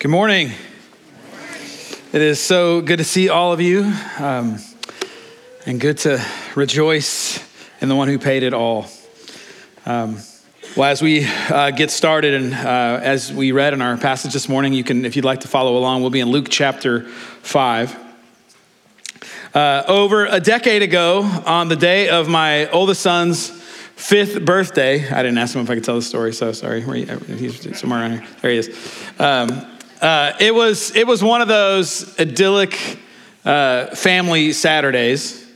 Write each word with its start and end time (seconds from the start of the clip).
Good 0.00 0.10
morning. 0.10 0.52
It 2.14 2.22
is 2.22 2.40
so 2.40 2.80
good 2.80 2.96
to 2.96 3.04
see 3.04 3.28
all 3.28 3.52
of 3.52 3.60
you 3.60 3.82
um, 4.18 4.56
and 5.66 5.78
good 5.78 5.98
to 5.98 6.24
rejoice 6.54 7.38
in 7.82 7.90
the 7.90 7.94
one 7.94 8.08
who 8.08 8.18
paid 8.18 8.42
it 8.42 8.54
all. 8.54 8.86
Um, 9.84 10.16
well, 10.74 10.90
as 10.90 11.02
we 11.02 11.26
uh, 11.26 11.72
get 11.72 11.90
started 11.90 12.32
and 12.32 12.54
uh, 12.54 13.00
as 13.02 13.30
we 13.30 13.52
read 13.52 13.74
in 13.74 13.82
our 13.82 13.98
passage 13.98 14.32
this 14.32 14.48
morning, 14.48 14.72
you 14.72 14.84
can, 14.84 15.04
if 15.04 15.16
you'd 15.16 15.26
like 15.26 15.40
to 15.40 15.48
follow 15.48 15.76
along, 15.76 16.00
we'll 16.00 16.08
be 16.08 16.20
in 16.20 16.30
Luke 16.30 16.46
chapter 16.48 17.06
5. 17.06 17.94
Uh, 19.52 19.82
over 19.86 20.24
a 20.24 20.40
decade 20.40 20.80
ago, 20.80 21.24
on 21.44 21.68
the 21.68 21.76
day 21.76 22.08
of 22.08 22.26
my 22.26 22.70
oldest 22.70 23.02
son's 23.02 23.50
fifth 23.50 24.46
birthday, 24.46 25.06
I 25.10 25.22
didn't 25.22 25.36
ask 25.36 25.54
him 25.54 25.60
if 25.60 25.68
I 25.68 25.74
could 25.74 25.84
tell 25.84 25.96
the 25.96 26.00
story, 26.00 26.32
so 26.32 26.52
sorry. 26.52 26.80
He's 27.36 27.78
somewhere 27.78 28.00
around 28.00 28.12
here. 28.12 28.26
There 28.40 28.50
he 28.50 28.56
is. 28.56 29.04
Um, 29.18 29.69
uh, 30.00 30.32
it 30.40 30.54
was 30.54 30.96
it 30.96 31.06
was 31.06 31.22
one 31.22 31.42
of 31.42 31.48
those 31.48 32.18
idyllic 32.18 32.98
uh, 33.44 33.86
family 33.94 34.52
Saturdays. 34.52 35.46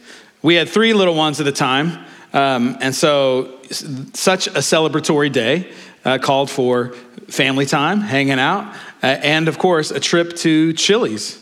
We 0.42 0.54
had 0.54 0.68
three 0.68 0.92
little 0.92 1.14
ones 1.14 1.40
at 1.40 1.44
the 1.46 1.52
time, 1.52 2.04
um, 2.34 2.76
and 2.80 2.94
so 2.94 3.60
such 3.70 4.46
a 4.48 4.60
celebratory 4.60 5.32
day 5.32 5.72
uh, 6.04 6.18
called 6.18 6.50
for 6.50 6.88
family 7.28 7.64
time, 7.64 8.00
hanging 8.00 8.38
out, 8.38 8.74
uh, 9.02 9.06
and 9.06 9.48
of 9.48 9.58
course 9.58 9.90
a 9.90 10.00
trip 10.00 10.36
to 10.36 10.74
Chili's 10.74 11.36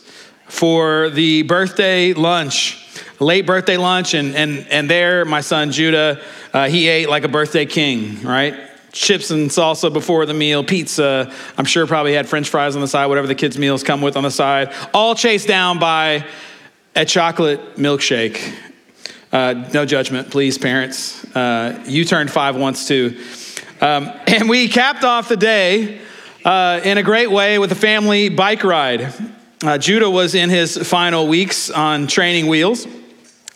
for 0.47 1.11
the 1.11 1.43
birthday 1.43 2.13
lunch, 2.13 2.87
late 3.19 3.47
birthday 3.47 3.77
lunch, 3.77 4.15
and 4.15 4.37
and 4.37 4.67
and 4.69 4.89
there 4.89 5.25
my 5.25 5.41
son 5.41 5.73
Judah 5.73 6.23
uh, 6.53 6.69
he 6.69 6.87
ate 6.87 7.09
like 7.09 7.25
a 7.25 7.29
birthday 7.29 7.67
king, 7.67 8.23
right? 8.23 8.55
Chips 8.93 9.31
and 9.31 9.51
salsa 9.51 9.93
before 9.93 10.27
the 10.27 10.35
meal, 10.35 10.63
pizza. 10.63 11.33
I'm 11.59 11.65
sure 11.65 11.87
probably 11.87 12.15
had 12.15 12.29
french 12.29 12.49
fries 12.49 12.77
on 12.77 12.83
the 12.83 12.89
side, 12.89 13.07
whatever 13.07 13.27
the 13.27 13.35
kids' 13.35 13.59
meals 13.59 13.83
come 13.83 14.03
with 14.03 14.17
on 14.17 14.23
the 14.23 14.31
side, 14.31 14.73
all 14.95 15.15
chased 15.15 15.49
down 15.49 15.79
by 15.79 16.27
a 16.95 17.05
chocolate 17.05 17.77
milkshake. 17.77 18.55
Uh, 19.33 19.69
no 19.73 19.87
judgment, 19.87 20.31
please, 20.31 20.59
parents. 20.59 21.25
Uh, 21.35 21.83
you 21.87 22.05
turned 22.05 22.31
five 22.31 22.55
once 22.55 22.87
too. 22.87 23.19
Um, 23.81 24.13
and 24.27 24.49
we 24.49 24.69
capped 24.69 25.05
off 25.05 25.29
the 25.29 25.39
day 25.39 26.01
uh, 26.45 26.81
in 26.85 26.99
a 26.99 27.03
great 27.03 27.31
way 27.31 27.59
with 27.59 27.73
a 27.73 27.77
family 27.77 28.29
bike 28.29 28.63
ride. 28.63 29.13
Uh, 29.65 29.79
Judah 29.79 30.11
was 30.11 30.35
in 30.35 30.51
his 30.51 30.77
final 30.77 31.29
weeks 31.29 31.71
on 31.71 32.07
training 32.07 32.47
wheels 32.47 32.87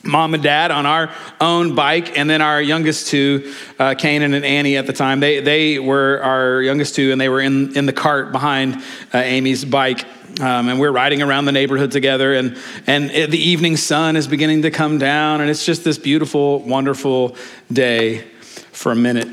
mom 0.07 0.35
and 0.35 0.43
dad 0.43 0.71
on 0.71 0.87
our 0.87 1.11
own 1.41 1.75
bike, 1.75 2.17
and 2.19 2.29
then 2.29 2.41
our 2.41 2.61
youngest 2.61 3.09
two, 3.09 3.53
uh, 3.79 3.95
Kanan 3.95 4.35
and 4.35 4.45
Annie 4.45 4.77
at 4.77 4.87
the 4.87 4.93
time, 4.93 5.21
they, 5.21 5.41
they 5.41 5.79
were 5.79 6.21
our 6.23 6.62
youngest 6.62 6.95
two, 6.95 7.12
and 7.12 7.21
they 7.21 7.29
were 7.29 7.41
in, 7.41 7.77
in 7.77 7.87
the 7.87 7.93
cart 7.93 8.33
behind 8.33 8.77
uh, 9.12 9.19
Amy's 9.19 9.65
bike. 9.65 10.05
Um, 10.39 10.69
and 10.69 10.79
we're 10.79 10.93
riding 10.93 11.23
around 11.23 11.47
the 11.47 11.53
neighborhood 11.53 11.91
together, 11.91 12.34
and, 12.34 12.59
and 12.87 13.11
it, 13.11 13.31
the 13.31 13.39
evening 13.39 13.77
sun 13.79 14.17
is 14.17 14.27
beginning 14.27 14.62
to 14.62 14.71
come 14.71 14.99
down, 14.99 15.41
and 15.41 15.49
it's 15.49 15.65
just 15.65 15.83
this 15.83 15.97
beautiful, 15.97 16.61
wonderful 16.61 17.37
day 17.73 18.25
for 18.73 18.93
a 18.93 18.97
minute. 18.97 19.29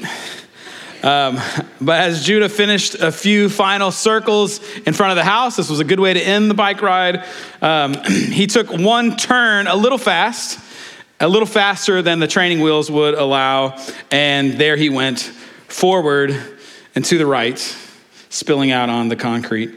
Um, 1.04 1.38
but 1.82 2.00
as 2.00 2.24
Judah 2.26 2.48
finished 2.48 2.96
a 2.96 3.12
few 3.12 3.50
final 3.50 3.92
circles 3.92 4.62
in 4.84 4.94
front 4.94 5.12
of 5.12 5.18
the 5.18 5.26
house, 5.26 5.58
this 5.58 5.70
was 5.70 5.82
a 5.82 5.84
good 5.84 6.00
way 6.00 6.14
to 6.14 6.22
end 6.22 6.50
the 6.50 6.54
bike 6.56 6.82
ride. 6.82 7.26
Um, 7.62 7.94
he 8.08 8.48
took 8.48 8.72
one 8.72 9.18
turn 9.18 9.68
a 9.68 9.76
little 9.76 9.98
fast, 9.98 10.62
a 11.24 11.28
little 11.30 11.48
faster 11.48 12.02
than 12.02 12.20
the 12.20 12.28
training 12.28 12.60
wheels 12.60 12.92
would 12.92 13.14
allow, 13.14 13.78
and 14.12 14.54
there 14.54 14.76
he 14.76 14.90
went 14.90 15.22
forward 15.22 16.36
and 16.96 17.06
to 17.06 17.18
the 17.18 17.26
right, 17.26 17.58
spilling 18.30 18.72
out 18.72 18.90
on 18.90 19.08
the 19.08 19.16
concrete. 19.16 19.74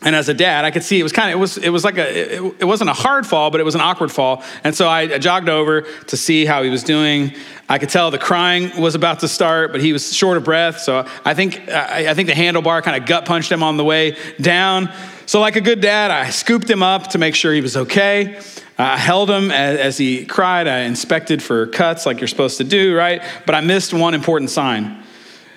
And 0.00 0.16
as 0.16 0.30
a 0.30 0.34
dad, 0.34 0.64
I 0.64 0.70
could 0.70 0.82
see 0.82 0.98
it 0.98 1.02
was 1.02 1.12
kind 1.12 1.30
of 1.30 1.36
it 1.36 1.40
was 1.40 1.58
it 1.58 1.68
was 1.68 1.84
like 1.84 1.98
a 1.98 2.36
it, 2.36 2.54
it 2.60 2.64
wasn't 2.64 2.88
a 2.88 2.94
hard 2.94 3.26
fall, 3.26 3.50
but 3.50 3.60
it 3.60 3.64
was 3.64 3.74
an 3.74 3.82
awkward 3.82 4.10
fall. 4.10 4.42
And 4.62 4.74
so 4.74 4.88
I, 4.88 5.00
I, 5.02 5.18
jogged 5.18 5.48
over 5.48 5.82
to 5.82 6.16
see 6.16 6.44
how 6.44 6.62
he 6.62 6.68
was 6.68 6.82
doing. 6.82 7.34
I 7.68 7.78
could 7.78 7.88
tell 7.88 8.10
the 8.10 8.18
crying 8.18 8.80
was 8.80 8.94
about 8.94 9.20
to 9.20 9.28
start, 9.28 9.70
but 9.70 9.80
he 9.80 9.92
was 9.92 10.14
short 10.14 10.36
of 10.36 10.44
breath. 10.44 10.78
So 10.80 11.06
I 11.24 11.34
think 11.34 11.68
I, 11.68 12.10
I 12.10 12.14
think 12.14 12.28
the 12.28 12.34
handlebar 12.34 12.82
kind 12.82 13.00
of 13.00 13.08
gut 13.08 13.24
punched 13.24 13.52
him 13.52 13.62
on 13.62 13.76
the 13.76 13.84
way 13.84 14.16
down. 14.40 14.92
So 15.26 15.40
like 15.40 15.56
a 15.56 15.62
good 15.62 15.80
dad, 15.80 16.10
I 16.10 16.30
scooped 16.30 16.68
him 16.68 16.82
up 16.82 17.08
to 17.08 17.18
make 17.18 17.34
sure 17.34 17.52
he 17.52 17.62
was 17.62 17.76
okay. 17.76 18.40
I 18.76 18.96
held 18.96 19.30
him 19.30 19.50
as, 19.50 19.78
as 19.78 19.98
he 19.98 20.26
cried. 20.26 20.66
I 20.66 20.80
inspected 20.80 21.42
for 21.42 21.66
cuts 21.66 22.06
like 22.06 22.20
you're 22.20 22.28
supposed 22.28 22.58
to 22.58 22.64
do, 22.64 22.96
right? 22.96 23.22
But 23.46 23.54
I 23.54 23.60
missed 23.60 23.94
one 23.94 24.14
important 24.14 24.50
sign. 24.50 25.02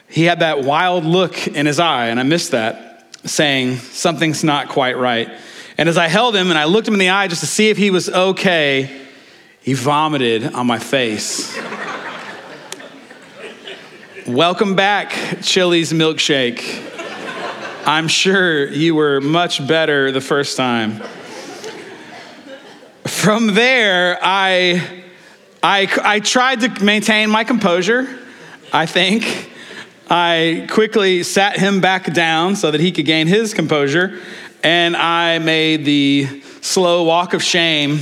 He 0.07 0.23
had 0.23 0.39
that 0.39 0.63
wild 0.63 1.03
look 1.03 1.47
in 1.47 1.65
his 1.65 1.79
eye, 1.79 2.07
and 2.07 2.19
I 2.19 2.23
missed 2.23 2.51
that 2.51 3.15
saying, 3.25 3.77
Something's 3.77 4.43
not 4.43 4.69
quite 4.69 4.97
right. 4.97 5.29
And 5.77 5.89
as 5.89 5.97
I 5.97 6.07
held 6.07 6.35
him 6.35 6.49
and 6.49 6.57
I 6.57 6.65
looked 6.65 6.87
him 6.87 6.95
in 6.95 6.99
the 6.99 7.09
eye 7.09 7.27
just 7.27 7.41
to 7.41 7.47
see 7.47 7.69
if 7.69 7.77
he 7.77 7.91
was 7.91 8.09
okay, 8.09 8.89
he 9.61 9.73
vomited 9.73 10.53
on 10.53 10.65
my 10.65 10.79
face. 10.79 11.55
Welcome 14.25 14.75
back, 14.75 15.41
Chili's 15.41 15.93
milkshake. 15.93 16.83
I'm 17.85 18.07
sure 18.07 18.67
you 18.67 18.95
were 18.95 19.21
much 19.21 19.65
better 19.65 20.11
the 20.11 20.19
first 20.19 20.57
time. 20.57 21.01
From 23.17 23.55
there, 23.55 24.19
I, 24.21 25.03
I, 25.63 25.89
I 26.03 26.19
tried 26.19 26.61
to 26.61 26.83
maintain 26.85 27.31
my 27.31 27.43
composure, 27.43 28.07
I 28.71 28.85
think. 28.85 29.51
I 30.07 30.67
quickly 30.69 31.23
sat 31.23 31.57
him 31.57 31.81
back 31.81 32.13
down 32.13 32.55
so 32.55 32.69
that 32.69 32.79
he 32.79 32.91
could 32.91 33.07
gain 33.07 33.25
his 33.25 33.55
composure, 33.55 34.21
and 34.63 34.95
I 34.95 35.39
made 35.39 35.83
the 35.83 36.41
slow 36.61 37.03
walk 37.03 37.33
of 37.33 37.43
shame 37.43 38.01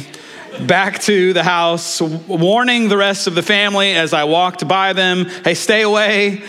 back 0.68 1.00
to 1.04 1.32
the 1.32 1.44
house, 1.44 2.02
warning 2.02 2.90
the 2.90 2.98
rest 2.98 3.26
of 3.26 3.36
the 3.36 3.42
family 3.42 3.94
as 3.94 4.14
I 4.14 4.26
walked 4.26 4.68
by 4.68 4.92
them 4.92 5.26
hey, 5.46 5.54
stay 5.54 5.82
away. 5.82 6.44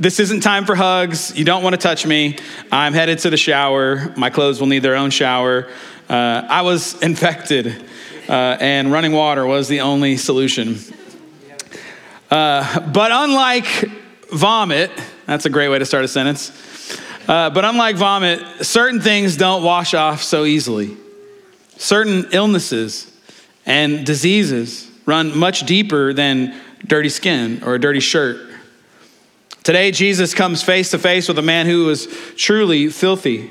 This 0.00 0.18
isn't 0.18 0.40
time 0.40 0.64
for 0.64 0.74
hugs. 0.74 1.36
You 1.36 1.44
don't 1.44 1.62
want 1.62 1.74
to 1.74 1.80
touch 1.80 2.06
me. 2.06 2.38
I'm 2.72 2.94
headed 2.94 3.18
to 3.20 3.30
the 3.30 3.36
shower. 3.36 4.14
My 4.16 4.30
clothes 4.30 4.60
will 4.60 4.68
need 4.68 4.80
their 4.80 4.96
own 4.96 5.10
shower. 5.10 5.68
Uh, 6.08 6.46
I 6.48 6.62
was 6.62 7.00
infected, 7.02 7.84
uh, 8.28 8.56
and 8.60 8.92
running 8.92 9.12
water 9.12 9.46
was 9.46 9.68
the 9.68 9.80
only 9.80 10.16
solution. 10.16 10.78
Uh, 12.30 12.80
but 12.90 13.10
unlike 13.10 13.66
vomit, 14.30 14.90
that's 15.26 15.46
a 15.46 15.50
great 15.50 15.68
way 15.68 15.78
to 15.78 15.86
start 15.86 16.04
a 16.04 16.08
sentence. 16.08 16.52
Uh, 17.26 17.50
but 17.50 17.64
unlike 17.64 17.96
vomit, 17.96 18.40
certain 18.64 19.00
things 19.00 19.36
don't 19.36 19.62
wash 19.62 19.94
off 19.94 20.22
so 20.22 20.44
easily. 20.44 20.96
Certain 21.76 22.26
illnesses 22.32 23.10
and 23.66 24.04
diseases 24.04 24.90
run 25.06 25.36
much 25.36 25.66
deeper 25.66 26.12
than 26.12 26.54
dirty 26.86 27.08
skin 27.08 27.62
or 27.64 27.74
a 27.74 27.80
dirty 27.80 28.00
shirt. 28.00 28.40
Today, 29.62 29.90
Jesus 29.90 30.34
comes 30.34 30.62
face 30.62 30.90
to 30.92 30.98
face 30.98 31.28
with 31.28 31.38
a 31.38 31.42
man 31.42 31.66
who 31.66 31.84
was 31.84 32.06
truly 32.36 32.88
filthy. 32.88 33.50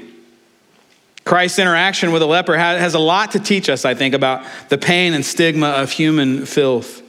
Christ's 1.28 1.60
interaction 1.60 2.14
with 2.14 2.22
a 2.22 2.26
leper 2.26 2.58
has 2.58 2.94
a 2.94 3.00
lot 3.00 3.32
to 3.32 3.40
teach 3.40 3.68
us, 3.68 3.84
I 3.84 3.96
think, 3.96 4.14
about 4.14 4.46
the 4.70 4.78
pain 4.78 5.14
and 5.14 5.26
stigma 5.26 5.68
of 5.68 5.92
human 5.92 6.46
filth, 6.46 7.02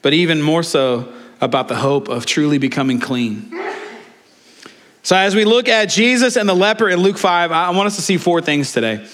but 0.00 0.12
even 0.12 0.40
more 0.40 0.62
so, 0.62 1.12
about 1.40 1.66
the 1.66 1.74
hope 1.74 2.08
of 2.08 2.24
truly 2.24 2.58
becoming 2.58 3.00
clean. 3.00 3.52
So, 5.02 5.16
as 5.16 5.34
we 5.34 5.44
look 5.44 5.68
at 5.68 5.86
Jesus 5.86 6.36
and 6.36 6.48
the 6.48 6.54
leper 6.54 6.88
in 6.88 7.00
Luke 7.00 7.18
5, 7.18 7.50
I 7.50 7.70
want 7.70 7.88
us 7.88 7.96
to 7.96 8.02
see 8.02 8.16
four 8.16 8.40
things 8.40 8.70
today. 8.70 9.06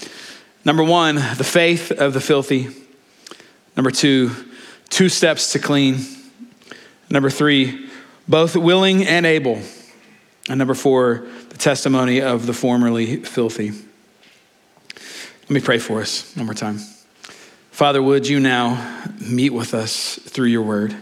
Number 0.62 0.84
one, 0.84 1.14
the 1.14 1.42
faith 1.42 1.90
of 1.90 2.12
the 2.12 2.20
filthy. 2.20 2.68
Number 3.78 3.90
two, 3.90 4.30
two 4.90 5.08
steps 5.08 5.52
to 5.52 5.58
clean. 5.58 6.04
Number 7.08 7.30
three, 7.30 7.88
both 8.28 8.54
willing 8.56 9.06
and 9.06 9.24
able. 9.24 9.62
And 10.50 10.58
number 10.58 10.74
four, 10.74 11.26
the 11.48 11.56
testimony 11.56 12.20
of 12.20 12.44
the 12.44 12.52
formerly 12.52 13.24
filthy. 13.24 13.72
Let 15.50 15.54
me 15.54 15.60
pray 15.62 15.78
for 15.78 16.00
us 16.00 16.32
one 16.36 16.46
more 16.46 16.54
time. 16.54 16.78
Father, 17.72 18.00
would 18.00 18.28
you 18.28 18.38
now 18.38 19.04
meet 19.18 19.50
with 19.50 19.74
us 19.74 20.14
through 20.14 20.46
your 20.46 20.62
word? 20.62 20.94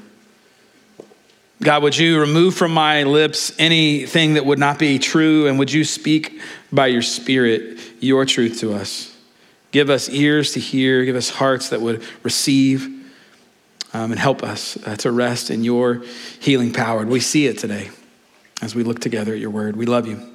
God, 1.63 1.83
would 1.83 1.95
you 1.95 2.19
remove 2.19 2.55
from 2.55 2.73
my 2.73 3.03
lips 3.03 3.53
anything 3.59 4.35
that 4.35 4.47
would 4.47 4.59
not 4.59 4.79
be 4.79 4.99
true, 4.99 5.49
and 5.49 5.59
would 5.59 5.71
you 5.71 5.85
speak 5.85 6.41
by 6.73 6.87
your 6.87 7.03
Spirit 7.03 7.79
your 8.01 8.25
truth 8.25 8.61
to 8.61 8.73
us? 8.73 9.15
Give 9.71 9.91
us 9.91 10.09
ears 10.09 10.55
to 10.55 10.61
hear, 10.61 11.05
give 11.05 11.17
us 11.17 11.29
hearts 11.29 11.69
that 11.69 11.83
would 11.83 12.03
receive, 12.23 12.85
um, 13.93 14.13
and 14.13 14.19
help 14.19 14.43
us 14.43 14.79
uh, 14.87 14.97
to 14.97 15.13
rest 15.13 15.51
in 15.51 15.63
your 15.63 16.03
healing 16.41 16.73
power. 16.73 17.05
We 17.05 17.21
see 17.21 17.49
it 17.49 17.59
today 17.59 17.91
as 18.63 18.75
we 18.75 18.83
look 18.83 19.01
together 19.01 19.35
at 19.35 19.41
your 19.41 19.51
word. 19.51 19.77
We 19.77 19.85
love 19.85 20.07
you. 20.07 20.27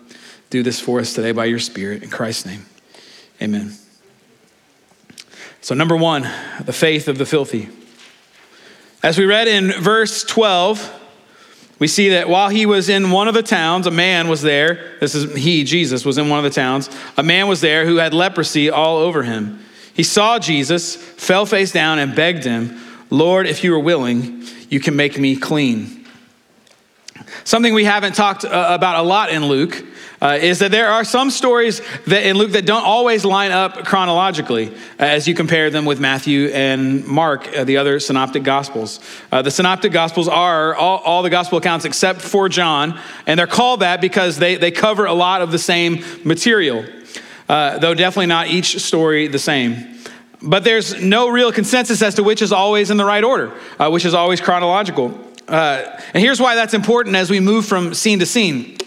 Do 0.52 0.62
this 0.62 0.80
for 0.80 1.00
us 1.00 1.14
today 1.14 1.32
by 1.32 1.46
your 1.46 1.58
Spirit. 1.58 2.04
In 2.04 2.12
Christ's 2.12 2.46
name, 2.46 2.68
amen. 3.42 3.74
So, 5.64 5.74
number 5.74 5.96
one, 5.96 6.24
the 6.60 6.74
faith 6.74 7.08
of 7.08 7.18
the 7.18 7.26
filthy. 7.26 7.70
As 9.02 9.18
we 9.18 9.24
read 9.24 9.48
in 9.48 9.72
verse 9.72 10.22
12, 10.26 11.00
we 11.80 11.88
see 11.88 12.10
that 12.10 12.28
while 12.28 12.50
he 12.50 12.66
was 12.66 12.90
in 12.90 13.12
one 13.12 13.30
of 13.30 13.34
the 13.34 13.44
towns, 13.44 13.88
a 13.88 13.92
man 13.92 14.28
was 14.28 14.42
there. 14.42 14.98
This 15.00 15.16
is 15.16 15.34
he, 15.36 15.64
Jesus, 15.64 16.04
was 16.04 16.18
in 16.18 16.28
one 16.28 16.38
of 16.38 16.44
the 16.44 16.50
towns. 16.50 16.90
A 17.16 17.24
man 17.24 17.48
was 17.48 17.62
there 17.62 17.86
who 17.86 17.96
had 17.96 18.14
leprosy 18.14 18.70
all 18.70 18.98
over 18.98 19.24
him. 19.24 19.64
He 19.94 20.04
saw 20.04 20.38
Jesus, 20.38 20.98
fell 20.98 21.46
face 21.46 21.72
down, 21.72 21.98
and 21.98 22.14
begged 22.14 22.44
him, 22.44 22.78
Lord, 23.10 23.48
if 23.48 23.64
you 23.64 23.74
are 23.74 23.80
willing, 23.80 24.44
you 24.68 24.82
can 24.82 24.98
make 24.98 25.18
me 25.18 25.38
clean. 25.38 26.06
Something 27.46 27.74
we 27.74 27.86
haven't 27.86 28.16
talked 28.16 28.44
uh, 28.44 28.68
about 28.70 28.98
a 29.00 29.08
lot 29.08 29.32
in 29.32 29.46
Luke 29.46 29.82
uh, 30.24 30.40
is 30.42 30.60
that 30.60 30.72
there 30.72 30.88
are 30.88 31.04
some 31.04 31.30
stories 31.30 31.82
that 32.08 32.26
in 32.26 32.38
Luke 32.38 32.54
that 32.54 32.66
don't 32.66 32.86
always 32.86 33.26
line 33.26 33.52
up 33.52 33.84
chronologically 33.84 34.70
uh, 34.70 34.74
as 35.00 35.28
you 35.28 35.36
compare 35.36 35.70
them 35.70 35.84
with 35.84 36.00
Matthew 36.00 36.48
and 36.48 37.06
Mark, 37.06 37.46
uh, 37.50 37.66
the 37.66 37.76
other 37.76 38.00
synoptic 38.00 38.44
gospels. 38.44 39.02
Uh, 39.34 39.42
the 39.42 39.52
synoptic 39.52 39.92
gospels 39.92 40.30
are 40.30 40.76
all, 40.76 41.00
all, 41.00 41.24
the 41.24 41.30
gospel 41.30 41.58
accounts 41.58 41.84
except 41.84 42.22
for 42.22 42.48
John, 42.48 42.98
and 43.28 43.38
they're 43.38 43.48
called 43.48 43.82
that 43.82 44.00
because 44.00 44.38
they, 44.38 44.56
they 44.56 44.72
cover 44.72 45.06
a 45.06 45.14
lot 45.14 45.42
of 45.42 45.52
the 45.52 45.60
same 45.60 46.06
material, 46.24 46.86
uh, 47.50 47.80
though 47.80 47.94
definitely 47.94 48.28
not 48.28 48.48
each 48.48 48.80
story 48.80 49.28
the 49.28 49.40
same. 49.40 49.98
But 50.42 50.64
there's 50.64 51.02
no 51.02 51.30
real 51.30 51.52
consensus 51.52 52.02
as 52.02 52.16
to 52.16 52.24
which 52.24 52.42
is 52.42 52.54
always 52.54 52.92
in 52.92 52.96
the 52.98 53.06
right 53.06 53.26
order, 53.26 53.52
uh, 53.78 53.90
which 53.90 54.06
is 54.06 54.14
always 54.14 54.40
chronological. 54.40 55.20
and 55.50 56.00
here's 56.14 56.40
why 56.40 56.56
that's 56.56 56.74
important 56.74 57.18
as 57.18 57.30
we 57.30 57.42
move 57.42 57.66
from 57.66 57.94
scene 57.94 58.20
to 58.20 58.26
scene. 58.26 58.78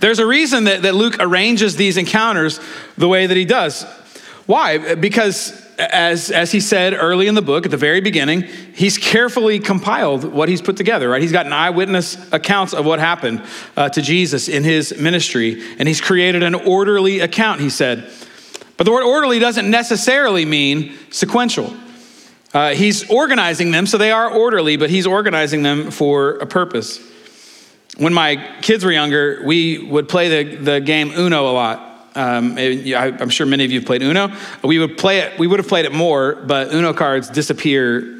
There's 0.00 0.18
a 0.18 0.26
reason 0.26 0.64
that, 0.64 0.82
that 0.82 0.94
Luke 0.94 1.16
arranges 1.20 1.76
these 1.76 1.96
encounters 1.96 2.60
the 2.98 3.08
way 3.08 3.26
that 3.26 3.36
he 3.36 3.44
does. 3.44 3.84
Why? 4.46 4.94
Because 4.94 5.52
as, 5.78 6.30
as 6.30 6.52
he 6.52 6.60
said 6.60 6.92
early 6.92 7.26
in 7.26 7.34
the 7.34 7.42
book, 7.42 7.64
at 7.64 7.70
the 7.70 7.76
very 7.76 8.00
beginning, 8.00 8.42
he's 8.74 8.98
carefully 8.98 9.58
compiled 9.58 10.24
what 10.24 10.48
he's 10.48 10.60
put 10.60 10.76
together, 10.76 11.08
right? 11.08 11.22
He's 11.22 11.32
got 11.32 11.46
an 11.46 11.52
eyewitness 11.52 12.32
accounts 12.32 12.74
of 12.74 12.84
what 12.84 12.98
happened 12.98 13.42
uh, 13.76 13.88
to 13.90 14.02
Jesus 14.02 14.48
in 14.48 14.64
his 14.64 14.98
ministry, 14.98 15.62
and 15.78 15.88
he's 15.88 16.00
created 16.00 16.42
an 16.42 16.54
orderly 16.54 17.20
account, 17.20 17.60
he 17.60 17.70
said. 17.70 18.10
But 18.76 18.84
the 18.84 18.92
word 18.92 19.04
orderly 19.04 19.38
doesn't 19.38 19.70
necessarily 19.70 20.44
mean 20.44 20.94
sequential. 21.10 21.74
Uh, 22.52 22.70
he's 22.70 23.08
organizing 23.08 23.70
them, 23.70 23.86
so 23.86 23.98
they 23.98 24.10
are 24.10 24.30
orderly, 24.30 24.76
but 24.76 24.90
he's 24.90 25.06
organizing 25.06 25.62
them 25.62 25.90
for 25.90 26.32
a 26.38 26.46
purpose 26.46 27.09
when 27.96 28.14
my 28.14 28.36
kids 28.62 28.84
were 28.84 28.92
younger, 28.92 29.42
we 29.44 29.78
would 29.78 30.08
play 30.08 30.44
the, 30.44 30.56
the 30.56 30.80
game 30.80 31.12
Uno 31.16 31.50
a 31.50 31.52
lot. 31.52 31.90
Um, 32.14 32.58
I, 32.58 33.16
am 33.20 33.28
sure 33.28 33.46
many 33.46 33.64
of 33.64 33.70
you 33.70 33.80
have 33.80 33.86
played 33.86 34.02
Uno. 34.02 34.34
We 34.64 34.78
would 34.78 34.98
play 34.98 35.20
it. 35.20 35.38
We 35.38 35.46
would 35.46 35.58
have 35.58 35.68
played 35.68 35.84
it 35.84 35.92
more, 35.92 36.34
but 36.34 36.72
Uno 36.72 36.92
cards 36.92 37.30
disappear. 37.30 38.18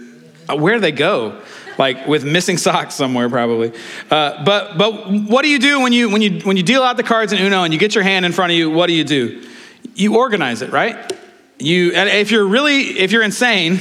Uh, 0.48 0.56
where 0.56 0.74
do 0.74 0.80
they 0.80 0.92
go? 0.92 1.40
Like 1.76 2.06
with 2.06 2.24
missing 2.24 2.56
socks 2.56 2.94
somewhere, 2.94 3.28
probably. 3.28 3.72
Uh, 4.10 4.44
but 4.44 4.78
but 4.78 5.10
what 5.10 5.42
do 5.42 5.48
you 5.48 5.58
do 5.58 5.80
when 5.80 5.92
you 5.92 6.10
when 6.10 6.22
you 6.22 6.40
when 6.42 6.56
you 6.56 6.62
deal 6.62 6.82
out 6.82 6.96
the 6.96 7.02
cards 7.02 7.32
in 7.32 7.40
Uno 7.40 7.64
and 7.64 7.72
you 7.72 7.80
get 7.80 7.94
your 7.94 8.04
hand 8.04 8.24
in 8.24 8.32
front 8.32 8.52
of 8.52 8.58
you? 8.58 8.70
What 8.70 8.86
do 8.86 8.92
you 8.92 9.04
do? 9.04 9.44
You 9.94 10.16
organize 10.16 10.62
it, 10.62 10.70
right? 10.70 11.12
You 11.58 11.92
and 11.94 12.08
if 12.08 12.30
you're 12.30 12.46
really 12.46 12.98
if 12.98 13.12
you're 13.12 13.22
insane, 13.22 13.80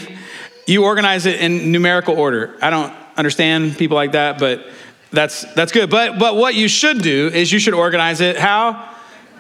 you 0.66 0.86
organize 0.86 1.26
it 1.26 1.40
in 1.40 1.72
numerical 1.72 2.18
order. 2.18 2.58
I 2.62 2.70
don't 2.70 2.94
understand 3.18 3.78
people 3.78 3.96
like 3.96 4.14
that, 4.14 4.40
but 4.40 4.66
that's, 5.12 5.42
that's 5.54 5.72
good. 5.72 5.90
But, 5.90 6.20
but 6.20 6.36
what 6.36 6.56
you 6.56 6.68
should 6.68 7.02
do 7.02 7.28
is 7.28 7.52
you 7.52 7.60
should 7.60 7.74
organize 7.74 8.22
it 8.22 8.38
how? 8.38 8.96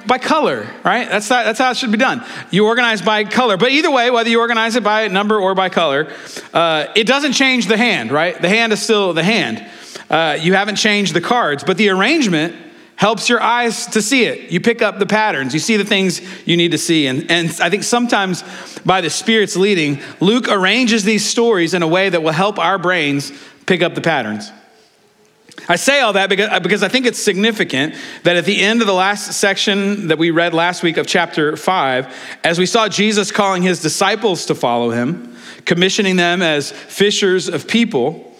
By 0.07 0.17
color, 0.17 0.67
right? 0.83 1.09
That's, 1.09 1.27
that, 1.27 1.43
that's 1.43 1.59
how 1.59 1.71
it 1.71 1.77
should 1.77 1.91
be 1.91 1.97
done. 1.97 2.23
You 2.51 2.65
organize 2.65 3.01
by 3.01 3.25
color. 3.25 3.57
But 3.57 3.71
either 3.71 3.91
way, 3.91 4.09
whether 4.09 4.29
you 4.29 4.39
organize 4.39 4.75
it 4.75 4.83
by 4.83 5.07
number 5.09 5.37
or 5.37 5.53
by 5.55 5.69
color, 5.69 6.11
uh, 6.53 6.87
it 6.95 7.05
doesn't 7.05 7.33
change 7.33 7.67
the 7.67 7.77
hand, 7.77 8.11
right? 8.11 8.41
The 8.41 8.49
hand 8.49 8.71
is 8.71 8.81
still 8.81 9.13
the 9.13 9.23
hand. 9.23 9.65
Uh, 10.09 10.37
you 10.39 10.53
haven't 10.53 10.77
changed 10.77 11.13
the 11.13 11.21
cards, 11.21 11.63
but 11.63 11.77
the 11.77 11.89
arrangement 11.89 12.55
helps 12.95 13.29
your 13.29 13.41
eyes 13.41 13.87
to 13.87 14.01
see 14.01 14.23
it. 14.23 14.51
You 14.51 14.59
pick 14.59 14.81
up 14.81 14.99
the 14.99 15.05
patterns, 15.05 15.53
you 15.53 15.59
see 15.59 15.77
the 15.77 15.85
things 15.85 16.21
you 16.45 16.57
need 16.57 16.71
to 16.71 16.77
see. 16.77 17.07
And, 17.07 17.29
and 17.29 17.47
I 17.61 17.69
think 17.69 17.83
sometimes 17.83 18.43
by 18.85 19.01
the 19.01 19.09
Spirit's 19.09 19.55
leading, 19.55 20.01
Luke 20.19 20.47
arranges 20.49 21.03
these 21.03 21.25
stories 21.25 21.73
in 21.73 21.83
a 21.83 21.87
way 21.87 22.09
that 22.09 22.23
will 22.23 22.33
help 22.33 22.57
our 22.57 22.77
brains 22.77 23.31
pick 23.65 23.81
up 23.81 23.95
the 23.95 24.01
patterns. 24.01 24.51
I 25.67 25.75
say 25.75 25.99
all 26.01 26.13
that 26.13 26.29
because, 26.29 26.59
because 26.61 26.83
I 26.83 26.87
think 26.87 27.05
it's 27.05 27.21
significant 27.21 27.95
that 28.23 28.35
at 28.35 28.45
the 28.45 28.61
end 28.61 28.81
of 28.81 28.87
the 28.87 28.93
last 28.93 29.33
section 29.33 30.07
that 30.07 30.17
we 30.17 30.31
read 30.31 30.53
last 30.53 30.83
week 30.83 30.97
of 30.97 31.07
chapter 31.07 31.55
5, 31.55 32.39
as 32.43 32.59
we 32.59 32.65
saw 32.65 32.87
Jesus 32.87 33.31
calling 33.31 33.63
his 33.63 33.81
disciples 33.81 34.45
to 34.45 34.55
follow 34.55 34.91
him, 34.91 35.35
commissioning 35.65 36.15
them 36.15 36.41
as 36.41 36.71
fishers 36.71 37.49
of 37.49 37.67
people, 37.67 38.35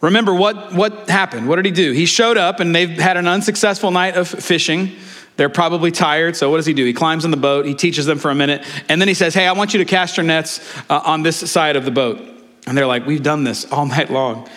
remember 0.00 0.34
what, 0.34 0.72
what 0.74 1.08
happened? 1.08 1.48
What 1.48 1.56
did 1.56 1.66
he 1.66 1.72
do? 1.72 1.92
He 1.92 2.06
showed 2.06 2.36
up 2.36 2.60
and 2.60 2.74
they've 2.74 2.90
had 2.90 3.16
an 3.16 3.28
unsuccessful 3.28 3.90
night 3.90 4.16
of 4.16 4.28
fishing. 4.28 4.96
They're 5.36 5.48
probably 5.48 5.92
tired, 5.92 6.34
so 6.34 6.50
what 6.50 6.56
does 6.56 6.66
he 6.66 6.74
do? 6.74 6.84
He 6.84 6.92
climbs 6.92 7.24
on 7.24 7.30
the 7.30 7.36
boat, 7.36 7.64
he 7.64 7.74
teaches 7.74 8.06
them 8.06 8.18
for 8.18 8.30
a 8.30 8.34
minute, 8.34 8.66
and 8.88 9.00
then 9.00 9.06
he 9.06 9.14
says, 9.14 9.34
Hey, 9.34 9.46
I 9.46 9.52
want 9.52 9.72
you 9.72 9.78
to 9.78 9.84
cast 9.84 10.16
your 10.16 10.26
nets 10.26 10.60
uh, 10.90 11.00
on 11.04 11.22
this 11.22 11.36
side 11.48 11.76
of 11.76 11.84
the 11.84 11.92
boat. 11.92 12.20
And 12.66 12.76
they're 12.76 12.88
like, 12.88 13.06
We've 13.06 13.22
done 13.22 13.44
this 13.44 13.70
all 13.70 13.86
night 13.86 14.10
long. 14.10 14.48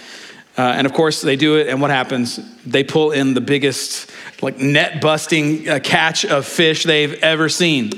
Uh, 0.57 0.62
and 0.62 0.86
of 0.86 0.94
course, 0.94 1.21
they 1.21 1.36
do 1.36 1.57
it, 1.57 1.68
and 1.68 1.81
what 1.81 1.92
happens? 1.92 2.39
They 2.65 2.83
pull 2.83 3.12
in 3.12 3.33
the 3.33 3.42
biggest, 3.42 4.12
like, 4.42 4.57
net 4.57 5.01
busting 5.01 5.69
uh, 5.69 5.80
catch 5.81 6.25
of 6.25 6.45
fish 6.45 6.83
they've 6.83 7.13
ever 7.24 7.48
seen. 7.48 7.92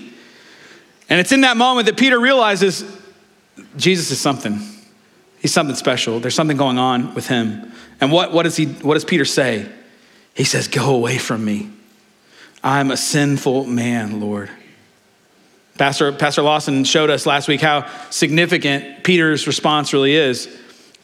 And 1.09 1.19
it's 1.19 1.31
in 1.31 1.41
that 1.41 1.57
moment 1.57 1.87
that 1.87 1.97
Peter 1.97 2.19
realizes 2.19 2.85
Jesus 3.75 4.11
is 4.11 4.19
something. 4.19 4.59
He's 5.39 5.51
something 5.51 5.75
special. 5.75 6.19
There's 6.19 6.35
something 6.35 6.57
going 6.57 6.77
on 6.77 7.15
with 7.15 7.27
him. 7.27 7.71
And 7.99 8.11
what, 8.11 8.31
what, 8.31 8.43
does 8.43 8.55
he, 8.55 8.65
what 8.65 8.93
does 8.93 9.05
Peter 9.05 9.25
say? 9.25 9.69
He 10.33 10.43
says, 10.43 10.67
Go 10.67 10.95
away 10.95 11.17
from 11.17 11.43
me. 11.43 11.69
I'm 12.63 12.91
a 12.91 12.97
sinful 12.97 13.65
man, 13.65 14.21
Lord. 14.21 14.49
Pastor, 15.77 16.11
Pastor 16.11 16.43
Lawson 16.43 16.83
showed 16.83 17.09
us 17.09 17.25
last 17.25 17.47
week 17.47 17.59
how 17.59 17.89
significant 18.09 19.03
Peter's 19.03 19.47
response 19.47 19.91
really 19.91 20.13
is. 20.13 20.47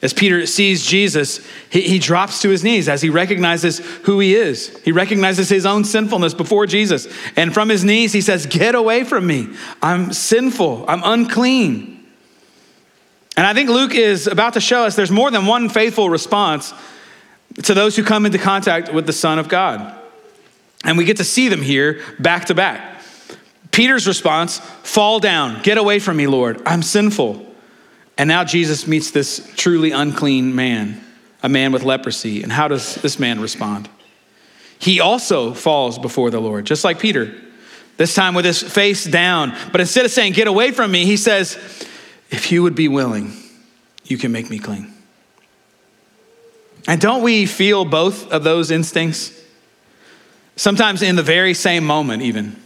As 0.02 0.14
Peter 0.14 0.46
sees 0.46 0.86
Jesus, 0.86 1.46
he, 1.70 1.82
he, 1.82 2.00
drops 2.00 2.42
to 2.44 2.50
his 2.50 2.64
knees 2.64 2.88
as 2.88 3.02
he 3.02 3.10
recognizes 3.10 3.80
who 3.80 4.22
he 4.22 4.34
is. 4.34 4.78
He 4.84 4.94
recognizes 4.94 5.50
his 5.50 5.66
own 5.66 5.84
sinfulness 5.84 6.34
before 6.34 6.66
Jesus. 6.68 7.08
And 7.36 7.54
from 7.54 7.68
his 7.68 7.84
knees, 7.84 8.14
he 8.14 8.22
says, 8.22 8.46
Get 8.46 8.76
away 8.76 9.04
from 9.04 9.28
me. 9.28 9.50
I'm 9.82 10.14
sinful. 10.14 10.86
I'm 10.88 11.02
unclean. 11.04 12.08
And 13.36 13.46
I 13.46 13.54
think 13.54 13.70
Luke 13.70 13.94
is 13.94 14.28
about 14.28 14.54
to 14.54 14.62
show 14.62 14.86
us 14.86 14.96
there's 14.96 15.12
more 15.12 15.32
than 15.32 15.46
one 15.46 15.68
faithful 15.68 16.10
response 16.10 16.74
to 17.64 17.74
those 17.74 17.98
who 17.98 18.04
come 18.04 18.26
into 18.26 18.38
contact 18.38 18.94
with 18.94 19.06
the 19.06 19.14
Son 19.14 19.38
of 19.38 19.50
God. 19.50 19.98
And 20.86 20.98
we 20.98 21.04
get 21.04 21.18
to 21.18 21.26
see 21.26 21.50
them 21.50 21.62
here 21.62 22.02
back 22.20 22.46
to 22.46 22.56
back. 22.56 23.02
Peter's 23.72 24.08
response 24.08 24.60
fall 24.60 25.20
down, 25.20 25.62
get 25.62 25.78
away 25.78 26.00
from 26.00 26.18
me, 26.18 26.28
Lord. 26.28 26.62
I'm 26.66 26.82
sinful. 26.82 27.49
And 28.20 28.28
now 28.28 28.44
Jesus 28.44 28.86
meets 28.86 29.12
this 29.12 29.50
truly 29.56 29.92
unclean 29.92 30.54
man, 30.54 31.02
a 31.42 31.48
man 31.48 31.72
with 31.72 31.84
leprosy. 31.84 32.44
And 32.44 32.52
how 32.52 32.68
does 32.68 32.96
this 32.96 33.18
man 33.18 33.40
respond? 33.40 33.88
He 34.78 35.00
also 35.00 35.54
falls 35.54 35.98
before 35.98 36.30
the 36.30 36.42
Lord, 36.42 36.66
just 36.66 36.84
like 36.84 37.00
Peter, 37.00 37.34
this 37.96 38.14
time 38.14 38.34
with 38.34 38.44
his 38.44 38.62
face 38.62 39.06
down. 39.06 39.56
But 39.72 39.80
instead 39.80 40.04
of 40.04 40.12
saying, 40.12 40.34
Get 40.34 40.48
away 40.48 40.72
from 40.72 40.92
me, 40.92 41.06
he 41.06 41.16
says, 41.16 41.58
If 42.30 42.52
you 42.52 42.62
would 42.64 42.76
be 42.76 42.90
willing, 42.90 43.32
you 44.04 44.18
can 44.18 44.34
make 44.34 44.50
me 44.50 44.60
clean. 44.60 44.94
And 46.90 47.00
don't 47.00 47.24
we 47.24 47.46
feel 47.46 47.86
both 47.86 48.34
of 48.34 48.44
those 48.44 48.70
instincts? 48.70 49.32
Sometimes 50.58 51.02
in 51.02 51.16
the 51.16 51.24
very 51.24 51.54
same 51.54 51.86
moment, 51.86 52.22
even. 52.22 52.62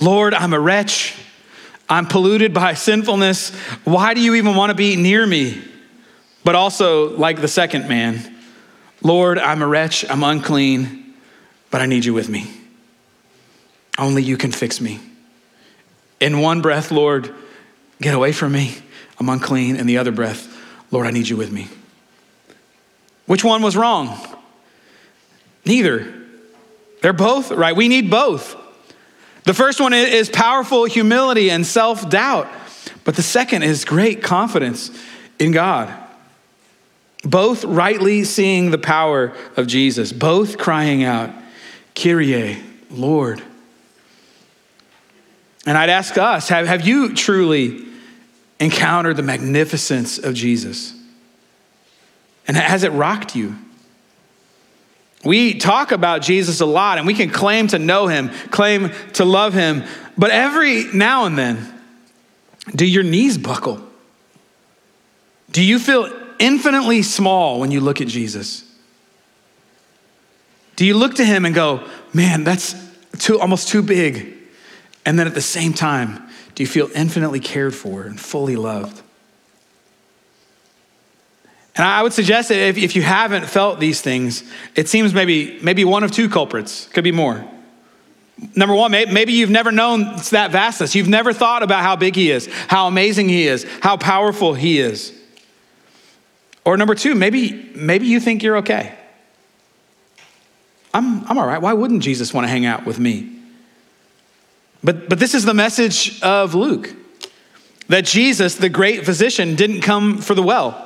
Lord, 0.00 0.34
I'm 0.34 0.52
a 0.52 0.60
wretch. 0.60 1.16
I'm 1.88 2.06
polluted 2.06 2.54
by 2.54 2.74
sinfulness. 2.74 3.54
Why 3.84 4.14
do 4.14 4.20
you 4.20 4.34
even 4.34 4.56
want 4.56 4.70
to 4.70 4.74
be 4.74 4.96
near 4.96 5.26
me? 5.26 5.62
But 6.42 6.54
also, 6.54 7.16
like 7.16 7.40
the 7.40 7.48
second 7.48 7.88
man, 7.88 8.36
Lord, 9.02 9.38
I'm 9.38 9.62
a 9.62 9.66
wretch, 9.66 10.04
I'm 10.08 10.22
unclean, 10.22 11.14
but 11.70 11.80
I 11.80 11.86
need 11.86 12.04
you 12.04 12.14
with 12.14 12.28
me. 12.28 12.50
Only 13.98 14.22
you 14.22 14.36
can 14.36 14.52
fix 14.52 14.80
me. 14.80 15.00
In 16.20 16.40
one 16.40 16.62
breath, 16.62 16.90
Lord, 16.90 17.34
get 18.00 18.14
away 18.14 18.32
from 18.32 18.52
me, 18.52 18.76
I'm 19.18 19.28
unclean. 19.28 19.76
In 19.76 19.86
the 19.86 19.98
other 19.98 20.12
breath, 20.12 20.48
Lord, 20.90 21.06
I 21.06 21.10
need 21.10 21.28
you 21.28 21.36
with 21.36 21.52
me. 21.52 21.68
Which 23.26 23.44
one 23.44 23.62
was 23.62 23.76
wrong? 23.76 24.18
Neither. 25.64 26.12
They're 27.00 27.12
both 27.12 27.50
right. 27.50 27.76
We 27.76 27.88
need 27.88 28.10
both. 28.10 28.56
The 29.44 29.54
first 29.54 29.80
one 29.80 29.92
is 29.92 30.28
powerful 30.30 30.84
humility 30.86 31.50
and 31.50 31.66
self 31.66 32.08
doubt, 32.08 32.48
but 33.04 33.14
the 33.14 33.22
second 33.22 33.62
is 33.62 33.84
great 33.84 34.22
confidence 34.22 34.90
in 35.38 35.52
God. 35.52 35.92
Both 37.22 37.64
rightly 37.64 38.24
seeing 38.24 38.70
the 38.70 38.78
power 38.78 39.34
of 39.56 39.66
Jesus, 39.66 40.12
both 40.12 40.58
crying 40.58 41.04
out, 41.04 41.30
Kyrie, 41.94 42.58
Lord. 42.90 43.42
And 45.66 45.78
I'd 45.78 45.90
ask 45.90 46.18
us 46.18 46.48
have, 46.48 46.66
have 46.66 46.86
you 46.86 47.14
truly 47.14 47.86
encountered 48.60 49.16
the 49.16 49.22
magnificence 49.22 50.18
of 50.18 50.34
Jesus? 50.34 50.94
And 52.46 52.56
has 52.56 52.82
it 52.82 52.92
rocked 52.92 53.34
you? 53.34 53.56
We 55.24 55.54
talk 55.54 55.90
about 55.92 56.22
Jesus 56.22 56.60
a 56.60 56.66
lot 56.66 56.98
and 56.98 57.06
we 57.06 57.14
can 57.14 57.30
claim 57.30 57.68
to 57.68 57.78
know 57.78 58.06
him, 58.06 58.30
claim 58.50 58.90
to 59.14 59.24
love 59.24 59.54
him, 59.54 59.84
but 60.18 60.30
every 60.30 60.84
now 60.92 61.24
and 61.24 61.36
then, 61.38 61.72
do 62.74 62.86
your 62.86 63.02
knees 63.02 63.38
buckle? 63.38 63.80
Do 65.50 65.62
you 65.62 65.78
feel 65.78 66.10
infinitely 66.38 67.02
small 67.02 67.60
when 67.60 67.70
you 67.70 67.80
look 67.80 68.00
at 68.00 68.08
Jesus? 68.08 68.64
Do 70.76 70.84
you 70.84 70.94
look 70.96 71.14
to 71.14 71.24
him 71.24 71.44
and 71.44 71.54
go, 71.54 71.88
man, 72.12 72.44
that's 72.44 72.74
too, 73.18 73.40
almost 73.40 73.68
too 73.68 73.82
big? 73.82 74.34
And 75.06 75.18
then 75.18 75.26
at 75.26 75.34
the 75.34 75.40
same 75.40 75.72
time, 75.72 76.28
do 76.54 76.62
you 76.62 76.66
feel 76.66 76.90
infinitely 76.94 77.40
cared 77.40 77.74
for 77.74 78.02
and 78.02 78.18
fully 78.18 78.56
loved? 78.56 79.03
And 81.76 81.84
I 81.84 82.02
would 82.02 82.12
suggest 82.12 82.50
that 82.50 82.58
if, 82.58 82.78
if 82.78 82.94
you 82.94 83.02
haven't 83.02 83.46
felt 83.46 83.80
these 83.80 84.00
things, 84.00 84.44
it 84.76 84.88
seems 84.88 85.12
maybe, 85.12 85.58
maybe 85.60 85.84
one 85.84 86.04
of 86.04 86.12
two 86.12 86.28
culprits, 86.28 86.86
could 86.88 87.04
be 87.04 87.12
more. 87.12 87.44
Number 88.54 88.74
one, 88.74 88.90
maybe 88.90 89.32
you've 89.32 89.50
never 89.50 89.72
known 89.72 90.16
that 90.30 90.50
vastness. 90.50 90.94
You've 90.94 91.08
never 91.08 91.32
thought 91.32 91.62
about 91.62 91.82
how 91.82 91.96
big 91.96 92.16
He 92.16 92.30
is, 92.30 92.48
how 92.68 92.86
amazing 92.86 93.28
He 93.28 93.46
is, 93.46 93.64
how 93.80 93.96
powerful 93.96 94.54
He 94.54 94.78
is. 94.78 95.12
Or 96.64 96.76
number 96.76 96.94
two, 96.94 97.14
maybe, 97.14 97.70
maybe 97.74 98.06
you 98.06 98.20
think 98.20 98.42
you're 98.42 98.58
okay. 98.58 98.94
I'm, 100.92 101.24
I'm 101.28 101.38
all 101.38 101.46
right. 101.46 101.60
Why 101.60 101.72
wouldn't 101.72 102.02
Jesus 102.02 102.32
want 102.32 102.44
to 102.44 102.48
hang 102.48 102.66
out 102.66 102.86
with 102.86 102.98
me? 102.98 103.30
But, 104.82 105.08
but 105.08 105.18
this 105.18 105.34
is 105.34 105.44
the 105.44 105.54
message 105.54 106.20
of 106.22 106.54
Luke 106.54 106.94
that 107.88 108.04
Jesus, 108.04 108.54
the 108.54 108.68
great 108.68 109.04
physician, 109.04 109.56
didn't 109.56 109.82
come 109.82 110.18
for 110.18 110.34
the 110.34 110.42
well, 110.42 110.83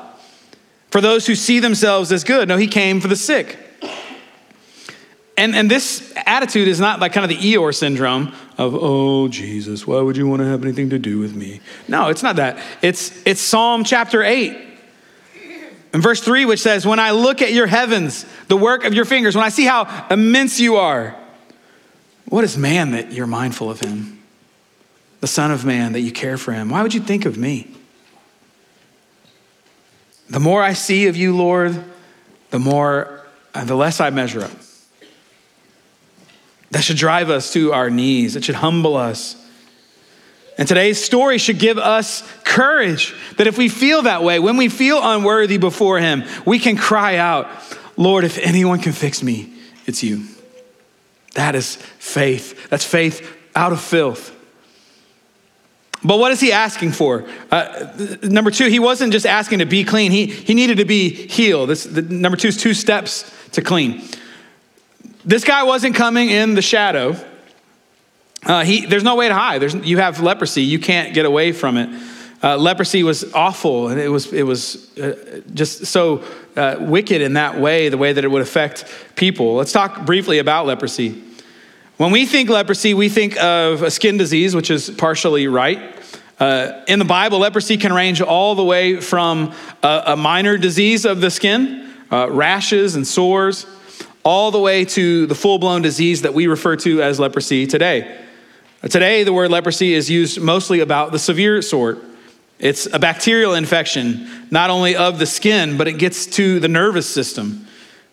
for 0.98 1.02
those 1.02 1.28
who 1.28 1.36
see 1.36 1.60
themselves 1.60 2.10
as 2.10 2.24
good. 2.24 2.48
No, 2.48 2.56
he 2.56 2.66
came 2.66 3.00
for 3.00 3.06
the 3.06 3.14
sick. 3.14 3.56
And, 5.36 5.54
and 5.54 5.70
this 5.70 6.12
attitude 6.26 6.66
is 6.66 6.80
not 6.80 6.98
like 6.98 7.12
kind 7.12 7.22
of 7.22 7.28
the 7.28 7.36
Eeyore 7.36 7.72
syndrome 7.72 8.34
of, 8.56 8.74
oh, 8.74 9.28
Jesus, 9.28 9.86
why 9.86 10.00
would 10.00 10.16
you 10.16 10.26
want 10.26 10.40
to 10.40 10.46
have 10.46 10.64
anything 10.64 10.90
to 10.90 10.98
do 10.98 11.20
with 11.20 11.36
me? 11.36 11.60
No, 11.86 12.08
it's 12.08 12.24
not 12.24 12.34
that. 12.34 12.60
It's, 12.82 13.24
it's 13.24 13.40
Psalm 13.40 13.84
chapter 13.84 14.24
8. 14.24 14.58
and 15.92 16.02
verse 16.02 16.20
3, 16.20 16.46
which 16.46 16.58
says, 16.58 16.84
When 16.84 16.98
I 16.98 17.12
look 17.12 17.42
at 17.42 17.52
your 17.52 17.68
heavens, 17.68 18.26
the 18.48 18.56
work 18.56 18.82
of 18.82 18.92
your 18.92 19.04
fingers, 19.04 19.36
when 19.36 19.44
I 19.44 19.50
see 19.50 19.66
how 19.66 20.08
immense 20.10 20.58
you 20.58 20.78
are, 20.78 21.14
what 22.24 22.42
is 22.42 22.58
man 22.58 22.90
that 22.90 23.12
you're 23.12 23.28
mindful 23.28 23.70
of 23.70 23.78
him? 23.78 24.18
The 25.20 25.28
Son 25.28 25.52
of 25.52 25.64
Man 25.64 25.92
that 25.92 26.00
you 26.00 26.10
care 26.10 26.38
for 26.38 26.50
him. 26.50 26.70
Why 26.70 26.82
would 26.82 26.92
you 26.92 27.00
think 27.00 27.24
of 27.24 27.38
me? 27.38 27.72
The 30.30 30.40
more 30.40 30.62
I 30.62 30.74
see 30.74 31.06
of 31.06 31.16
you, 31.16 31.36
Lord, 31.36 31.82
the 32.50 32.58
more, 32.58 33.26
uh, 33.54 33.64
the 33.64 33.74
less 33.74 34.00
I 34.00 34.10
measure 34.10 34.42
up. 34.42 34.50
That 36.70 36.84
should 36.84 36.98
drive 36.98 37.30
us 37.30 37.52
to 37.54 37.72
our 37.72 37.88
knees. 37.88 38.36
It 38.36 38.44
should 38.44 38.56
humble 38.56 38.96
us. 38.96 39.36
And 40.58 40.66
today's 40.66 41.02
story 41.02 41.38
should 41.38 41.58
give 41.58 41.78
us 41.78 42.22
courage 42.44 43.14
that 43.36 43.46
if 43.46 43.56
we 43.56 43.68
feel 43.68 44.02
that 44.02 44.22
way, 44.22 44.38
when 44.38 44.56
we 44.56 44.68
feel 44.68 45.00
unworthy 45.00 45.56
before 45.56 45.98
Him, 45.98 46.24
we 46.44 46.58
can 46.58 46.76
cry 46.76 47.16
out, 47.16 47.48
Lord, 47.96 48.24
if 48.24 48.38
anyone 48.38 48.80
can 48.80 48.92
fix 48.92 49.22
me, 49.22 49.52
it's 49.86 50.02
you. 50.02 50.24
That 51.34 51.54
is 51.54 51.76
faith. 51.76 52.68
That's 52.68 52.84
faith 52.84 53.36
out 53.54 53.72
of 53.72 53.80
filth. 53.80 54.34
But 56.04 56.18
what 56.18 56.30
is 56.30 56.40
he 56.40 56.52
asking 56.52 56.92
for? 56.92 57.26
Uh, 57.50 57.88
number 58.22 58.50
two, 58.50 58.68
he 58.68 58.78
wasn't 58.78 59.12
just 59.12 59.26
asking 59.26 59.58
to 59.58 59.66
be 59.66 59.82
clean, 59.84 60.12
he, 60.12 60.26
he 60.26 60.54
needed 60.54 60.78
to 60.78 60.84
be 60.84 61.10
healed. 61.10 61.70
This, 61.70 61.84
the, 61.84 62.02
number 62.02 62.36
two 62.36 62.48
is 62.48 62.56
two 62.56 62.74
steps 62.74 63.30
to 63.52 63.62
clean. 63.62 64.02
This 65.24 65.44
guy 65.44 65.64
wasn't 65.64 65.96
coming 65.96 66.30
in 66.30 66.54
the 66.54 66.62
shadow. 66.62 67.16
Uh, 68.44 68.64
he, 68.64 68.86
there's 68.86 69.02
no 69.02 69.16
way 69.16 69.28
to 69.28 69.34
hide. 69.34 69.60
There's, 69.60 69.74
you 69.74 69.98
have 69.98 70.20
leprosy, 70.20 70.62
you 70.62 70.78
can't 70.78 71.12
get 71.14 71.26
away 71.26 71.52
from 71.52 71.76
it. 71.76 71.90
Uh, 72.40 72.56
leprosy 72.56 73.02
was 73.02 73.34
awful, 73.34 73.88
and 73.88 74.00
it 74.00 74.08
was, 74.08 74.32
it 74.32 74.44
was 74.44 74.96
uh, 74.96 75.40
just 75.52 75.86
so 75.86 76.22
uh, 76.56 76.76
wicked 76.78 77.20
in 77.20 77.32
that 77.32 77.58
way, 77.58 77.88
the 77.88 77.98
way 77.98 78.12
that 78.12 78.22
it 78.22 78.28
would 78.28 78.42
affect 78.42 78.84
people. 79.16 79.56
Let's 79.56 79.72
talk 79.72 80.06
briefly 80.06 80.38
about 80.38 80.66
leprosy. 80.66 81.24
When 81.98 82.12
we 82.12 82.26
think 82.26 82.48
leprosy, 82.48 82.94
we 82.94 83.08
think 83.08 83.36
of 83.42 83.82
a 83.82 83.90
skin 83.90 84.18
disease, 84.18 84.54
which 84.54 84.70
is 84.70 84.88
partially 84.88 85.48
right. 85.48 86.00
Uh, 86.38 86.84
in 86.86 87.00
the 87.00 87.04
Bible, 87.04 87.40
leprosy 87.40 87.76
can 87.76 87.92
range 87.92 88.20
all 88.20 88.54
the 88.54 88.62
way 88.62 89.00
from 89.00 89.52
a, 89.82 90.02
a 90.06 90.16
minor 90.16 90.56
disease 90.56 91.04
of 91.04 91.20
the 91.20 91.28
skin, 91.28 91.92
uh, 92.12 92.30
rashes 92.30 92.94
and 92.94 93.04
sores, 93.04 93.66
all 94.22 94.52
the 94.52 94.60
way 94.60 94.84
to 94.84 95.26
the 95.26 95.34
full 95.34 95.58
blown 95.58 95.82
disease 95.82 96.22
that 96.22 96.32
we 96.34 96.46
refer 96.46 96.76
to 96.76 97.02
as 97.02 97.18
leprosy 97.18 97.66
today. 97.66 98.16
Today, 98.88 99.24
the 99.24 99.32
word 99.32 99.50
leprosy 99.50 99.92
is 99.92 100.08
used 100.08 100.40
mostly 100.40 100.78
about 100.78 101.10
the 101.10 101.18
severe 101.18 101.60
sort. 101.62 101.98
It's 102.60 102.86
a 102.86 103.00
bacterial 103.00 103.54
infection, 103.54 104.46
not 104.52 104.70
only 104.70 104.94
of 104.94 105.18
the 105.18 105.26
skin, 105.26 105.76
but 105.76 105.88
it 105.88 105.94
gets 105.94 106.26
to 106.26 106.60
the 106.60 106.68
nervous 106.68 107.12
system. 107.12 107.66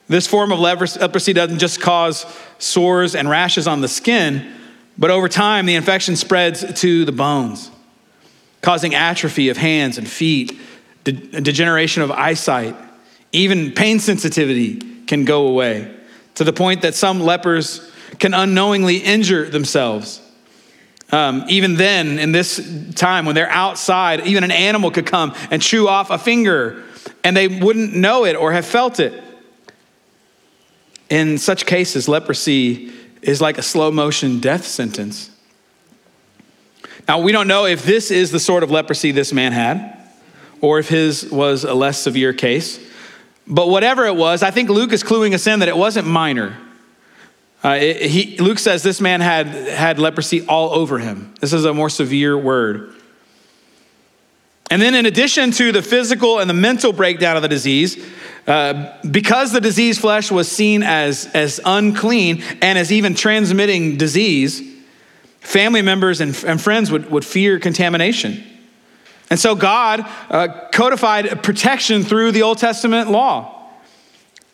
This 0.07 0.27
form 0.27 0.51
of 0.51 0.59
leprosy 0.59 1.33
doesn't 1.33 1.59
just 1.59 1.81
cause 1.81 2.25
sores 2.59 3.15
and 3.15 3.29
rashes 3.29 3.67
on 3.67 3.81
the 3.81 3.87
skin, 3.87 4.53
but 4.97 5.09
over 5.09 5.27
time, 5.27 5.65
the 5.65 5.75
infection 5.75 6.15
spreads 6.15 6.81
to 6.81 7.05
the 7.05 7.11
bones, 7.11 7.71
causing 8.61 8.93
atrophy 8.93 9.49
of 9.49 9.57
hands 9.57 9.97
and 9.97 10.07
feet, 10.07 10.59
de- 11.03 11.11
degeneration 11.11 12.03
of 12.03 12.11
eyesight, 12.11 12.75
even 13.31 13.71
pain 13.71 13.99
sensitivity 13.99 14.77
can 15.05 15.25
go 15.25 15.47
away, 15.47 15.93
to 16.35 16.43
the 16.43 16.53
point 16.53 16.83
that 16.83 16.93
some 16.93 17.19
lepers 17.19 17.91
can 18.19 18.33
unknowingly 18.33 18.97
injure 18.97 19.49
themselves. 19.49 20.21
Um, 21.11 21.45
even 21.47 21.75
then, 21.75 22.19
in 22.19 22.31
this 22.31 22.91
time 22.95 23.25
when 23.25 23.35
they're 23.35 23.49
outside, 23.49 24.25
even 24.27 24.43
an 24.43 24.51
animal 24.51 24.91
could 24.91 25.05
come 25.05 25.33
and 25.51 25.61
chew 25.61 25.87
off 25.87 26.09
a 26.09 26.17
finger 26.17 26.83
and 27.23 27.35
they 27.35 27.47
wouldn't 27.47 27.95
know 27.95 28.25
it 28.25 28.35
or 28.35 28.51
have 28.51 28.65
felt 28.65 28.99
it. 28.99 29.24
In 31.15 31.37
such 31.37 31.65
cases, 31.65 32.09
leprosy 32.09 32.91
is 33.21 33.39
like 33.39 33.57
a 33.57 33.61
slow 33.61 33.89
motion 33.89 34.41
death 34.41 34.65
sentence. 34.65 35.31
Now, 37.07 37.19
we 37.19 37.31
don't 37.31 37.47
know 37.47 37.63
if 37.63 37.85
this 37.85 38.11
is 38.11 38.31
the 38.31 38.39
sort 38.39 38.63
of 38.63 38.69
leprosy 38.69 39.11
this 39.11 39.31
man 39.31 39.53
had 39.53 39.97
or 40.59 40.77
if 40.77 40.89
his 40.89 41.31
was 41.31 41.63
a 41.63 41.73
less 41.73 41.99
severe 41.99 42.33
case. 42.33 42.81
But 43.47 43.69
whatever 43.69 44.05
it 44.05 44.17
was, 44.17 44.43
I 44.43 44.51
think 44.51 44.67
Luke 44.67 44.91
is 44.91 45.03
cluing 45.03 45.33
us 45.33 45.47
in 45.47 45.59
that 45.59 45.69
it 45.69 45.77
wasn't 45.77 46.05
minor. 46.05 46.57
Uh, 47.63 47.77
it, 47.79 48.11
he, 48.11 48.37
Luke 48.39 48.59
says 48.59 48.83
this 48.83 48.99
man 48.99 49.21
had, 49.21 49.47
had 49.47 49.99
leprosy 49.99 50.45
all 50.47 50.73
over 50.73 50.99
him. 50.99 51.33
This 51.39 51.53
is 51.53 51.63
a 51.63 51.73
more 51.73 51.89
severe 51.89 52.37
word. 52.37 52.93
And 54.69 54.81
then, 54.81 54.95
in 54.95 55.05
addition 55.05 55.51
to 55.51 55.71
the 55.71 55.81
physical 55.81 56.39
and 56.39 56.49
the 56.49 56.53
mental 56.53 56.91
breakdown 56.91 57.37
of 57.37 57.41
the 57.41 57.47
disease, 57.47 58.03
uh, 58.47 58.95
because 59.09 59.51
the 59.51 59.61
diseased 59.61 60.01
flesh 60.01 60.29
was 60.31 60.51
seen 60.51 60.83
as, 60.83 61.25
as 61.33 61.59
unclean 61.65 62.43
and 62.61 62.77
as 62.77 62.91
even 62.91 63.15
transmitting 63.15 63.97
disease, 63.97 64.61
family 65.39 65.81
members 65.81 66.21
and, 66.21 66.43
and 66.45 66.61
friends 66.61 66.91
would, 66.91 67.09
would 67.09 67.25
fear 67.25 67.59
contamination. 67.59 68.43
And 69.31 69.39
so 69.39 69.55
God 69.55 70.05
uh, 70.29 70.69
codified 70.71 71.41
protection 71.41 72.03
through 72.03 72.31
the 72.31 72.43
Old 72.43 72.59
Testament 72.59 73.09
law. 73.09 73.51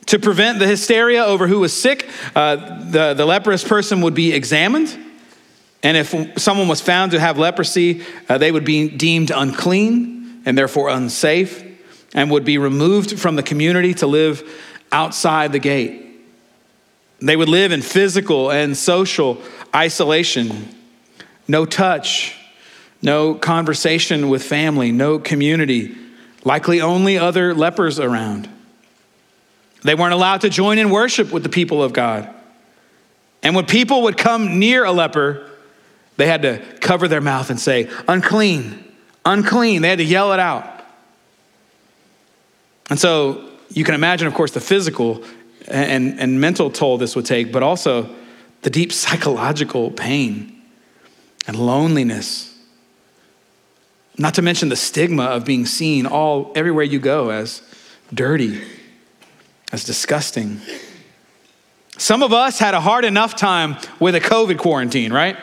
To 0.07 0.19
prevent 0.19 0.59
the 0.59 0.67
hysteria 0.67 1.23
over 1.25 1.47
who 1.47 1.59
was 1.59 1.79
sick, 1.79 2.09
uh, 2.35 2.55
the, 2.89 3.13
the 3.13 3.25
leprous 3.25 3.63
person 3.63 4.01
would 4.01 4.15
be 4.15 4.33
examined. 4.33 4.97
And 5.83 5.97
if 5.97 6.39
someone 6.39 6.67
was 6.67 6.81
found 6.81 7.11
to 7.11 7.19
have 7.19 7.37
leprosy, 7.37 8.03
uh, 8.27 8.37
they 8.37 8.51
would 8.51 8.65
be 8.65 8.89
deemed 8.89 9.31
unclean 9.31 10.41
and 10.45 10.57
therefore 10.57 10.89
unsafe 10.89 11.70
and 12.13 12.29
would 12.31 12.45
be 12.45 12.57
removed 12.57 13.19
from 13.19 13.35
the 13.35 13.43
community 13.43 13.93
to 13.95 14.07
live 14.07 14.43
outside 14.91 15.51
the 15.51 15.59
gate. 15.59 16.07
They 17.19 17.35
would 17.35 17.49
live 17.49 17.71
in 17.71 17.81
physical 17.81 18.51
and 18.51 18.75
social 18.75 19.41
isolation, 19.75 20.69
no 21.47 21.65
touch, 21.65 22.35
no 23.01 23.35
conversation 23.35 24.29
with 24.29 24.43
family, 24.43 24.91
no 24.91 25.19
community, 25.19 25.95
likely 26.43 26.81
only 26.81 27.17
other 27.17 27.53
lepers 27.53 27.99
around. 27.99 28.49
They 29.83 29.95
weren't 29.95 30.13
allowed 30.13 30.41
to 30.41 30.49
join 30.49 30.77
in 30.77 30.89
worship 30.89 31.31
with 31.31 31.43
the 31.43 31.49
people 31.49 31.81
of 31.83 31.93
God. 31.93 32.29
And 33.43 33.55
when 33.55 33.65
people 33.65 34.03
would 34.03 34.17
come 34.17 34.59
near 34.59 34.83
a 34.83 34.91
leper, 34.91 35.49
they 36.17 36.27
had 36.27 36.43
to 36.43 36.59
cover 36.79 37.07
their 37.07 37.21
mouth 37.21 37.49
and 37.49 37.59
say, 37.59 37.89
unclean, 38.07 38.83
unclean. 39.25 39.81
They 39.81 39.89
had 39.89 39.97
to 39.97 40.03
yell 40.03 40.33
it 40.33 40.39
out. 40.39 40.70
And 42.91 42.99
so 42.99 43.41
you 43.69 43.85
can 43.85 43.95
imagine, 43.95 44.27
of 44.27 44.33
course, 44.33 44.51
the 44.51 44.59
physical 44.59 45.23
and, 45.69 46.19
and 46.19 46.41
mental 46.41 46.69
toll 46.69 46.97
this 46.97 47.15
would 47.15 47.25
take, 47.25 47.49
but 47.49 47.63
also 47.63 48.13
the 48.63 48.69
deep 48.69 48.91
psychological 49.03 49.89
pain 49.91 50.61
and 51.47 51.57
loneliness. 51.57 52.53
Not 54.17 54.33
to 54.35 54.41
mention 54.41 54.67
the 54.67 54.75
stigma 54.75 55.23
of 55.23 55.45
being 55.45 55.65
seen 55.65 56.05
all 56.05 56.51
everywhere 56.53 56.83
you 56.83 56.99
go 56.99 57.29
as 57.29 57.61
dirty 58.13 58.61
as 59.71 59.85
disgusting. 59.85 60.59
Some 61.97 62.21
of 62.21 62.33
us 62.33 62.59
had 62.59 62.73
a 62.73 62.81
hard 62.81 63.05
enough 63.05 63.37
time 63.37 63.77
with 64.01 64.15
a 64.15 64.19
COVID 64.19 64.57
quarantine, 64.57 65.13
right? 65.13 65.37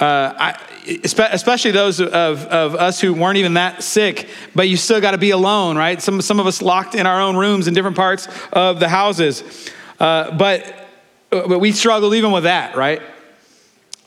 Uh, 0.00 0.34
I, 0.38 0.60
especially 1.04 1.72
those 1.72 2.00
of, 2.00 2.10
of 2.46 2.74
us 2.74 3.00
who 3.00 3.12
weren't 3.12 3.36
even 3.36 3.54
that 3.54 3.82
sick, 3.82 4.28
but 4.54 4.68
you 4.68 4.76
still 4.76 5.00
got 5.00 5.10
to 5.10 5.18
be 5.18 5.30
alone, 5.30 5.76
right? 5.76 6.00
Some, 6.00 6.22
some 6.22 6.40
of 6.40 6.46
us 6.46 6.62
locked 6.62 6.94
in 6.94 7.06
our 7.06 7.20
own 7.20 7.36
rooms 7.36 7.68
in 7.68 7.74
different 7.74 7.96
parts 7.96 8.26
of 8.52 8.80
the 8.80 8.88
houses. 8.88 9.68
Uh, 9.98 10.30
but, 10.36 10.88
but 11.28 11.58
we 11.58 11.72
struggled 11.72 12.14
even 12.14 12.32
with 12.32 12.44
that, 12.44 12.76
right? 12.76 13.02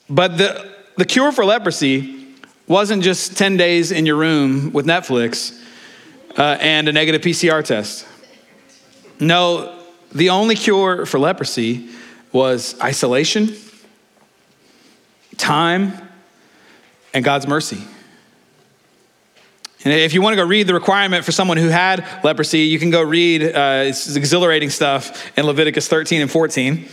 But 0.10 0.38
the, 0.40 0.74
the 0.98 1.06
cure 1.06 1.32
for 1.32 1.46
leprosy 1.46 2.28
wasn't 2.68 3.04
just 3.04 3.38
10 3.38 3.58
days 3.58 3.92
in 3.92 4.06
your 4.06 4.16
room 4.16 4.74
with 4.74 4.86
Netflix 4.86 5.62
uh, 6.38 6.58
and 6.60 6.88
a 6.88 6.92
negative 6.92 7.22
PCR 7.22 7.64
test. 7.64 8.08
No, 9.20 9.80
the 10.12 10.32
only 10.32 10.56
cure 10.56 11.06
for 11.06 11.20
leprosy 11.20 11.90
was 12.32 12.80
isolation, 12.82 13.56
time, 15.38 15.94
and 17.14 17.24
God's 17.24 17.48
mercy. 17.48 17.84
And 19.86 19.94
if 19.94 20.14
you 20.14 20.22
want 20.22 20.34
to 20.34 20.38
go 20.38 20.48
read 20.48 20.68
the 20.68 20.74
requirement 20.74 21.26
for 21.26 21.34
someone 21.34 21.58
who 21.58 21.68
had 21.68 22.08
leprosy, 22.24 22.60
you 22.60 22.80
can 22.80 22.90
go 22.90 23.02
read, 23.02 23.44
uh, 23.44 23.84
it's 23.86 24.16
exhilarating 24.16 24.70
stuff 24.70 25.38
in 25.38 25.46
Leviticus 25.46 25.90
13 25.90 26.22
and 26.22 26.32
14. 26.32 26.88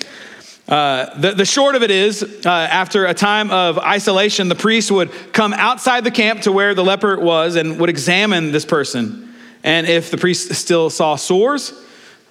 Uh, 0.69 1.19
the, 1.19 1.33
the 1.33 1.45
short 1.45 1.77
of 1.77 1.83
it 1.83 1.91
is, 1.91 2.23
uh, 2.45 2.49
after 2.49 3.07
a 3.07 3.15
time 3.15 3.51
of 3.51 3.79
isolation, 3.79 4.49
the 4.49 4.55
priest 4.57 4.91
would 4.91 5.11
come 5.33 5.53
outside 5.53 6.05
the 6.05 6.11
camp 6.11 6.43
to 6.43 6.53
where 6.53 6.75
the 6.75 6.85
leper 6.85 7.19
was 7.19 7.57
and 7.57 7.79
would 7.79 7.91
examine 7.91 8.51
this 8.51 8.65
person. 8.65 9.35
And 9.63 9.87
if 9.87 10.11
the 10.11 10.19
priest 10.19 10.53
still 10.55 10.91
saw 10.91 11.17
sores, 11.17 11.73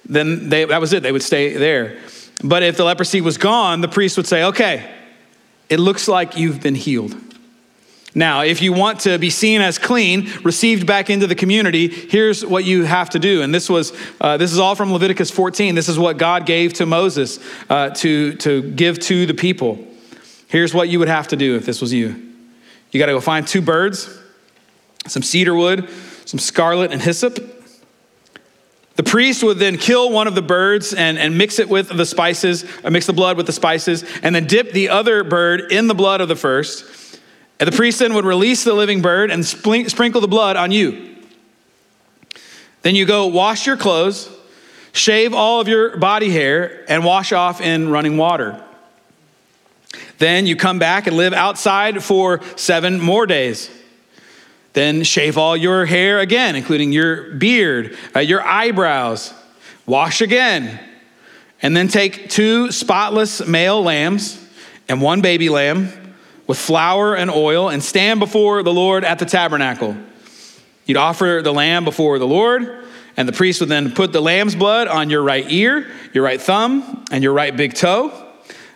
then 0.06 0.48
they, 0.48 0.64
that 0.64 0.80
was 0.80 0.92
it. 0.92 1.02
They 1.02 1.12
would 1.12 1.22
stay 1.22 1.56
there. 1.56 2.00
But 2.42 2.62
if 2.62 2.76
the 2.76 2.84
leprosy 2.84 3.20
was 3.20 3.38
gone, 3.38 3.80
the 3.80 3.88
priest 3.88 4.16
would 4.16 4.26
say, 4.26 4.44
okay, 4.44 4.90
it 5.70 5.78
looks 5.78 6.08
like 6.08 6.36
you've 6.36 6.60
been 6.60 6.74
healed. 6.74 7.16
Now, 8.14 8.42
if 8.42 8.60
you 8.60 8.72
want 8.72 9.00
to 9.00 9.18
be 9.18 9.30
seen 9.30 9.60
as 9.60 9.78
clean, 9.78 10.28
received 10.42 10.84
back 10.84 11.10
into 11.10 11.28
the 11.28 11.36
community, 11.36 11.86
here's 11.86 12.44
what 12.44 12.64
you 12.64 12.82
have 12.82 13.10
to 13.10 13.20
do. 13.20 13.42
And 13.42 13.54
this 13.54 13.70
was 13.70 13.92
uh, 14.20 14.36
this 14.36 14.52
is 14.52 14.58
all 14.58 14.74
from 14.74 14.92
Leviticus 14.92 15.30
14. 15.30 15.76
This 15.76 15.88
is 15.88 15.98
what 15.98 16.18
God 16.18 16.44
gave 16.44 16.72
to 16.74 16.86
Moses 16.86 17.38
uh, 17.68 17.90
to 17.90 18.34
to 18.36 18.62
give 18.72 18.98
to 19.00 19.26
the 19.26 19.34
people. 19.34 19.78
Here's 20.48 20.74
what 20.74 20.88
you 20.88 20.98
would 20.98 21.08
have 21.08 21.28
to 21.28 21.36
do 21.36 21.54
if 21.54 21.64
this 21.64 21.80
was 21.80 21.92
you. 21.92 22.34
You 22.90 22.98
got 22.98 23.06
to 23.06 23.12
go 23.12 23.20
find 23.20 23.46
two 23.46 23.62
birds, 23.62 24.18
some 25.06 25.22
cedar 25.22 25.54
wood, 25.54 25.88
some 26.24 26.40
scarlet 26.40 26.90
and 26.90 27.00
hyssop. 27.00 27.59
The 29.00 29.10
priest 29.10 29.42
would 29.42 29.56
then 29.56 29.78
kill 29.78 30.10
one 30.10 30.26
of 30.26 30.34
the 30.34 30.42
birds 30.42 30.92
and, 30.92 31.18
and 31.18 31.38
mix 31.38 31.58
it 31.58 31.70
with 31.70 31.88
the 31.88 32.04
spices, 32.04 32.66
or 32.84 32.90
mix 32.90 33.06
the 33.06 33.14
blood 33.14 33.38
with 33.38 33.46
the 33.46 33.52
spices, 33.52 34.04
and 34.22 34.34
then 34.34 34.46
dip 34.46 34.72
the 34.72 34.90
other 34.90 35.24
bird 35.24 35.72
in 35.72 35.86
the 35.86 35.94
blood 35.94 36.20
of 36.20 36.28
the 36.28 36.36
first. 36.36 37.18
And 37.58 37.66
the 37.66 37.74
priest 37.74 38.00
then 38.00 38.12
would 38.12 38.26
release 38.26 38.62
the 38.62 38.74
living 38.74 39.00
bird 39.00 39.30
and 39.30 39.42
sprinkle 39.42 40.20
the 40.20 40.28
blood 40.28 40.56
on 40.56 40.70
you. 40.70 41.16
Then 42.82 42.94
you 42.94 43.06
go 43.06 43.26
wash 43.28 43.66
your 43.66 43.78
clothes, 43.78 44.28
shave 44.92 45.32
all 45.32 45.62
of 45.62 45.66
your 45.66 45.96
body 45.96 46.28
hair, 46.28 46.84
and 46.86 47.02
wash 47.02 47.32
off 47.32 47.62
in 47.62 47.88
running 47.88 48.18
water. 48.18 48.62
Then 50.18 50.46
you 50.46 50.56
come 50.56 50.78
back 50.78 51.06
and 51.06 51.16
live 51.16 51.32
outside 51.32 52.04
for 52.04 52.42
seven 52.56 53.00
more 53.00 53.24
days. 53.24 53.70
Then 54.72 55.02
shave 55.02 55.36
all 55.36 55.56
your 55.56 55.84
hair 55.84 56.20
again, 56.20 56.54
including 56.54 56.92
your 56.92 57.34
beard, 57.34 57.96
uh, 58.14 58.20
your 58.20 58.42
eyebrows. 58.42 59.34
Wash 59.86 60.20
again. 60.20 60.78
And 61.62 61.76
then 61.76 61.88
take 61.88 62.30
two 62.30 62.70
spotless 62.70 63.46
male 63.46 63.82
lambs 63.82 64.38
and 64.88 65.02
one 65.02 65.20
baby 65.20 65.48
lamb 65.48 65.92
with 66.46 66.58
flour 66.58 67.14
and 67.14 67.30
oil 67.30 67.68
and 67.68 67.82
stand 67.82 68.20
before 68.20 68.62
the 68.62 68.72
Lord 68.72 69.04
at 69.04 69.18
the 69.18 69.24
tabernacle. 69.24 69.96
You'd 70.86 70.96
offer 70.96 71.40
the 71.44 71.52
lamb 71.52 71.84
before 71.84 72.18
the 72.18 72.26
Lord, 72.26 72.84
and 73.16 73.28
the 73.28 73.32
priest 73.32 73.60
would 73.60 73.68
then 73.68 73.92
put 73.92 74.12
the 74.12 74.20
lamb's 74.20 74.56
blood 74.56 74.88
on 74.88 75.10
your 75.10 75.22
right 75.22 75.48
ear, 75.48 75.88
your 76.12 76.24
right 76.24 76.40
thumb, 76.40 77.04
and 77.12 77.22
your 77.22 77.32
right 77.32 77.56
big 77.56 77.74
toe. 77.74 78.12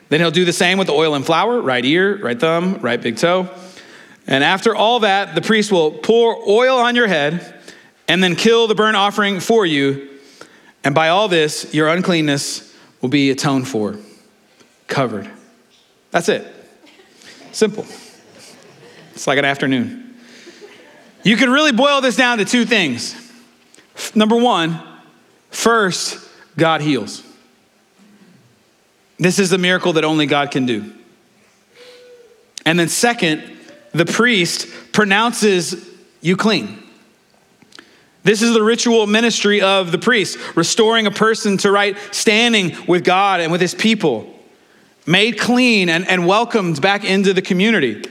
Then 0.09 0.21
he'll 0.21 0.31
do 0.31 0.45
the 0.45 0.53
same 0.53 0.79
with 0.79 0.87
the 0.87 0.93
oil 0.93 1.15
and 1.15 1.27
flour 1.27 1.61
right 1.61 1.85
ear, 1.85 2.17
right 2.19 2.39
thumb, 2.39 2.79
right 2.81 3.01
big 3.01 3.17
toe. 3.17 3.49
And 4.27 4.43
after 4.43 4.75
all 4.75 5.01
that, 5.01 5.35
the 5.35 5.43
priest 5.43 5.71
will 5.71 5.91
pour 5.91 6.37
oil 6.49 6.79
on 6.79 6.97
your 6.97 7.07
head 7.07 7.55
and 8.09 8.23
then 8.23 8.37
kill 8.37 8.67
the 8.67 8.75
burnt 8.75 8.97
offering 8.97 9.41
for 9.41 9.67
you. 9.67 10.11
And 10.83 10.95
by 10.95 11.09
all 11.09 11.29
this, 11.29 11.73
your 11.75 11.89
uncleanness 11.89 12.75
will 13.01 13.09
be 13.09 13.31
atoned 13.31 13.69
for, 13.69 13.97
covered. 14.87 15.31
That's 16.11 16.29
it. 16.29 16.47
Simple. 17.53 17.85
It's 19.13 19.27
like 19.27 19.39
an 19.39 19.45
afternoon. 19.45 20.15
You 21.23 21.37
can 21.37 21.51
really 21.51 21.73
boil 21.73 22.01
this 22.01 22.17
down 22.17 22.39
to 22.39 22.45
two 22.45 22.65
things. 22.65 23.15
Number 24.15 24.37
one, 24.37 24.81
first, 25.51 26.19
God 26.57 26.81
heals. 26.81 27.23
This 29.19 29.39
is 29.39 29.51
the 29.51 29.59
miracle 29.59 29.95
that 29.95 30.05
only 30.05 30.27
God 30.27 30.51
can 30.51 30.67
do. 30.67 30.93
And 32.67 32.79
then, 32.79 32.89
second, 32.89 33.54
the 33.95 34.05
priest 34.05 34.69
pronounces 34.93 35.89
you 36.21 36.37
clean. 36.37 36.83
This 38.25 38.43
is 38.43 38.53
the 38.53 38.63
ritual 38.63 39.07
ministry 39.07 39.61
of 39.61 39.93
the 39.93 39.99
priest, 39.99 40.39
restoring 40.57 41.07
a 41.07 41.11
person 41.11 41.57
to 41.59 41.71
right 41.71 41.97
standing 42.11 42.75
with 42.87 43.05
God 43.05 43.41
and 43.41 43.53
with 43.53 43.61
his 43.61 43.75
people 43.75 44.31
made 45.07 45.39
clean 45.39 45.89
and, 45.89 46.09
and 46.09 46.27
welcomed 46.27 46.81
back 46.81 47.05
into 47.05 47.33
the 47.35 47.43
community. 47.43 48.03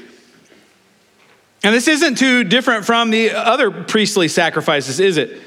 And 1.64 1.74
this 1.74 1.88
isn't 1.88 2.18
too 2.18 2.44
different 2.44 2.86
from 2.86 3.10
the 3.10 3.32
other 3.32 3.72
priestly 3.72 4.28
sacrifices, 4.28 5.00
is 5.00 5.18
it? 5.18 5.42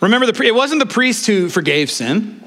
Remember, 0.00 0.30
the, 0.30 0.44
it 0.44 0.54
wasn't 0.54 0.80
the 0.80 0.86
priest 0.86 1.26
who 1.26 1.48
forgave 1.48 1.90
sin. 1.90 2.43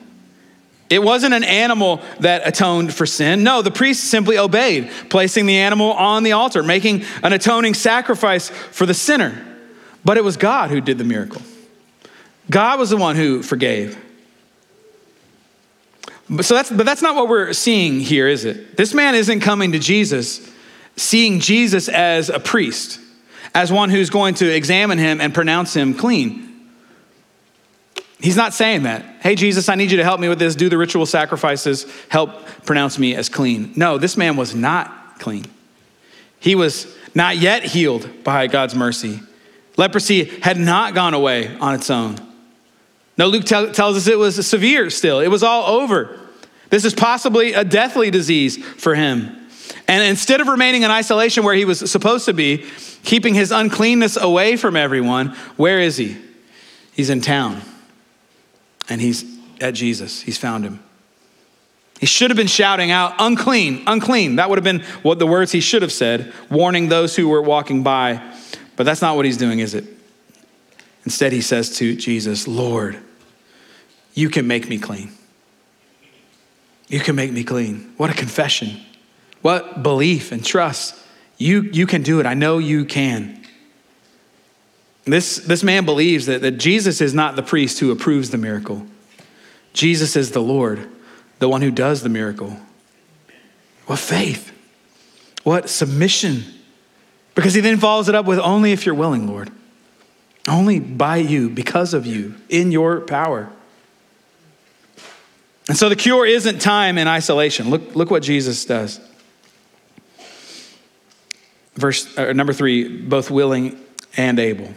It 0.90 1.04
wasn't 1.04 1.34
an 1.34 1.44
animal 1.44 2.02
that 2.20 2.48
atoned 2.48 2.94
for 2.94 3.06
sin. 3.06 3.44
No, 3.44 3.62
the 3.62 3.72
priest 3.72 4.06
simply 4.06 4.38
obeyed, 4.38 4.90
placing 5.10 5.46
the 5.46 5.58
animal 5.58 5.92
on 5.92 6.24
the 6.24 6.32
altar, 6.32 6.64
making 6.64 7.04
an 7.24 7.34
atoning 7.34 7.74
sacrifice 7.74 8.50
for 8.50 8.86
the 8.86 8.94
sinner. 8.94 9.44
But 10.06 10.18
it 10.18 10.24
was 10.24 10.38
God 10.38 10.70
who 10.70 10.80
did 10.80 10.98
the 10.98 11.04
miracle. 11.04 11.42
God 12.50 12.80
was 12.80 12.90
the 12.90 12.98
one 12.98 13.18
who 13.18 13.44
forgave. 13.44 14.02
But, 16.30 16.46
So 16.46 16.56
that's, 16.56 16.72
but 16.72 16.86
that's 16.86 17.02
not 17.02 17.16
what 17.16 17.28
we're 17.28 17.52
seeing 17.52 18.00
here, 18.00 18.28
is 18.28 18.46
it? 18.46 18.78
This 18.78 18.94
man 18.94 19.16
isn't 19.16 19.42
coming 19.42 19.74
to 19.74 19.80
Jesus 19.80 20.50
seeing 20.98 21.40
Jesus 21.40 21.88
as 21.88 22.30
a 22.30 22.40
priest, 22.40 23.00
as 23.54 23.72
one 23.72 23.90
who's 23.90 24.10
going 24.10 24.34
to 24.36 24.54
examine 24.54 24.98
him 24.98 25.22
and 25.22 25.34
pronounce 25.34 25.76
him 25.76 25.94
clean. 25.94 26.47
He's 28.20 28.36
not 28.36 28.54
saying 28.54 28.84
that. 28.84 29.04
Hey, 29.22 29.36
Jesus, 29.36 29.70
I 29.70 29.76
need 29.76 29.92
you 29.92 29.98
to 29.98 30.04
help 30.04 30.20
me 30.20 30.28
with 30.28 30.40
this, 30.40 30.56
do 30.56 30.70
the 30.70 30.78
ritual 30.78 31.06
sacrifices, 31.06 31.86
help 32.10 32.46
pronounce 32.66 32.98
me 32.98 33.16
as 33.16 33.30
clean. 33.30 33.74
No, 33.76 33.98
this 33.98 34.18
man 34.18 34.36
was 34.36 34.56
not 34.56 35.20
clean. 35.20 35.46
He 36.40 36.56
was 36.56 36.94
not 37.14 37.38
yet 37.38 37.64
healed 37.64 38.24
by 38.24 38.48
God's 38.48 38.76
mercy. 38.76 39.20
Leprosy 39.76 40.26
had 40.42 40.58
not 40.58 40.96
gone 40.96 41.14
away 41.14 41.56
on 41.58 41.76
its 41.76 41.90
own. 41.90 42.16
No, 43.18 43.28
Luke 43.28 43.46
tell, 43.46 43.72
tells 43.72 43.98
us 43.98 44.08
it 44.08 44.18
was 44.18 44.46
severe 44.46 44.90
still. 44.90 45.20
It 45.20 45.28
was 45.28 45.44
all 45.44 45.82
over. 45.82 46.20
This 46.70 46.86
is 46.86 46.94
possibly 46.94 47.54
a 47.54 47.64
deathly 47.64 48.12
disease 48.12 48.58
for 48.58 48.96
him. 48.96 49.48
And 49.88 50.04
instead 50.04 50.42
of 50.42 50.48
remaining 50.48 50.84
in 50.84 50.92
isolation 50.92 51.44
where 51.44 51.56
he 51.56 51.66
was 51.66 51.90
supposed 51.90 52.26
to 52.26 52.34
be, 52.34 52.66
keeping 53.04 53.34
his 53.34 53.52
uncleanness 53.52 54.18
away 54.18 54.58
from 54.58 54.76
everyone, 54.76 55.30
where 55.56 55.80
is 55.80 55.98
he? 55.98 56.18
He's 56.94 57.10
in 57.10 57.22
town. 57.22 57.62
And 58.90 59.02
he's 59.02 59.26
at 59.60 59.72
Jesus. 59.72 60.22
He's 60.22 60.38
found 60.38 60.64
him. 60.64 60.84
He 62.00 62.06
should 62.06 62.30
have 62.30 62.38
been 62.38 62.48
shouting 62.48 62.92
out, 62.92 63.16
unclean, 63.18 63.84
unclean. 63.88 64.36
That 64.36 64.50
would 64.50 64.58
have 64.58 64.64
been 64.64 64.82
what 65.02 65.18
the 65.18 65.26
words 65.26 65.52
he 65.52 65.62
should 65.62 65.82
have 65.82 65.92
said, 65.92 66.32
warning 66.50 66.90
those 66.90 67.16
who 67.16 67.28
were 67.28 67.42
walking 67.42 67.82
by. 67.82 68.22
But 68.76 68.86
that's 68.86 69.02
not 69.02 69.16
what 69.16 69.26
he's 69.26 69.38
doing, 69.38 69.60
is 69.60 69.74
it? 69.74 69.86
Instead, 71.06 71.32
he 71.32 71.42
says 71.42 71.76
to 71.78 71.96
Jesus, 71.96 72.48
Lord, 72.48 73.00
you 74.14 74.30
can 74.30 74.46
make 74.46 74.70
me 74.70 74.78
clean. 74.78 75.12
You 76.88 77.00
can 77.00 77.16
make 77.16 77.32
me 77.32 77.44
clean. 77.44 77.94
What 77.98 78.10
a 78.10 78.14
confession. 78.14 78.80
What 79.42 79.82
belief 79.84 80.32
and 80.32 80.46
trust. 80.46 80.96
You, 81.38 81.62
you 81.62 81.88
can 81.88 82.04
do 82.04 82.20
it. 82.20 82.26
I 82.26 82.34
know 82.34 82.58
you 82.58 82.86
can. 82.86 83.44
This, 85.08 85.38
this 85.38 85.64
man 85.64 85.86
believes 85.86 86.26
that, 86.26 86.42
that 86.42 86.58
Jesus 86.58 87.00
is 87.00 87.14
not 87.14 87.38
the 87.38 87.44
priest 87.44 87.80
who 87.80 87.92
approves 87.92 88.30
the 88.30 88.38
miracle. 88.38 88.86
Jesus 89.72 90.16
is 90.16 90.32
the 90.32 90.42
Lord, 90.42 90.88
the 91.40 91.48
one 91.48 91.62
who 91.62 91.72
does 91.72 92.04
the 92.04 92.10
miracle. 92.10 92.58
What 93.86 94.00
faith. 94.00 94.52
What 95.44 95.70
submission. 95.70 96.44
Because 97.36 97.54
he 97.54 97.62
then 97.62 97.78
follows 97.78 98.10
it 98.10 98.16
up 98.16 98.26
with 98.26 98.40
only 98.40 98.74
if 98.74 98.86
you're 98.86 98.96
willing, 98.96 99.28
Lord. 99.28 99.50
Only 100.46 100.80
by 100.80 101.18
you, 101.18 101.50
because 101.50 101.94
of 101.94 102.06
you, 102.06 102.36
in 102.50 102.72
your 102.72 103.02
power. 103.02 103.50
And 105.70 105.78
so 105.78 105.88
the 105.88 105.96
cure 105.96 106.26
isn't 106.26 106.60
time 106.60 106.98
in 106.98 107.08
isolation. 107.08 107.70
Look, 107.70 107.96
look 107.96 108.12
what 108.12 108.24
Jesus 108.24 108.66
does. 108.66 109.00
Verse 111.76 112.18
uh, 112.18 112.34
number 112.34 112.54
three, 112.54 112.88
both 112.88 113.30
willing 113.30 113.80
and 114.18 114.40
able. 114.40 114.74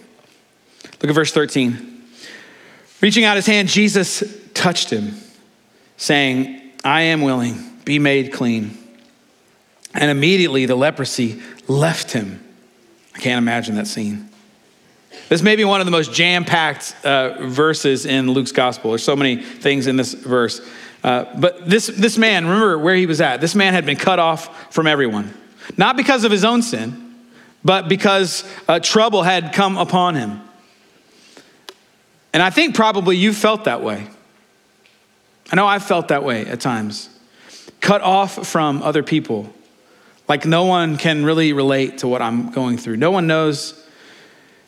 Look 1.00 1.10
at 1.10 1.14
verse 1.14 1.32
13. 1.32 2.04
Reaching 3.00 3.24
out 3.24 3.36
his 3.36 3.46
hand, 3.46 3.68
Jesus 3.68 4.22
touched 4.52 4.90
him, 4.90 5.14
saying, 5.96 6.60
I 6.84 7.02
am 7.02 7.22
willing, 7.22 7.58
be 7.84 7.98
made 7.98 8.32
clean. 8.32 8.76
And 9.94 10.10
immediately 10.10 10.66
the 10.66 10.76
leprosy 10.76 11.40
left 11.66 12.12
him. 12.12 12.44
I 13.14 13.18
can't 13.18 13.38
imagine 13.38 13.76
that 13.76 13.86
scene. 13.86 14.28
This 15.28 15.42
may 15.42 15.56
be 15.56 15.64
one 15.64 15.80
of 15.80 15.86
the 15.86 15.90
most 15.90 16.12
jam 16.12 16.44
packed 16.44 16.94
uh, 17.04 17.46
verses 17.46 18.04
in 18.04 18.30
Luke's 18.30 18.52
gospel. 18.52 18.90
There's 18.90 19.02
so 19.02 19.16
many 19.16 19.36
things 19.36 19.86
in 19.86 19.96
this 19.96 20.12
verse. 20.12 20.60
Uh, 21.02 21.24
but 21.38 21.68
this, 21.68 21.86
this 21.86 22.18
man, 22.18 22.44
remember 22.44 22.78
where 22.78 22.94
he 22.94 23.06
was 23.06 23.20
at. 23.20 23.40
This 23.40 23.54
man 23.54 23.72
had 23.72 23.86
been 23.86 23.96
cut 23.96 24.18
off 24.18 24.72
from 24.72 24.86
everyone, 24.86 25.32
not 25.76 25.96
because 25.96 26.24
of 26.24 26.30
his 26.30 26.44
own 26.44 26.62
sin, 26.62 27.14
but 27.64 27.88
because 27.88 28.44
uh, 28.68 28.80
trouble 28.80 29.22
had 29.22 29.52
come 29.52 29.78
upon 29.78 30.14
him. 30.14 30.40
And 32.32 32.42
I 32.42 32.50
think 32.50 32.74
probably 32.74 33.16
you 33.16 33.32
felt 33.32 33.64
that 33.64 33.82
way. 33.82 34.06
I 35.52 35.56
know 35.56 35.66
I've 35.66 35.84
felt 35.84 36.08
that 36.08 36.22
way 36.22 36.46
at 36.46 36.60
times. 36.60 37.08
Cut 37.80 38.02
off 38.02 38.46
from 38.46 38.82
other 38.82 39.02
people. 39.02 39.52
Like 40.28 40.46
no 40.46 40.64
one 40.64 40.96
can 40.96 41.24
really 41.24 41.52
relate 41.52 41.98
to 41.98 42.08
what 42.08 42.22
I'm 42.22 42.52
going 42.52 42.78
through. 42.78 42.98
No 42.98 43.10
one 43.10 43.26
knows 43.26 43.84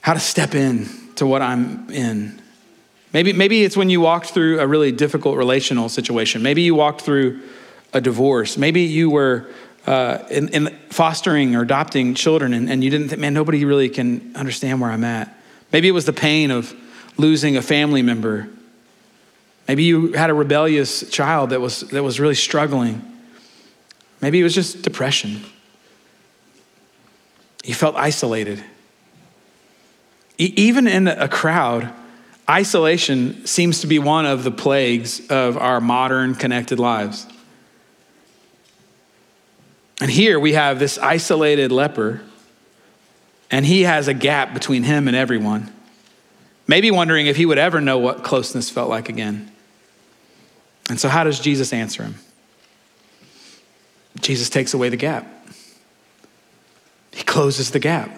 how 0.01 0.14
to 0.14 0.20
step 0.20 0.55
in 0.55 0.88
to 1.16 1.27
what 1.27 1.40
I'm 1.40 1.88
in. 1.90 2.40
Maybe, 3.12 3.33
maybe 3.33 3.62
it's 3.62 3.77
when 3.77 3.90
you 3.90 4.01
walked 4.01 4.31
through 4.31 4.59
a 4.59 4.66
really 4.66 4.90
difficult 4.90 5.37
relational 5.37 5.88
situation. 5.88 6.42
Maybe 6.42 6.62
you 6.62 6.75
walked 6.75 7.03
through 7.03 7.42
a 7.92 8.01
divorce. 8.01 8.57
Maybe 8.57 8.83
you 8.83 9.11
were 9.11 9.51
uh, 9.87 10.18
in, 10.31 10.48
in, 10.48 10.79
fostering 10.90 11.55
or 11.55 11.62
adopting 11.62 12.14
children 12.14 12.55
and, 12.55 12.70
and 12.70 12.83
you 12.83 12.90
didn't 12.90 13.09
think, 13.09 13.20
man, 13.20 13.35
nobody 13.35 13.64
really 13.64 13.88
can 13.88 14.35
understand 14.35 14.81
where 14.81 14.90
I'm 14.90 15.05
at. 15.05 15.37
Maybe 15.72 15.88
it 15.88 15.92
was 15.92 16.07
the 16.07 16.12
pain 16.12 16.51
of 16.51 16.75
losing 17.16 17.57
a 17.57 17.62
family 17.62 18.03
member. 18.03 18.48
Maybe 19.68 19.85
you 19.85 20.12
had 20.12 20.31
a 20.31 20.35
rebellious 20.35 21.09
child 21.11 21.51
that 21.51 21.61
was, 21.61 21.81
that 21.90 22.03
was 22.03 22.18
really 22.18 22.35
struggling. 22.35 23.03
Maybe 24.20 24.40
it 24.40 24.42
was 24.42 24.55
just 24.55 24.83
depression. 24.83 25.42
You 27.64 27.75
felt 27.75 27.96
isolated. 27.96 28.62
E- 30.38 30.53
even 30.57 30.87
in 30.87 31.07
a 31.09 31.29
crowd, 31.29 31.92
isolation 32.48 33.46
seems 33.46 33.81
to 33.81 33.87
be 33.87 33.98
one 33.98 34.27
of 34.27 34.44
the 34.44 34.51
plagues 34.51 35.27
of 35.29 35.57
our 35.57 35.81
modern 35.81 36.35
connected 36.35 36.79
lives. 36.79 37.27
And 40.01 40.11
here 40.11 40.40
we 40.40 40.55
have 40.55 40.81
this 40.81 40.98
isolated 40.98 41.70
leper, 41.70 42.22
and 43.51 43.64
he 43.64 43.83
has 43.83 44.09
a 44.09 44.14
gap 44.14 44.53
between 44.53 44.83
him 44.83 45.07
and 45.07 45.16
everyone. 45.16 45.72
Maybe 46.72 46.90
wondering 46.90 47.26
if 47.26 47.37
he 47.37 47.44
would 47.44 47.58
ever 47.58 47.82
know 47.82 47.98
what 47.98 48.24
closeness 48.24 48.70
felt 48.70 48.88
like 48.88 49.11
again. 49.11 49.52
And 50.88 50.98
so, 50.98 51.11
how 51.11 51.22
does 51.22 51.38
Jesus 51.38 51.70
answer 51.70 52.02
him? 52.02 52.14
Jesus 54.22 54.48
takes 54.48 54.72
away 54.72 54.88
the 54.88 54.96
gap, 54.96 55.26
he 57.11 57.24
closes 57.24 57.72
the 57.72 57.78
gap. 57.78 58.11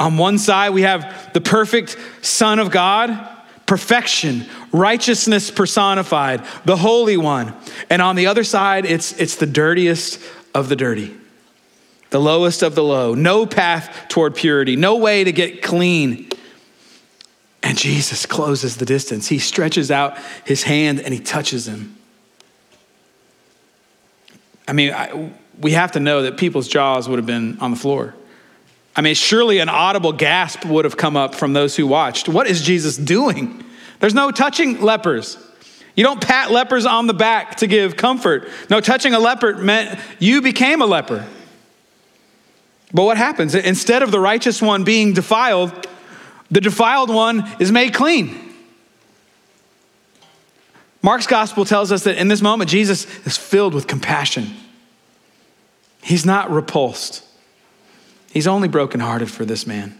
On 0.00 0.18
one 0.18 0.36
side, 0.36 0.70
we 0.70 0.82
have 0.82 1.32
the 1.32 1.40
perfect 1.40 1.96
Son 2.22 2.58
of 2.58 2.72
God, 2.72 3.16
perfection, 3.66 4.44
righteousness 4.72 5.52
personified, 5.52 6.44
the 6.64 6.76
Holy 6.76 7.16
One. 7.16 7.54
And 7.88 8.02
on 8.02 8.16
the 8.16 8.26
other 8.26 8.42
side, 8.42 8.84
it's, 8.84 9.12
it's 9.12 9.36
the 9.36 9.46
dirtiest 9.46 10.20
of 10.56 10.68
the 10.68 10.74
dirty, 10.74 11.16
the 12.10 12.20
lowest 12.20 12.64
of 12.64 12.74
the 12.74 12.82
low, 12.82 13.14
no 13.14 13.46
path 13.46 14.06
toward 14.08 14.34
purity, 14.34 14.74
no 14.74 14.96
way 14.96 15.22
to 15.22 15.30
get 15.30 15.62
clean. 15.62 16.27
And 17.68 17.76
Jesus 17.76 18.24
closes 18.24 18.78
the 18.78 18.86
distance. 18.86 19.28
He 19.28 19.38
stretches 19.38 19.90
out 19.90 20.16
his 20.46 20.62
hand 20.62 21.00
and 21.00 21.12
he 21.12 21.20
touches 21.20 21.68
him. 21.68 21.98
I 24.66 24.72
mean, 24.72 24.94
I, 24.94 25.32
we 25.60 25.72
have 25.72 25.92
to 25.92 26.00
know 26.00 26.22
that 26.22 26.38
people's 26.38 26.66
jaws 26.66 27.10
would 27.10 27.18
have 27.18 27.26
been 27.26 27.58
on 27.60 27.70
the 27.70 27.76
floor. 27.76 28.14
I 28.96 29.02
mean, 29.02 29.14
surely 29.14 29.58
an 29.58 29.68
audible 29.68 30.14
gasp 30.14 30.64
would 30.64 30.86
have 30.86 30.96
come 30.96 31.14
up 31.14 31.34
from 31.34 31.52
those 31.52 31.76
who 31.76 31.86
watched. 31.86 32.26
What 32.26 32.46
is 32.46 32.62
Jesus 32.62 32.96
doing? 32.96 33.62
There's 34.00 34.14
no 34.14 34.30
touching 34.30 34.80
lepers. 34.80 35.36
You 35.94 36.04
don't 36.04 36.22
pat 36.22 36.50
lepers 36.50 36.86
on 36.86 37.06
the 37.06 37.12
back 37.12 37.56
to 37.56 37.66
give 37.66 37.98
comfort. 37.98 38.48
No, 38.70 38.80
touching 38.80 39.12
a 39.12 39.18
leper 39.18 39.54
meant 39.56 40.00
you 40.18 40.40
became 40.40 40.80
a 40.80 40.86
leper. 40.86 41.26
But 42.94 43.04
what 43.04 43.18
happens? 43.18 43.54
Instead 43.54 44.02
of 44.02 44.10
the 44.10 44.20
righteous 44.20 44.62
one 44.62 44.84
being 44.84 45.12
defiled, 45.12 45.86
the 46.50 46.60
defiled 46.60 47.10
one 47.10 47.46
is 47.58 47.70
made 47.70 47.94
clean. 47.94 48.54
Mark's 51.02 51.26
gospel 51.26 51.64
tells 51.64 51.92
us 51.92 52.04
that 52.04 52.16
in 52.18 52.28
this 52.28 52.42
moment, 52.42 52.70
Jesus 52.70 53.06
is 53.26 53.36
filled 53.36 53.74
with 53.74 53.86
compassion. 53.86 54.54
He's 56.02 56.26
not 56.26 56.50
repulsed. 56.50 57.24
He's 58.32 58.46
only 58.46 58.68
brokenhearted 58.68 59.30
for 59.30 59.44
this 59.44 59.66
man. 59.66 59.98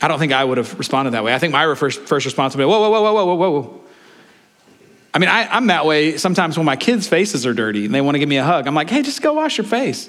I 0.00 0.08
don't 0.08 0.18
think 0.18 0.32
I 0.32 0.44
would 0.44 0.58
have 0.58 0.78
responded 0.78 1.12
that 1.12 1.24
way. 1.24 1.34
I 1.34 1.38
think 1.38 1.52
my 1.52 1.74
first, 1.74 2.00
first 2.02 2.24
response 2.24 2.54
would 2.54 2.62
be, 2.62 2.64
whoa, 2.64 2.78
whoa, 2.78 2.90
whoa, 2.90 3.02
whoa, 3.02 3.24
whoa, 3.24 3.34
whoa, 3.34 3.50
whoa. 3.50 3.80
I 5.12 5.18
mean, 5.18 5.28
I, 5.28 5.48
I'm 5.48 5.66
that 5.68 5.86
way 5.86 6.16
sometimes 6.16 6.56
when 6.56 6.66
my 6.66 6.76
kids' 6.76 7.08
faces 7.08 7.44
are 7.46 7.54
dirty 7.54 7.86
and 7.86 7.94
they 7.94 8.00
want 8.00 8.14
to 8.14 8.18
give 8.20 8.28
me 8.28 8.36
a 8.36 8.44
hug. 8.44 8.66
I'm 8.66 8.74
like, 8.74 8.90
hey, 8.90 9.02
just 9.02 9.22
go 9.22 9.32
wash 9.32 9.58
your 9.58 9.66
face. 9.66 10.08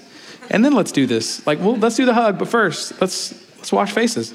And 0.51 0.63
then 0.63 0.73
let's 0.73 0.91
do 0.91 1.07
this. 1.07 1.45
Like, 1.47 1.59
well, 1.59 1.75
let's 1.75 1.95
do 1.95 2.05
the 2.05 2.13
hug, 2.13 2.37
but 2.37 2.47
first, 2.47 2.99
let's, 3.01 3.33
let's 3.59 3.71
wash 3.71 3.91
faces. 3.91 4.33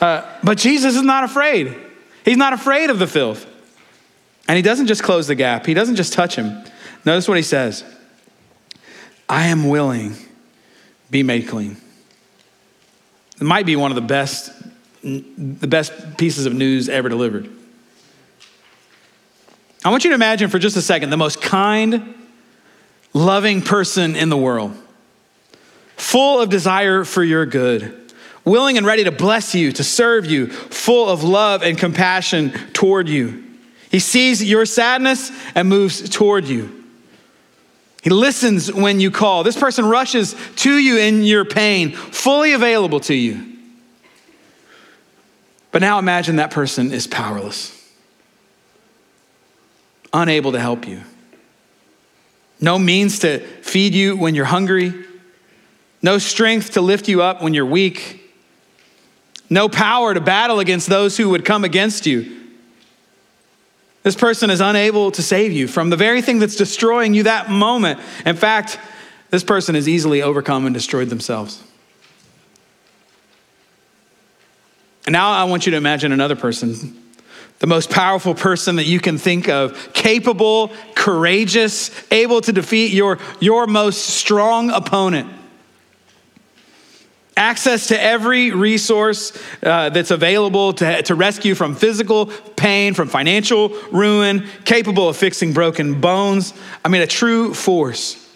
Uh, 0.00 0.26
but 0.42 0.58
Jesus 0.58 0.96
is 0.96 1.02
not 1.02 1.24
afraid. 1.24 1.76
He's 2.24 2.36
not 2.36 2.52
afraid 2.52 2.90
of 2.90 2.98
the 2.98 3.06
filth. 3.06 3.46
And 4.48 4.56
he 4.56 4.62
doesn't 4.62 4.86
just 4.86 5.02
close 5.02 5.26
the 5.26 5.34
gap, 5.34 5.66
he 5.66 5.74
doesn't 5.74 5.96
just 5.96 6.12
touch 6.12 6.36
him. 6.36 6.64
Notice 7.04 7.28
what 7.28 7.36
he 7.36 7.42
says 7.42 7.84
I 9.28 9.46
am 9.46 9.68
willing 9.68 10.14
be 11.10 11.22
made 11.22 11.48
clean. 11.48 11.76
It 13.40 13.44
might 13.44 13.66
be 13.66 13.76
one 13.76 13.90
of 13.90 13.96
the 13.96 14.02
best, 14.02 14.52
the 15.02 15.66
best 15.66 16.16
pieces 16.16 16.46
of 16.46 16.54
news 16.54 16.88
ever 16.88 17.08
delivered. 17.08 17.50
I 19.84 19.90
want 19.90 20.04
you 20.04 20.10
to 20.10 20.14
imagine 20.14 20.48
for 20.48 20.58
just 20.58 20.76
a 20.76 20.82
second 20.82 21.10
the 21.10 21.16
most 21.16 21.42
kind, 21.42 22.14
loving 23.12 23.62
person 23.62 24.14
in 24.14 24.28
the 24.28 24.36
world, 24.36 24.76
full 25.96 26.40
of 26.40 26.50
desire 26.50 27.04
for 27.04 27.24
your 27.24 27.46
good, 27.46 28.01
willing 28.44 28.76
and 28.76 28.86
ready 28.86 29.04
to 29.04 29.12
bless 29.12 29.54
you, 29.54 29.72
to 29.72 29.84
serve 29.84 30.26
you, 30.26 30.48
full 30.48 31.08
of 31.08 31.22
love 31.22 31.62
and 31.62 31.78
compassion 31.78 32.50
toward 32.72 33.08
you. 33.08 33.44
He 33.90 33.98
sees 33.98 34.42
your 34.42 34.66
sadness 34.66 35.30
and 35.54 35.68
moves 35.68 36.08
toward 36.08 36.46
you. 36.46 36.82
He 38.02 38.10
listens 38.10 38.72
when 38.72 38.98
you 38.98 39.10
call. 39.10 39.44
This 39.44 39.56
person 39.56 39.84
rushes 39.84 40.34
to 40.56 40.76
you 40.76 40.98
in 40.98 41.22
your 41.22 41.44
pain, 41.44 41.92
fully 41.92 42.52
available 42.52 43.00
to 43.00 43.14
you. 43.14 43.48
But 45.70 45.82
now 45.82 45.98
imagine 45.98 46.36
that 46.36 46.50
person 46.50 46.92
is 46.92 47.06
powerless, 47.06 47.78
unable 50.12 50.52
to 50.52 50.60
help 50.60 50.86
you. 50.86 51.02
No 52.60 52.78
means 52.78 53.20
to 53.20 53.38
feed 53.38 53.94
you 53.94 54.16
when 54.16 54.34
you're 54.34 54.44
hungry, 54.44 54.92
no 56.02 56.18
strength 56.18 56.72
to 56.72 56.80
lift 56.80 57.08
you 57.08 57.22
up 57.22 57.42
when 57.42 57.54
you're 57.54 57.66
weak, 57.66 58.21
no 59.52 59.68
power 59.68 60.14
to 60.14 60.20
battle 60.20 60.60
against 60.60 60.88
those 60.88 61.16
who 61.16 61.28
would 61.30 61.44
come 61.44 61.62
against 61.64 62.06
you. 62.06 62.40
This 64.02 64.16
person 64.16 64.50
is 64.50 64.60
unable 64.60 65.10
to 65.12 65.22
save 65.22 65.52
you 65.52 65.68
from 65.68 65.90
the 65.90 65.96
very 65.96 66.22
thing 66.22 66.38
that's 66.38 66.56
destroying 66.56 67.14
you 67.14 67.24
that 67.24 67.50
moment. 67.50 68.00
In 68.26 68.34
fact, 68.34 68.78
this 69.30 69.44
person 69.44 69.76
is 69.76 69.88
easily 69.88 70.22
overcome 70.22 70.66
and 70.66 70.74
destroyed 70.74 71.08
themselves. 71.08 71.62
And 75.06 75.12
now 75.12 75.30
I 75.32 75.44
want 75.44 75.66
you 75.66 75.72
to 75.72 75.76
imagine 75.76 76.12
another 76.12 76.36
person, 76.36 76.96
the 77.58 77.66
most 77.66 77.90
powerful 77.90 78.34
person 78.34 78.76
that 78.76 78.86
you 78.86 79.00
can 79.00 79.18
think 79.18 79.48
of, 79.48 79.92
capable, 79.92 80.72
courageous, 80.94 81.90
able 82.10 82.40
to 82.40 82.52
defeat 82.52 82.92
your, 82.92 83.18
your 83.40 83.66
most 83.66 83.98
strong 83.98 84.70
opponent. 84.70 85.41
Access 87.42 87.88
to 87.88 88.00
every 88.00 88.52
resource 88.52 89.32
uh, 89.64 89.88
that's 89.88 90.12
available 90.12 90.72
to, 90.74 91.02
to 91.02 91.16
rescue 91.16 91.56
from 91.56 91.74
physical 91.74 92.26
pain, 92.26 92.94
from 92.94 93.08
financial 93.08 93.70
ruin, 93.90 94.46
capable 94.64 95.08
of 95.08 95.16
fixing 95.16 95.52
broken 95.52 96.00
bones. 96.00 96.54
I 96.84 96.88
mean, 96.88 97.02
a 97.02 97.06
true 97.08 97.52
force, 97.52 98.32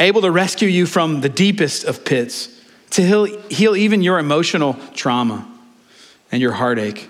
able 0.00 0.20
to 0.22 0.32
rescue 0.32 0.66
you 0.66 0.84
from 0.84 1.20
the 1.20 1.28
deepest 1.28 1.84
of 1.84 2.04
pits, 2.04 2.48
to 2.90 3.02
heal, 3.02 3.24
heal 3.50 3.76
even 3.76 4.02
your 4.02 4.18
emotional 4.18 4.74
trauma 4.94 5.46
and 6.32 6.42
your 6.42 6.52
heartache. 6.52 7.08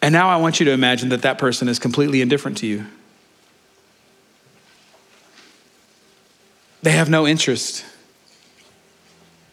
And 0.00 0.14
now 0.14 0.30
I 0.30 0.36
want 0.36 0.60
you 0.60 0.64
to 0.64 0.72
imagine 0.72 1.10
that 1.10 1.20
that 1.22 1.36
person 1.36 1.68
is 1.68 1.78
completely 1.78 2.22
indifferent 2.22 2.56
to 2.58 2.66
you. 2.66 2.86
They 6.80 6.92
have 6.92 7.10
no 7.10 7.26
interest. 7.26 7.84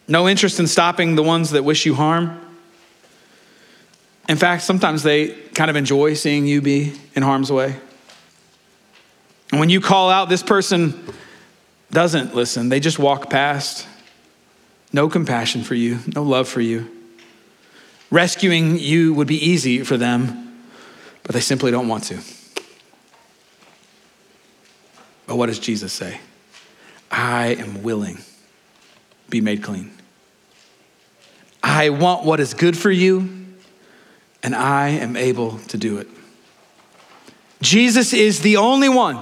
No 0.08 0.26
interest 0.26 0.58
in 0.58 0.66
stopping 0.66 1.14
the 1.14 1.22
ones 1.22 1.50
that 1.50 1.62
wish 1.62 1.84
you 1.84 1.94
harm. 1.94 2.40
In 4.28 4.36
fact, 4.36 4.62
sometimes 4.62 5.02
they 5.02 5.28
kind 5.54 5.70
of 5.70 5.76
enjoy 5.76 6.14
seeing 6.14 6.46
you 6.46 6.60
be 6.62 6.94
in 7.14 7.22
harm's 7.22 7.52
way. 7.52 7.76
And 9.50 9.60
when 9.60 9.70
you 9.70 9.80
call 9.80 10.10
out, 10.10 10.28
this 10.28 10.42
person 10.42 11.14
doesn't 11.90 12.34
listen, 12.34 12.68
they 12.68 12.80
just 12.80 12.98
walk 12.98 13.30
past. 13.30 13.86
No 14.92 15.08
compassion 15.08 15.62
for 15.62 15.74
you, 15.74 15.98
no 16.14 16.22
love 16.22 16.48
for 16.48 16.60
you. 16.60 16.90
Rescuing 18.10 18.78
you 18.78 19.12
would 19.12 19.28
be 19.28 19.36
easy 19.36 19.84
for 19.84 19.98
them, 19.98 20.62
but 21.22 21.34
they 21.34 21.40
simply 21.40 21.70
don't 21.70 21.88
want 21.88 22.04
to. 22.04 22.18
But 25.26 25.36
what 25.36 25.46
does 25.46 25.58
Jesus 25.58 25.92
say? 25.92 26.20
I 27.10 27.48
am 27.48 27.82
willing, 27.82 28.18
be 29.28 29.42
made 29.42 29.62
clean. 29.62 29.97
I 31.62 31.90
want 31.90 32.24
what 32.24 32.40
is 32.40 32.54
good 32.54 32.76
for 32.76 32.90
you, 32.90 33.46
and 34.42 34.54
I 34.54 34.90
am 34.90 35.16
able 35.16 35.58
to 35.68 35.76
do 35.76 35.98
it. 35.98 36.08
Jesus 37.60 38.12
is 38.12 38.40
the 38.40 38.56
only 38.58 38.88
one, 38.88 39.18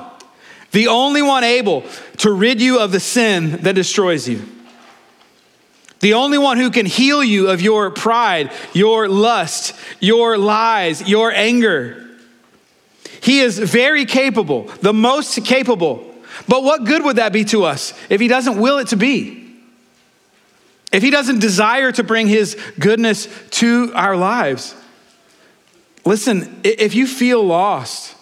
the 0.72 0.88
only 0.88 1.22
one 1.22 1.44
able 1.44 1.85
to 2.18 2.33
rid 2.33 2.61
you 2.61 2.79
of 2.81 2.92
the 2.92 3.01
sin 3.01 3.62
that 3.62 3.75
destroys 3.75 4.29
you. 4.29 4.42
The 6.01 6.14
only 6.14 6.37
one 6.37 6.59
who 6.59 6.70
can 6.70 6.85
heal 6.85 7.25
you 7.25 7.49
of 7.49 7.62
your 7.62 7.90
pride, 7.90 8.53
your 8.75 9.09
lust, 9.09 9.75
your 9.99 10.37
lies, 10.37 11.09
your 11.09 11.33
anger. 11.33 12.07
He 13.22 13.40
is 13.40 13.59
very 13.59 14.05
capable, 14.05 14.64
the 14.83 14.92
most 14.92 15.44
capable. 15.44 16.14
But 16.46 16.62
what 16.62 16.85
good 16.85 17.03
would 17.05 17.16
that 17.16 17.33
be 17.33 17.44
to 17.46 17.64
us 17.64 17.94
if 18.11 18.20
He 18.20 18.29
doesn't 18.29 18.61
will 18.61 18.79
it 18.79 18.88
to 18.88 18.96
be? 18.96 19.46
If 20.97 21.03
He 21.03 21.11
doesn't 21.11 21.41
desire 21.41 21.93
to 21.93 22.03
bring 22.03 22.27
His 22.27 22.57
goodness 22.79 23.29
to 23.51 23.93
our 23.95 24.17
lives? 24.17 24.75
Listen, 26.07 26.59
if 26.65 26.95
you 26.95 27.07
feel 27.07 27.45
lost, 27.45 28.17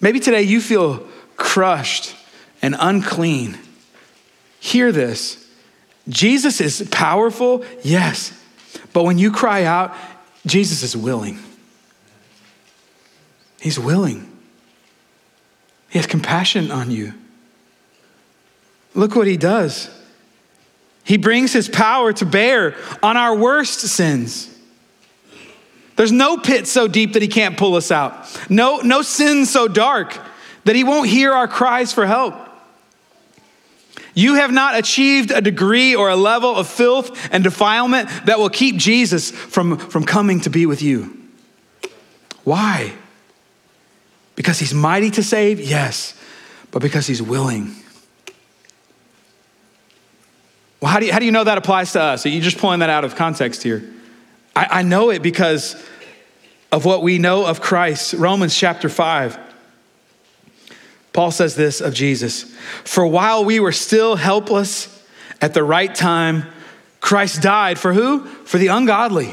maybe 0.00 0.20
today 0.20 0.42
you 0.42 0.60
feel 0.60 1.04
crushed 1.36 2.14
and 2.62 2.76
unclean, 2.78 3.58
hear 4.60 4.92
this. 4.92 5.44
Jesus 6.08 6.60
is 6.60 6.88
powerful, 6.92 7.64
yes, 7.82 8.32
but 8.92 9.02
when 9.02 9.18
you 9.18 9.32
cry 9.32 9.64
out, 9.64 9.96
Jesus 10.46 10.84
is 10.84 10.96
willing. 10.96 11.40
He's 13.60 13.76
willing. 13.76 14.30
He 15.88 15.98
has 15.98 16.06
compassion 16.06 16.70
on 16.70 16.92
you. 16.92 17.12
Look 18.94 19.16
what 19.16 19.26
he 19.26 19.36
does. 19.36 19.90
He 21.08 21.16
brings 21.16 21.54
his 21.54 21.70
power 21.70 22.12
to 22.12 22.26
bear 22.26 22.76
on 23.02 23.16
our 23.16 23.34
worst 23.34 23.80
sins. 23.80 24.54
There's 25.96 26.12
no 26.12 26.36
pit 26.36 26.68
so 26.68 26.86
deep 26.86 27.14
that 27.14 27.22
he 27.22 27.28
can't 27.28 27.56
pull 27.56 27.76
us 27.76 27.90
out. 27.90 28.28
No, 28.50 28.80
no 28.80 29.00
sin 29.00 29.46
so 29.46 29.68
dark 29.68 30.20
that 30.64 30.76
he 30.76 30.84
won't 30.84 31.08
hear 31.08 31.32
our 31.32 31.48
cries 31.48 31.94
for 31.94 32.04
help. 32.04 32.34
You 34.12 34.34
have 34.34 34.52
not 34.52 34.76
achieved 34.76 35.30
a 35.30 35.40
degree 35.40 35.94
or 35.94 36.10
a 36.10 36.16
level 36.16 36.54
of 36.54 36.68
filth 36.68 37.32
and 37.32 37.42
defilement 37.42 38.10
that 38.26 38.38
will 38.38 38.50
keep 38.50 38.76
Jesus 38.76 39.30
from, 39.30 39.78
from 39.78 40.04
coming 40.04 40.40
to 40.42 40.50
be 40.50 40.66
with 40.66 40.82
you. 40.82 41.16
Why? 42.44 42.92
Because 44.36 44.58
he's 44.58 44.74
mighty 44.74 45.10
to 45.12 45.22
save? 45.22 45.58
Yes, 45.58 46.12
but 46.70 46.82
because 46.82 47.06
he's 47.06 47.22
willing. 47.22 47.74
Well, 50.80 50.90
how 50.90 51.00
do 51.00 51.06
you, 51.06 51.12
how 51.12 51.18
do 51.18 51.24
you 51.24 51.32
know 51.32 51.44
that 51.44 51.58
applies 51.58 51.92
to 51.92 52.00
us? 52.00 52.24
Are 52.24 52.28
you 52.28 52.40
just 52.40 52.58
pulling 52.58 52.80
that 52.80 52.90
out 52.90 53.04
of 53.04 53.16
context 53.16 53.62
here? 53.62 53.82
I, 54.54 54.66
I 54.70 54.82
know 54.82 55.10
it 55.10 55.22
because 55.22 55.74
of 56.70 56.84
what 56.84 57.02
we 57.02 57.18
know 57.18 57.46
of 57.46 57.60
Christ. 57.60 58.14
Romans 58.14 58.56
chapter 58.56 58.88
5. 58.88 59.38
Paul 61.12 61.30
says 61.30 61.56
this 61.56 61.80
of 61.80 61.94
Jesus 61.94 62.44
For 62.84 63.06
while 63.06 63.44
we 63.44 63.58
were 63.58 63.72
still 63.72 64.16
helpless 64.16 64.94
at 65.40 65.54
the 65.54 65.64
right 65.64 65.92
time, 65.92 66.44
Christ 67.00 67.42
died 67.42 67.78
for 67.78 67.92
who? 67.92 68.24
For 68.24 68.58
the 68.58 68.68
ungodly. 68.68 69.32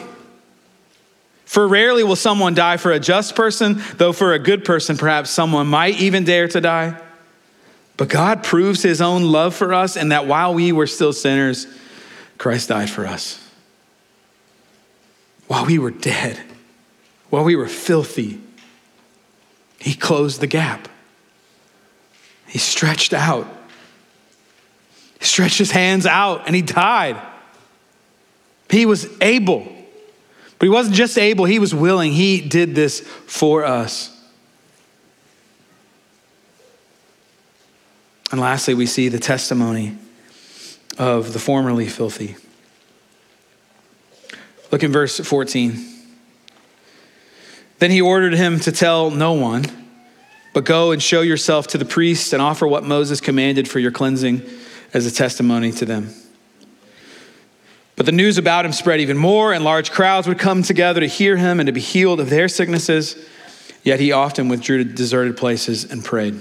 For 1.46 1.68
rarely 1.68 2.04
will 2.04 2.16
someone 2.16 2.56
die 2.56 2.78
for 2.78 2.92
a 2.92 3.00
just 3.00 3.36
person, 3.36 3.82
though 3.98 4.14
for 4.14 4.34
a 4.34 4.40
good 4.40 4.66
person, 4.66 4.98
perhaps 4.98 5.30
someone 5.30 5.68
might 5.68 6.02
even 6.02 6.24
dare 6.24 6.48
to 6.48 6.60
die. 6.60 7.00
But 7.98 8.10
God 8.10 8.44
proves 8.44 8.84
his 8.84 9.02
own 9.02 9.24
love 9.24 9.56
for 9.56 9.74
us, 9.74 9.96
and 9.96 10.12
that 10.12 10.28
while 10.28 10.54
we 10.54 10.72
were 10.72 10.88
still 10.88 11.14
sinners, 11.14 11.68
Christ 12.38 12.70
died 12.70 12.90
for 12.90 13.06
us. 13.06 13.42
While 15.48 15.66
we 15.66 15.80
were 15.80 15.92
dead, 15.92 16.40
while 17.30 17.44
we 17.44 17.56
were 17.56 17.68
filthy, 17.68 18.42
he 19.80 19.94
closed 19.94 20.42
the 20.42 20.48
gap. 20.48 20.90
He 22.48 22.58
stretched 22.58 23.14
out. 23.14 23.48
He 25.20 25.26
stretched 25.26 25.58
his 25.58 25.72
hands 25.72 26.06
out 26.06 26.44
and 26.46 26.56
he 26.56 26.62
died. 26.62 27.22
He 28.70 28.86
was 28.86 29.08
able 29.22 29.72
but 30.58 30.66
he 30.66 30.70
wasn't 30.70 30.96
just 30.96 31.18
able, 31.18 31.46
he 31.46 31.60
was 31.60 31.76
willing. 31.76 32.12
He 32.12 32.42
did 32.42 32.76
this 32.76 33.02
for 33.02 33.66
us. 33.66 34.12
And 38.32 38.42
lastly, 38.42 38.74
we 38.74 38.86
see 38.86 39.08
the 39.10 39.20
testimony 39.20 39.98
of 40.98 41.34
the 41.34 41.40
formerly 41.40 41.88
filthy. 41.88 42.36
Look 44.72 44.84
in 44.84 44.92
verse 44.92 45.20
14. 45.20 45.94
Then 47.80 47.92
he 47.92 48.02
ordered 48.02 48.34
him 48.34 48.60
to 48.62 48.72
tell 48.72 49.12
no 49.12 49.34
one, 49.34 49.66
but 50.54 50.66
go 50.66 50.92
and 50.92 51.02
show 51.02 51.22
yourself 51.22 51.68
to 51.68 51.78
the 51.78 51.86
priests 51.86 52.34
and 52.34 52.42
offer 52.42 52.68
what 52.68 52.84
Moses 52.84 53.22
commanded 53.22 53.68
for 53.68 53.80
your 53.80 53.92
cleansing 53.92 54.42
as 54.94 55.06
a 55.06 55.12
testimony 55.12 55.72
to 55.74 55.86
them. 55.86 56.10
But 57.96 58.06
the 58.06 58.12
news 58.12 58.38
about 58.38 58.66
him 58.66 58.74
spread 58.74 59.00
even 59.00 59.18
more, 59.18 59.54
and 59.54 59.64
large 59.64 59.92
crowds 59.92 60.28
would 60.28 60.40
come 60.40 60.64
together 60.64 61.00
to 61.00 61.08
hear 61.08 61.38
him 61.38 61.60
and 61.60 61.68
to 61.68 61.74
be 61.74 61.82
healed 61.82 62.20
of 62.20 62.30
their 62.30 62.48
sicknesses. 62.48 63.16
Yet 63.84 64.00
he 64.00 64.12
often 64.12 64.50
withdrew 64.50 64.80
to 64.80 64.84
deserted 64.84 65.38
places 65.38 65.90
and 65.90 66.04
prayed. 66.04 66.36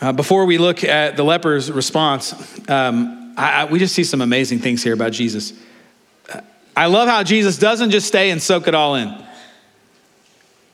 Uh, 0.00 0.12
before 0.12 0.44
we 0.44 0.58
look 0.58 0.84
at 0.84 1.16
the 1.16 1.24
leper's 1.24 1.72
response, 1.72 2.32
um, 2.68 3.34
I, 3.36 3.62
I, 3.62 3.64
we 3.64 3.78
just 3.78 3.94
see 3.94 4.04
some 4.04 4.20
amazing 4.20 4.60
things 4.60 4.82
here 4.82 4.94
about 4.94 5.12
Jesus. 5.12 5.52
I 6.76 6.86
love 6.86 7.08
how 7.08 7.24
Jesus 7.24 7.58
doesn't 7.58 7.90
just 7.90 8.06
stay 8.06 8.30
and 8.30 8.40
soak 8.40 8.68
it 8.68 8.74
all 8.74 8.94
in. 8.94 9.12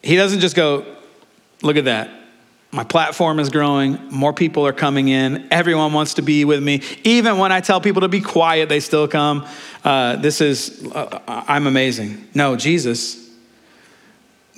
He 0.02 0.16
doesn't 0.16 0.40
just 0.40 0.54
go, 0.54 0.84
look 1.62 1.76
at 1.76 1.86
that. 1.86 2.10
My 2.70 2.84
platform 2.84 3.38
is 3.38 3.48
growing. 3.48 3.98
More 4.10 4.34
people 4.34 4.66
are 4.66 4.72
coming 4.72 5.08
in. 5.08 5.48
Everyone 5.50 5.94
wants 5.94 6.14
to 6.14 6.22
be 6.22 6.44
with 6.44 6.62
me. 6.62 6.82
Even 7.04 7.38
when 7.38 7.52
I 7.52 7.60
tell 7.60 7.80
people 7.80 8.02
to 8.02 8.08
be 8.08 8.20
quiet, 8.20 8.68
they 8.68 8.80
still 8.80 9.08
come. 9.08 9.46
Uh, 9.82 10.16
this 10.16 10.42
is, 10.42 10.86
uh, 10.92 11.20
I'm 11.26 11.66
amazing. 11.66 12.28
No, 12.34 12.56
Jesus, 12.56 13.30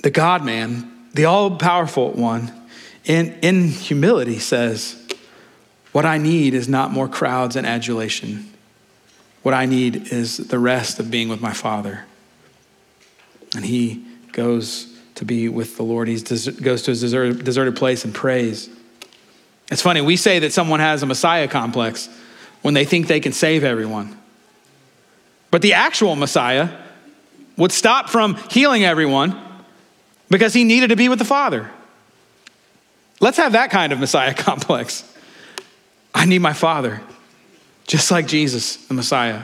the 0.03 0.09
God 0.09 0.43
man, 0.43 0.91
the 1.13 1.25
all 1.25 1.55
powerful 1.55 2.11
one, 2.11 2.51
in, 3.07 3.33
in 3.41 3.69
humility 3.69 4.37
says, 4.37 5.01
What 5.93 6.05
I 6.05 6.17
need 6.17 6.53
is 6.53 6.67
not 6.67 6.91
more 6.91 7.07
crowds 7.07 7.55
and 7.55 7.65
adulation. 7.65 8.51
What 9.43 9.53
I 9.53 9.65
need 9.65 10.11
is 10.11 10.37
the 10.37 10.59
rest 10.59 10.99
of 10.99 11.09
being 11.09 11.29
with 11.29 11.41
my 11.41 11.53
Father. 11.53 12.05
And 13.55 13.65
he 13.65 14.05
goes 14.33 14.93
to 15.15 15.25
be 15.25 15.47
with 15.47 15.77
the 15.77 15.83
Lord. 15.83 16.09
He 16.09 16.19
goes 16.19 16.83
to 16.83 16.93
deserted, 16.93 17.43
deserted 17.45 17.77
place 17.77 18.03
and 18.03 18.13
prays. 18.13 18.69
It's 19.71 19.81
funny, 19.81 20.01
we 20.01 20.17
say 20.17 20.39
that 20.39 20.51
someone 20.51 20.81
has 20.81 21.01
a 21.01 21.05
Messiah 21.05 21.47
complex 21.47 22.09
when 22.61 22.73
they 22.73 22.85
think 22.85 23.07
they 23.07 23.19
can 23.19 23.31
save 23.31 23.63
everyone. 23.63 24.17
But 25.49 25.61
the 25.61 25.73
actual 25.73 26.15
Messiah 26.15 26.69
would 27.55 27.71
stop 27.71 28.09
from 28.09 28.35
healing 28.49 28.83
everyone 28.83 29.41
because 30.29 30.53
he 30.53 30.65
needed 30.65 30.89
to 30.89 30.97
be 30.97 31.09
with 31.09 31.19
the 31.19 31.25
Father. 31.25 31.71
Let's 33.19 33.37
have 33.37 33.53
that 33.53 33.71
kind 33.71 33.93
of 33.93 33.99
Messiah 33.99 34.33
complex. 34.35 35.03
I 36.13 36.25
need 36.25 36.39
my 36.39 36.53
Father, 36.53 37.01
just 37.85 38.11
like 38.11 38.27
Jesus, 38.27 38.77
the 38.87 38.93
Messiah. 38.93 39.43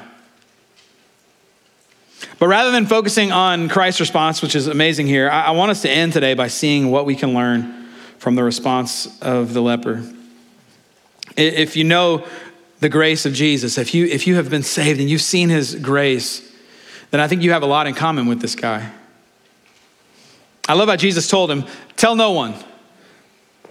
But 2.39 2.47
rather 2.47 2.71
than 2.71 2.85
focusing 2.85 3.31
on 3.31 3.69
Christ's 3.69 3.99
response, 3.99 4.41
which 4.41 4.55
is 4.55 4.67
amazing 4.67 5.07
here, 5.07 5.29
I, 5.29 5.45
I 5.45 5.51
want 5.51 5.71
us 5.71 5.81
to 5.83 5.89
end 5.89 6.13
today 6.13 6.33
by 6.33 6.47
seeing 6.47 6.89
what 6.89 7.05
we 7.05 7.15
can 7.15 7.33
learn 7.33 7.87
from 8.17 8.35
the 8.35 8.43
response 8.43 9.19
of 9.21 9.53
the 9.53 9.61
leper. 9.61 10.03
If 11.35 11.75
you 11.75 11.83
know 11.83 12.25
the 12.79 12.89
grace 12.89 13.25
of 13.25 13.33
Jesus, 13.33 13.77
if 13.77 13.93
you, 13.93 14.05
if 14.05 14.27
you 14.27 14.35
have 14.35 14.49
been 14.49 14.63
saved 14.63 14.99
and 14.99 15.09
you've 15.09 15.21
seen 15.21 15.49
his 15.49 15.75
grace, 15.75 16.49
then 17.11 17.19
I 17.19 17.27
think 17.27 17.43
you 17.43 17.51
have 17.51 17.63
a 17.63 17.67
lot 17.67 17.87
in 17.87 17.93
common 17.93 18.27
with 18.27 18.41
this 18.41 18.55
guy. 18.55 18.91
I 20.67 20.73
love 20.73 20.89
how 20.89 20.95
Jesus 20.95 21.27
told 21.27 21.51
him, 21.51 21.65
Tell 21.97 22.15
no 22.15 22.31
one, 22.31 22.55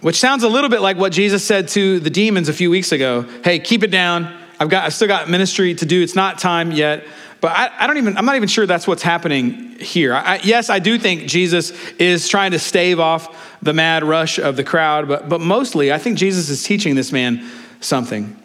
which 0.03 0.19
sounds 0.19 0.43
a 0.43 0.49
little 0.49 0.69
bit 0.69 0.81
like 0.81 0.97
what 0.97 1.13
Jesus 1.13 1.45
said 1.45 1.69
to 1.69 1.97
the 2.01 2.09
demons 2.09 2.49
a 2.49 2.53
few 2.53 2.69
weeks 2.69 2.91
ago. 2.91 3.25
Hey, 3.41 3.57
keep 3.57 3.83
it 3.83 3.87
down. 3.89 4.37
I've 4.59 4.67
got, 4.67 4.83
I've 4.83 4.93
still 4.93 5.07
got 5.07 5.29
ministry 5.29 5.73
to 5.75 5.85
do. 5.85 6.03
It's 6.03 6.13
not 6.13 6.39
time 6.39 6.73
yet. 6.73 7.07
But 7.39 7.53
I, 7.53 7.71
I 7.79 7.87
don't 7.87 7.97
even, 7.97 8.17
I'm 8.17 8.25
not 8.25 8.35
even 8.35 8.49
sure 8.49 8.65
that's 8.65 8.85
what's 8.85 9.01
happening 9.01 9.79
here. 9.79 10.13
I, 10.13 10.41
yes, 10.43 10.69
I 10.69 10.79
do 10.79 10.99
think 10.99 11.27
Jesus 11.27 11.71
is 11.99 12.27
trying 12.27 12.51
to 12.51 12.59
stave 12.59 12.99
off 12.99 13.57
the 13.61 13.71
mad 13.71 14.03
rush 14.03 14.39
of 14.39 14.57
the 14.57 14.63
crowd, 14.65 15.07
but, 15.07 15.29
but 15.29 15.39
mostly 15.39 15.93
I 15.93 15.99
think 15.99 16.17
Jesus 16.17 16.49
is 16.49 16.63
teaching 16.65 16.95
this 16.95 17.13
man 17.13 17.49
something. 17.79 18.37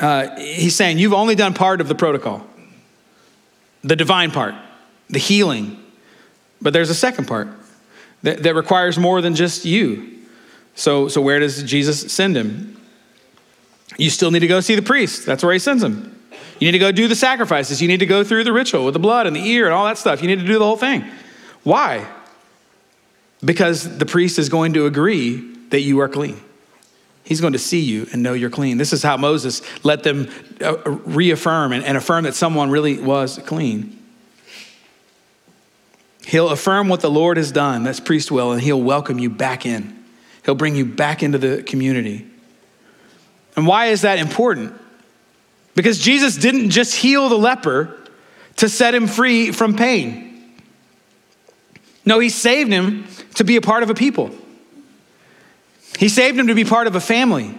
Uh, 0.00 0.34
he's 0.38 0.74
saying, 0.74 0.96
You've 0.96 1.12
only 1.12 1.34
done 1.34 1.52
part 1.52 1.82
of 1.82 1.88
the 1.88 1.94
protocol, 1.94 2.46
the 3.82 3.96
divine 3.96 4.30
part, 4.30 4.54
the 5.10 5.18
healing. 5.18 5.82
But 6.62 6.72
there's 6.72 6.90
a 6.90 6.94
second 6.94 7.26
part 7.26 7.48
that, 8.22 8.42
that 8.44 8.54
requires 8.54 8.98
more 8.98 9.20
than 9.20 9.34
just 9.34 9.66
you. 9.66 10.17
So, 10.78 11.08
so 11.08 11.20
where 11.20 11.40
does 11.40 11.60
Jesus 11.64 12.12
send 12.12 12.36
him? 12.36 12.80
You 13.96 14.10
still 14.10 14.30
need 14.30 14.40
to 14.40 14.46
go 14.46 14.60
see 14.60 14.76
the 14.76 14.82
priest. 14.82 15.26
That's 15.26 15.42
where 15.42 15.52
he 15.52 15.58
sends 15.58 15.82
him. 15.82 16.16
You 16.60 16.68
need 16.68 16.72
to 16.72 16.78
go 16.78 16.92
do 16.92 17.08
the 17.08 17.16
sacrifices. 17.16 17.82
You 17.82 17.88
need 17.88 17.98
to 17.98 18.06
go 18.06 18.22
through 18.22 18.44
the 18.44 18.52
ritual 18.52 18.84
with 18.84 18.94
the 18.94 19.00
blood 19.00 19.26
and 19.26 19.34
the 19.34 19.44
ear 19.44 19.64
and 19.64 19.74
all 19.74 19.86
that 19.86 19.98
stuff. 19.98 20.22
You 20.22 20.28
need 20.28 20.38
to 20.38 20.46
do 20.46 20.56
the 20.56 20.64
whole 20.64 20.76
thing. 20.76 21.04
Why? 21.64 22.06
Because 23.44 23.98
the 23.98 24.06
priest 24.06 24.38
is 24.38 24.48
going 24.48 24.72
to 24.74 24.86
agree 24.86 25.52
that 25.70 25.80
you 25.80 25.98
are 25.98 26.08
clean. 26.08 26.40
He's 27.24 27.40
going 27.40 27.54
to 27.54 27.58
see 27.58 27.80
you 27.80 28.06
and 28.12 28.22
know 28.22 28.32
you're 28.32 28.48
clean. 28.48 28.78
This 28.78 28.92
is 28.92 29.02
how 29.02 29.16
Moses 29.16 29.62
let 29.84 30.04
them 30.04 30.30
uh, 30.60 30.78
reaffirm 30.84 31.72
and 31.72 31.96
affirm 31.96 32.22
that 32.22 32.36
someone 32.36 32.70
really 32.70 33.00
was 33.00 33.40
clean. 33.46 34.00
He'll 36.24 36.50
affirm 36.50 36.88
what 36.88 37.00
the 37.00 37.10
Lord 37.10 37.36
has 37.36 37.50
done, 37.50 37.82
that's 37.82 37.98
priest 37.98 38.30
will, 38.30 38.52
and 38.52 38.62
he'll 38.62 38.80
welcome 38.80 39.18
you 39.18 39.28
back 39.28 39.66
in. 39.66 39.97
He'll 40.44 40.54
bring 40.54 40.74
you 40.74 40.84
back 40.84 41.22
into 41.22 41.38
the 41.38 41.62
community. 41.62 42.26
And 43.56 43.66
why 43.66 43.86
is 43.86 44.02
that 44.02 44.18
important? 44.18 44.72
Because 45.74 45.98
Jesus 45.98 46.36
didn't 46.36 46.70
just 46.70 46.94
heal 46.94 47.28
the 47.28 47.38
leper 47.38 47.96
to 48.56 48.68
set 48.68 48.94
him 48.94 49.06
free 49.06 49.52
from 49.52 49.76
pain. 49.76 50.54
No, 52.04 52.18
he 52.18 52.28
saved 52.30 52.72
him 52.72 53.06
to 53.34 53.44
be 53.44 53.56
a 53.56 53.60
part 53.60 53.82
of 53.82 53.90
a 53.90 53.94
people. 53.94 54.30
He 55.98 56.08
saved 56.08 56.38
him 56.38 56.46
to 56.46 56.54
be 56.54 56.64
part 56.64 56.86
of 56.86 56.94
a 56.94 57.00
family. 57.00 57.54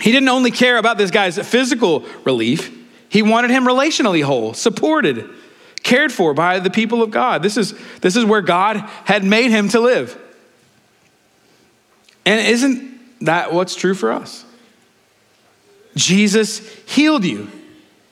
He 0.00 0.12
didn't 0.12 0.28
only 0.28 0.50
care 0.50 0.76
about 0.76 0.98
this 0.98 1.10
guy's 1.10 1.38
physical 1.38 2.04
relief, 2.24 2.76
he 3.08 3.22
wanted 3.22 3.50
him 3.50 3.64
relationally 3.64 4.24
whole, 4.24 4.54
supported, 4.54 5.28
cared 5.84 6.12
for 6.12 6.34
by 6.34 6.58
the 6.58 6.70
people 6.70 7.02
of 7.02 7.10
God. 7.10 7.42
This 7.42 7.56
is, 7.56 7.74
this 8.00 8.16
is 8.16 8.24
where 8.24 8.40
God 8.40 8.78
had 9.04 9.22
made 9.22 9.50
him 9.50 9.68
to 9.68 9.80
live. 9.80 10.20
And 12.26 12.40
isn't 12.40 13.24
that 13.24 13.52
what's 13.52 13.74
true 13.74 13.94
for 13.94 14.12
us? 14.12 14.44
Jesus 15.94 16.58
healed 16.86 17.24
you, 17.24 17.50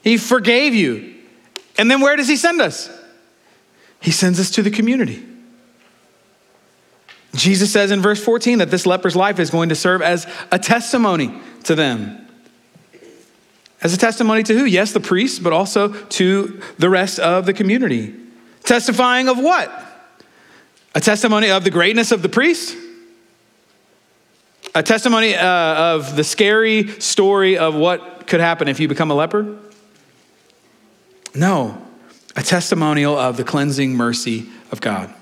He 0.03 0.17
forgave 0.17 0.73
you. 0.73 1.15
And 1.77 1.89
then 1.89 2.01
where 2.01 2.15
does 2.15 2.27
He 2.27 2.35
send 2.35 2.61
us? 2.61 2.89
He 3.99 4.11
sends 4.11 4.39
us 4.39 4.51
to 4.51 4.61
the 4.61 4.71
community. 4.71 5.25
Jesus 7.35 7.71
says 7.71 7.89
in 7.89 8.01
verse 8.01 8.23
14 8.23 8.59
that 8.59 8.69
this 8.69 8.85
leper's 8.85 9.15
life 9.15 9.39
is 9.39 9.49
going 9.49 9.69
to 9.69 9.75
serve 9.75 10.01
as 10.01 10.27
a 10.51 10.59
testimony 10.59 11.33
to 11.63 11.73
them. 11.73 12.27
As 13.81 13.93
a 13.93 13.97
testimony 13.97 14.43
to 14.43 14.53
who? 14.53 14.65
Yes, 14.65 14.91
the 14.91 14.99
priests, 14.99 15.39
but 15.39 15.51
also 15.51 15.89
to 15.89 16.61
the 16.77 16.89
rest 16.89 17.19
of 17.19 17.45
the 17.45 17.53
community. 17.53 18.13
Testifying 18.63 19.27
of 19.27 19.39
what? 19.39 19.71
A 20.95 21.01
testimony 21.01 21.49
of 21.49 21.63
the 21.63 21.71
greatness 21.71 22.11
of 22.11 22.21
the 22.21 22.29
priest 22.29 22.77
a 24.75 24.83
testimony 24.83 25.35
uh, 25.35 25.45
of 25.95 26.15
the 26.15 26.23
scary 26.23 26.87
story 26.99 27.57
of 27.57 27.75
what 27.75 28.27
could 28.27 28.39
happen 28.39 28.67
if 28.67 28.79
you 28.79 28.87
become 28.87 29.11
a 29.11 29.13
leper? 29.13 29.57
No, 31.35 31.81
a 32.35 32.43
testimonial 32.43 33.17
of 33.17 33.37
the 33.37 33.43
cleansing 33.43 33.95
mercy 33.95 34.47
of 34.71 34.81
God. 34.81 35.13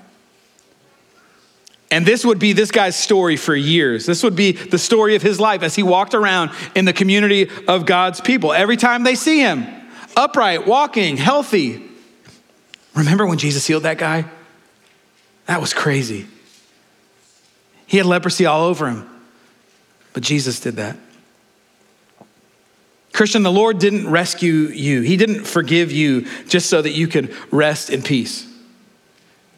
And 1.90 2.06
this 2.06 2.24
would 2.24 2.38
be 2.38 2.54
this 2.54 2.70
guy's 2.70 2.96
story 2.96 3.36
for 3.36 3.54
years. 3.54 4.06
This 4.06 4.22
would 4.22 4.34
be 4.34 4.52
the 4.52 4.78
story 4.78 5.14
of 5.14 5.20
his 5.20 5.38
life 5.38 5.62
as 5.62 5.74
he 5.74 5.82
walked 5.82 6.14
around 6.14 6.50
in 6.74 6.86
the 6.86 6.94
community 6.94 7.50
of 7.68 7.84
God's 7.84 8.18
people. 8.20 8.54
Every 8.54 8.78
time 8.78 9.04
they 9.04 9.14
see 9.14 9.40
him, 9.40 9.66
upright, 10.16 10.66
walking, 10.66 11.18
healthy. 11.18 11.82
Remember 12.94 13.26
when 13.26 13.36
Jesus 13.36 13.66
healed 13.66 13.82
that 13.82 13.98
guy? 13.98 14.24
That 15.44 15.60
was 15.60 15.74
crazy. 15.74 16.26
He 17.86 17.98
had 17.98 18.06
leprosy 18.06 18.46
all 18.46 18.64
over 18.64 18.88
him. 18.88 19.11
But 20.12 20.22
Jesus 20.22 20.60
did 20.60 20.76
that. 20.76 20.96
Christian, 23.12 23.42
the 23.42 23.52
Lord 23.52 23.78
didn't 23.78 24.08
rescue 24.08 24.52
you. 24.52 25.02
He 25.02 25.16
didn't 25.16 25.44
forgive 25.44 25.92
you 25.92 26.26
just 26.48 26.70
so 26.70 26.80
that 26.80 26.92
you 26.92 27.08
could 27.08 27.34
rest 27.52 27.90
in 27.90 28.02
peace. 28.02 28.48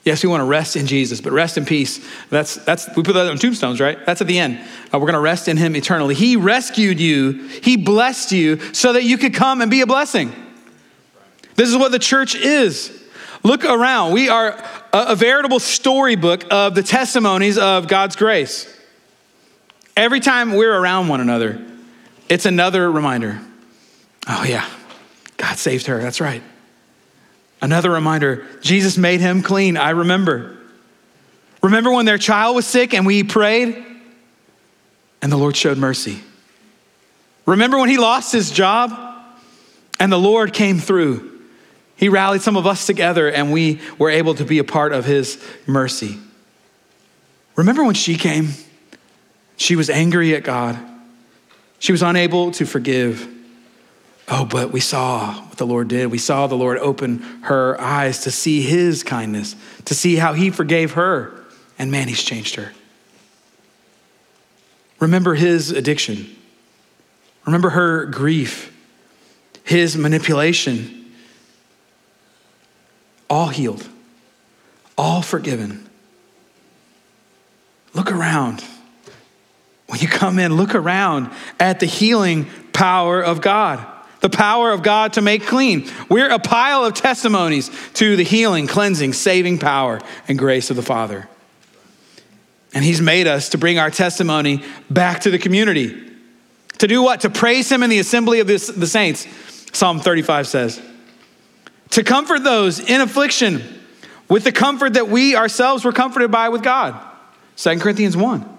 Yes, 0.05 0.23
we 0.23 0.29
want 0.29 0.43
to 0.43 0.45
rest 0.45 0.77
in 0.77 0.87
Jesus, 0.87 1.21
but 1.21 1.33
rest 1.33 1.57
in 1.57 1.64
peace. 1.64 2.07
That's, 2.29 2.57
that's 2.57 2.95
we 2.95 3.03
put 3.03 3.14
that 3.14 3.27
on 3.27 3.38
tombstones, 3.38 3.81
right? 3.81 4.05
That's 4.05 4.21
at 4.21 4.27
the 4.27 4.38
end. 4.38 4.59
Uh, 4.93 4.99
we're 4.99 5.07
going 5.07 5.14
to 5.14 5.21
rest 5.21 5.49
in 5.49 5.57
Him 5.57 5.75
eternally. 5.75 6.14
He 6.14 6.37
rescued 6.37 7.01
you, 7.01 7.33
He 7.62 7.77
blessed 7.77 8.33
you 8.33 8.61
so 8.75 8.93
that 8.93 9.05
you 9.05 9.17
could 9.17 9.33
come 9.33 9.62
and 9.62 9.71
be 9.71 9.81
a 9.81 9.87
blessing. 9.87 10.33
This 11.55 11.71
is 11.71 11.77
what 11.77 11.90
the 11.90 11.99
church 11.99 12.35
is. 12.35 13.03
Look 13.45 13.64
around. 13.64 14.12
We 14.12 14.29
are 14.29 14.53
a, 14.93 15.05
a 15.09 15.17
veritable 15.17 15.61
storybook 15.61 16.45
of 16.51 16.75
the 16.75 16.83
testimonies 16.83 17.57
of 17.57 17.88
God's 17.88 18.17
grace. 18.17 18.74
Every 19.96 20.20
time 20.20 20.54
we're 20.54 20.74
around 20.74 21.09
one 21.09 21.20
another, 21.20 21.64
it's 22.28 22.46
another 22.46 22.90
reminder. 22.90 23.40
Oh, 24.28 24.44
yeah, 24.44 24.68
God 25.37 25.57
saved 25.57 25.87
her. 25.87 26.00
That's 26.00 26.20
right. 26.20 26.42
Another 27.62 27.90
reminder 27.90 28.46
Jesus 28.61 28.98
made 28.98 29.20
him 29.20 29.42
clean. 29.42 29.76
I 29.76 29.90
remember. 29.90 30.59
Remember 31.62 31.92
when 31.92 32.04
their 32.04 32.18
child 32.18 32.57
was 32.57 32.66
sick 32.66 32.92
and 32.92 33.07
we 33.07 33.22
prayed 33.22 33.83
and 35.22 35.33
the 35.33 35.37
Lord 35.37 35.57
showed 35.57 35.78
mercy? 35.78 36.20
Remember 37.46 37.78
when 37.78 37.88
he 37.88 37.96
lost 37.96 38.33
his 38.33 38.50
job 38.50 38.92
and 39.98 40.12
the 40.12 40.18
Lord 40.18 40.52
came 40.52 40.78
through? 40.78 41.40
He 41.96 42.09
rallied 42.09 42.42
some 42.42 42.57
of 42.57 42.66
us 42.66 42.87
together 42.87 43.30
and 43.30 43.52
we 43.52 43.80
were 43.98 44.11
able 44.11 44.35
to 44.35 44.44
be 44.44 44.59
a 44.59 44.64
part 44.64 44.92
of 44.92 45.04
his 45.04 45.42
mercy. 45.66 46.18
Remember 47.57 47.85
when 47.85 47.94
she 47.94 48.16
came 48.16 48.48
she 49.57 49.77
was 49.77 49.90
angry 49.90 50.35
at 50.35 50.45
God. 50.45 50.79
She 51.79 51.93
was 51.93 52.03
unable 52.03 52.51
to 52.53 52.64
forgive. 52.64 53.29
Oh, 54.29 54.45
but 54.45 54.73
we 54.73 54.81
saw 54.81 55.35
what 55.35 55.59
the 55.59 55.67
Lord 55.67 55.88
did. 55.88 56.11
We 56.11 56.19
saw 56.19 56.47
the 56.47 56.55
Lord 56.55 56.79
open 56.79 57.19
her 57.43 57.79
eyes 57.81 58.21
to 58.21 58.31
see 58.31 58.62
his 58.62 59.03
kindness, 59.03 59.55
to 59.85 59.95
see 59.95 60.17
how 60.17 60.33
he 60.33 60.51
forgave 60.51 60.93
her. 60.93 61.45
And 61.79 61.90
man, 61.90 62.09
he's 62.09 62.23
changed 62.23 62.55
her. 62.55 62.73
Remember 65.01 65.35
his 65.35 65.71
addiction. 65.71 66.35
Remember 67.45 67.71
her 67.71 68.07
grief, 68.07 68.75
his 69.64 69.97
manipulation. 69.97 71.12
All 73.29 73.49
healed, 73.49 73.87
all 74.97 75.21
forgiven. 75.21 75.88
Look 77.93 78.11
around. 78.11 78.64
Come 80.14 80.38
in, 80.38 80.57
look 80.57 80.77
around 80.77 81.31
at 81.59 81.81
the 81.81 81.87
healing 81.87 82.46
power 82.72 83.20
of 83.20 83.40
God, 83.40 83.85
the 84.20 84.31
power 84.31 84.70
of 84.70 84.85
God 84.85 85.14
to 85.14 85.20
make 85.20 85.44
clean. 85.44 85.90
We're 86.09 86.31
a 86.31 86.38
pile 86.38 86.84
of 86.84 86.95
testimonies 86.95 87.68
to 87.95 88.14
the 88.14 88.22
healing, 88.22 88.68
cleansing, 88.68 89.12
saving 89.12 89.59
power 89.59 90.01
and 90.28 90.39
grace 90.39 90.70
of 90.70 90.76
the 90.76 90.82
Father. 90.82 91.28
And 92.72 92.84
He's 92.84 93.01
made 93.01 93.26
us 93.26 93.51
to 93.51 93.59
bring 93.59 93.78
our 93.78 93.91
testimony 93.91 94.62
back 94.89 95.22
to 95.22 95.30
the 95.30 95.39
community. 95.39 96.12
To 96.78 96.86
do 96.86 97.03
what? 97.03 97.22
To 97.22 97.30
praise 97.30 97.70
Him 97.70 97.82
in 97.82 97.91
the 97.91 97.99
assembly 97.99 98.39
of 98.39 98.47
the 98.47 98.59
saints, 98.59 99.26
Psalm 99.76 99.99
35 99.99 100.47
says. 100.47 100.80
To 101.91 102.05
comfort 102.05 102.45
those 102.45 102.78
in 102.78 103.01
affliction 103.01 103.62
with 104.28 104.45
the 104.45 104.53
comfort 104.53 104.95
that 104.95 105.09
we 105.09 105.34
ourselves 105.34 105.84
were 105.84 105.93
comforted 105.93 106.30
by 106.30 106.51
with 106.51 106.62
God. 106.62 107.01
2 107.57 107.80
Corinthians 107.80 108.16
1. 108.16 108.53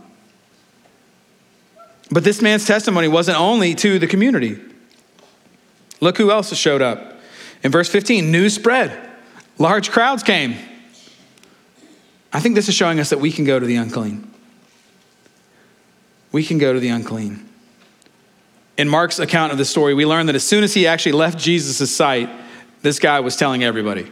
But 2.11 2.23
this 2.23 2.41
man's 2.41 2.65
testimony 2.65 3.07
wasn't 3.07 3.39
only 3.39 3.73
to 3.75 3.99
the 3.99 4.07
community. 4.07 4.59
Look 6.01 6.17
who 6.17 6.31
else 6.31 6.55
showed 6.55 6.81
up. 6.81 7.19
In 7.63 7.71
verse 7.71 7.89
15, 7.89 8.31
news 8.31 8.53
spread. 8.53 9.09
Large 9.57 9.91
crowds 9.91 10.21
came. 10.21 10.55
I 12.31 12.39
think 12.39 12.55
this 12.55 12.67
is 12.67 12.75
showing 12.75 12.99
us 12.99 13.09
that 13.09 13.19
we 13.19 13.31
can 13.31 13.45
go 13.45 13.59
to 13.59 13.65
the 13.65 13.77
unclean. 13.77 14.31
We 16.31 16.43
can 16.43 16.57
go 16.57 16.73
to 16.73 16.79
the 16.79 16.89
unclean. 16.89 17.49
In 18.77 18.89
Mark's 18.89 19.19
account 19.19 19.53
of 19.53 19.57
the 19.57 19.65
story, 19.65 19.93
we 19.93 20.05
learn 20.05 20.25
that 20.25 20.35
as 20.35 20.43
soon 20.43 20.63
as 20.63 20.73
he 20.73 20.85
actually 20.85 21.13
left 21.13 21.39
Jesus' 21.39 21.95
sight, 21.95 22.29
this 22.81 22.99
guy 22.99 23.21
was 23.21 23.37
telling 23.37 23.63
everybody. 23.63 24.11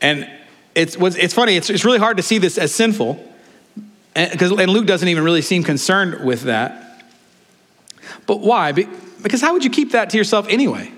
And 0.00 0.30
it's, 0.74 0.96
it's 0.98 1.34
funny, 1.34 1.56
it's, 1.56 1.68
it's 1.68 1.84
really 1.84 1.98
hard 1.98 2.16
to 2.16 2.22
see 2.22 2.38
this 2.38 2.56
as 2.56 2.74
sinful, 2.74 3.22
and, 4.16 4.40
and 4.40 4.70
Luke 4.70 4.86
doesn't 4.86 5.06
even 5.06 5.22
really 5.22 5.42
seem 5.42 5.62
concerned 5.62 6.24
with 6.24 6.42
that. 6.42 7.04
But 8.26 8.40
why? 8.40 8.72
Because 8.72 9.40
how 9.40 9.52
would 9.52 9.62
you 9.62 9.70
keep 9.70 9.92
that 9.92 10.10
to 10.10 10.16
yourself 10.16 10.46
anyway? 10.48 10.90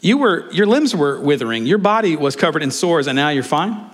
You 0.00 0.18
were, 0.18 0.50
your 0.52 0.66
limbs 0.66 0.94
were 0.96 1.20
withering, 1.20 1.64
your 1.64 1.78
body 1.78 2.16
was 2.16 2.34
covered 2.34 2.62
in 2.62 2.72
sores, 2.72 3.06
and 3.06 3.14
now 3.14 3.28
you're 3.28 3.44
fine? 3.44 3.88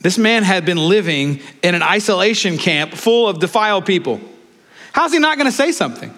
This 0.00 0.16
man 0.16 0.42
had 0.42 0.64
been 0.64 0.78
living 0.78 1.40
in 1.62 1.74
an 1.74 1.82
isolation 1.82 2.56
camp 2.56 2.94
full 2.94 3.28
of 3.28 3.40
defiled 3.40 3.84
people. 3.84 4.20
How's 4.92 5.12
he 5.12 5.18
not 5.18 5.36
going 5.36 5.50
to 5.50 5.56
say 5.56 5.70
something? 5.70 6.16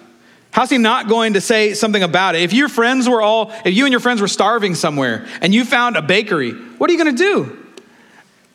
How's 0.51 0.69
he 0.69 0.77
not 0.77 1.07
going 1.07 1.33
to 1.33 1.41
say 1.41 1.73
something 1.73 2.03
about 2.03 2.35
it? 2.35 2.41
If 2.41 2.53
your 2.53 2.69
friends 2.69 3.07
were 3.07 3.21
all, 3.21 3.51
if 3.65 3.73
you 3.73 3.85
and 3.85 3.91
your 3.91 3.99
friends 3.99 4.21
were 4.21 4.27
starving 4.27 4.75
somewhere 4.75 5.27
and 5.41 5.53
you 5.53 5.65
found 5.65 5.97
a 5.97 6.01
bakery, 6.01 6.51
what 6.51 6.89
are 6.89 6.93
you 6.93 7.03
going 7.03 7.15
to 7.15 7.23
do? 7.23 7.65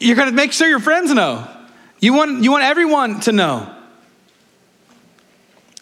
You're 0.00 0.16
going 0.16 0.28
to 0.28 0.34
make 0.34 0.52
sure 0.52 0.68
your 0.68 0.80
friends 0.80 1.12
know. 1.12 1.46
You 2.02 2.12
want, 2.14 2.42
you 2.42 2.50
want 2.50 2.64
everyone 2.64 3.20
to 3.20 3.32
know. 3.32 3.72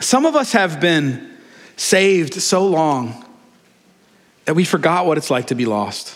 Some 0.01 0.27
of 0.27 0.37
us 0.37 0.53
have 0.53 0.79
been 0.79 1.35
saved 1.77 2.35
so 2.35 2.66
long 2.66 3.25
that 4.45 4.53
we 4.53 4.66
forgot 4.66 5.07
what 5.07 5.16
it's 5.16 5.31
like 5.31 5.47
to 5.47 5.55
be 5.55 5.64
lost. 5.64 6.14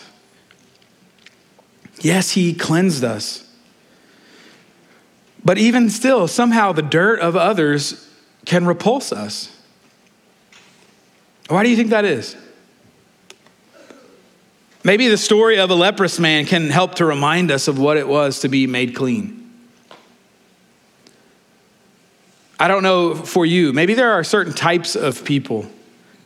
Yes, 2.01 2.29
He 2.29 2.53
cleansed 2.53 3.03
us. 3.03 3.49
But 5.43 5.57
even 5.57 5.89
still, 5.89 6.27
somehow 6.27 6.71
the 6.71 6.83
dirt 6.83 7.19
of 7.19 7.35
others 7.35 8.07
can 8.45 8.67
repulse 8.67 9.11
us. 9.11 9.59
Why 11.47 11.63
do 11.63 11.69
you 11.71 11.75
think 11.75 11.89
that 11.89 12.05
is? 12.05 12.35
Maybe 14.83 15.07
the 15.07 15.17
story 15.17 15.57
of 15.57 15.71
a 15.71 15.75
leprous 15.75 16.19
man 16.19 16.45
can 16.45 16.69
help 16.69 16.93
to 16.95 17.05
remind 17.05 17.49
us 17.49 17.67
of 17.67 17.79
what 17.79 17.97
it 17.97 18.07
was 18.07 18.41
to 18.41 18.49
be 18.49 18.67
made 18.67 18.93
clean. 18.93 19.44
I 22.59 22.67
don't 22.67 22.83
know 22.83 23.15
for 23.15 23.45
you, 23.45 23.73
maybe 23.73 23.93
there 23.93 24.11
are 24.13 24.23
certain 24.23 24.53
types 24.53 24.95
of 24.95 25.25
people 25.25 25.65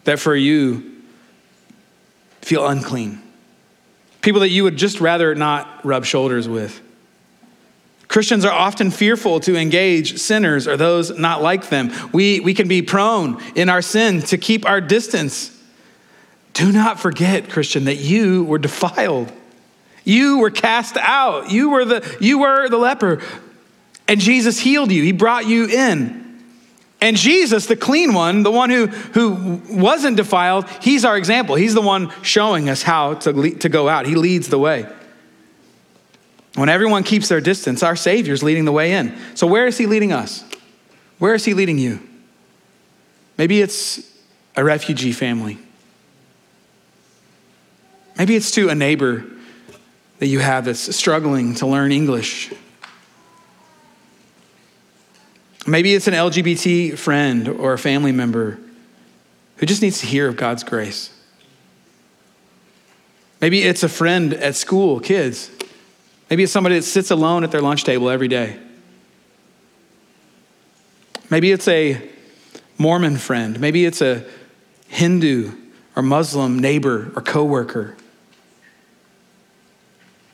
that 0.04 0.20
for 0.20 0.36
you 0.36 1.02
feel 2.42 2.68
unclean. 2.68 3.22
People 4.22 4.42
that 4.42 4.50
you 4.50 4.64
would 4.64 4.78
just 4.78 5.00
rather 5.00 5.34
not 5.34 5.86
rub 5.86 6.06
shoulders 6.06 6.48
with. 6.48 6.82
Christians 8.08 8.44
are 8.44 8.52
often 8.52 8.90
fearful 8.90 9.40
to 9.42 9.56
engage 9.56 10.18
sinners 10.20 10.68
or 10.68 10.76
those 10.76 11.18
not 11.18 11.44
like 11.44 11.70
them. 11.70 11.92
We, 12.12 12.40
we 12.40 12.56
can 12.56 12.68
be 12.68 12.82
prone 12.82 13.42
in 13.54 13.70
our 13.70 13.84
sin 13.84 14.22
to 14.24 14.38
keep 14.38 14.68
our 14.68 14.82
distance. 14.82 15.56
Do 16.54 16.72
not 16.72 17.00
forget, 17.00 17.50
Christian, 17.50 17.86
that 17.86 17.98
you 17.98 18.44
were 18.46 18.58
defiled. 18.58 19.32
You 20.04 20.40
were 20.40 20.50
cast 20.50 20.98
out. 20.98 21.52
You 21.52 21.70
were 21.70 21.86
the, 21.86 22.18
you 22.20 22.40
were 22.40 22.68
the 22.68 22.78
leper. 22.78 23.22
And 24.10 24.20
Jesus 24.20 24.60
healed 24.60 24.91
you, 24.91 25.03
He 25.03 25.12
brought 25.12 25.45
you 25.45 25.68
in. 25.68 26.41
And 26.99 27.16
Jesus, 27.16 27.68
the 27.68 27.76
clean 27.78 28.14
one, 28.14 28.41
the 28.43 28.51
one 28.51 28.72
who, 28.72 28.88
who 28.88 29.62
wasn't 29.70 30.18
defiled, 30.18 30.68
He's 30.82 31.05
our 31.05 31.16
example. 31.16 31.55
He's 31.55 31.76
the 31.76 31.82
one 31.82 32.12
showing 32.24 32.70
us 32.70 32.82
how 32.82 33.14
to, 33.14 33.51
to 33.51 33.70
go 33.70 33.88
out. 33.88 34.07
He 34.07 34.16
leads 34.16 34.47
the 34.47 34.57
way. 34.57 34.88
When 36.55 36.70
everyone 36.70 37.03
keeps 37.03 37.30
their 37.30 37.39
distance, 37.39 37.84
our 37.84 37.95
Savior's 37.95 38.41
leading 38.41 38.66
the 38.66 38.72
way 38.72 38.93
in. 38.93 39.16
So, 39.36 39.45
where 39.45 39.68
is 39.68 39.78
He 39.78 39.86
leading 39.86 40.12
us? 40.12 40.43
Where 41.20 41.36
is 41.36 41.45
He 41.45 41.53
leading 41.53 41.78
you? 41.78 41.99
Maybe 43.38 43.62
it's 43.62 44.01
a 44.55 44.64
refugee 44.64 45.12
family. 45.12 45.60
Maybe 48.18 48.36
it's 48.36 48.49
to 48.51 48.70
a 48.70 48.76
neighbor 48.76 49.24
that 50.18 50.28
you 50.28 50.39
have 50.39 50.66
that's 50.66 50.95
struggling 50.95 51.53
to 51.55 51.68
learn 51.68 51.91
English. 51.91 52.51
Maybe 55.70 55.93
it's 55.93 56.07
an 56.07 56.13
LGBT 56.13 56.97
friend 56.97 57.47
or 57.47 57.74
a 57.74 57.78
family 57.78 58.11
member 58.11 58.59
who 59.57 59.65
just 59.65 59.82
needs 59.82 59.99
to 59.99 60.05
hear 60.05 60.28
of 60.28 60.36
God's 60.36 60.63
grace. 60.63 61.13
Maybe 63.41 63.63
it's 63.63 63.84
a 63.84 63.89
friend 63.89 64.34
at 64.34 64.55
school, 64.55 64.99
kids 64.99 65.51
Maybe 66.30 66.43
it's 66.43 66.51
somebody 66.51 66.76
that 66.76 66.84
sits 66.84 67.09
alone 67.09 67.43
at 67.43 67.51
their 67.51 67.61
lunch 67.61 67.84
table 67.84 68.09
every 68.09 68.28
day. 68.28 68.57
Maybe 71.30 71.51
it's 71.51 71.67
a 71.67 72.09
Mormon 72.78 73.17
friend. 73.17 73.59
Maybe 73.59 73.86
it's 73.86 74.01
a 74.01 74.26
Hindu 74.88 75.51
or 75.95 76.03
Muslim 76.03 76.59
neighbor 76.59 77.11
or 77.15 77.22
coworker. 77.22 77.97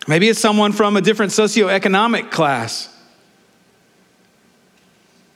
Maybe 0.07 0.29
it's 0.29 0.39
someone 0.39 0.71
from 0.71 0.97
a 0.97 1.01
different 1.01 1.31
socioeconomic 1.31 2.29
class. 2.29 2.89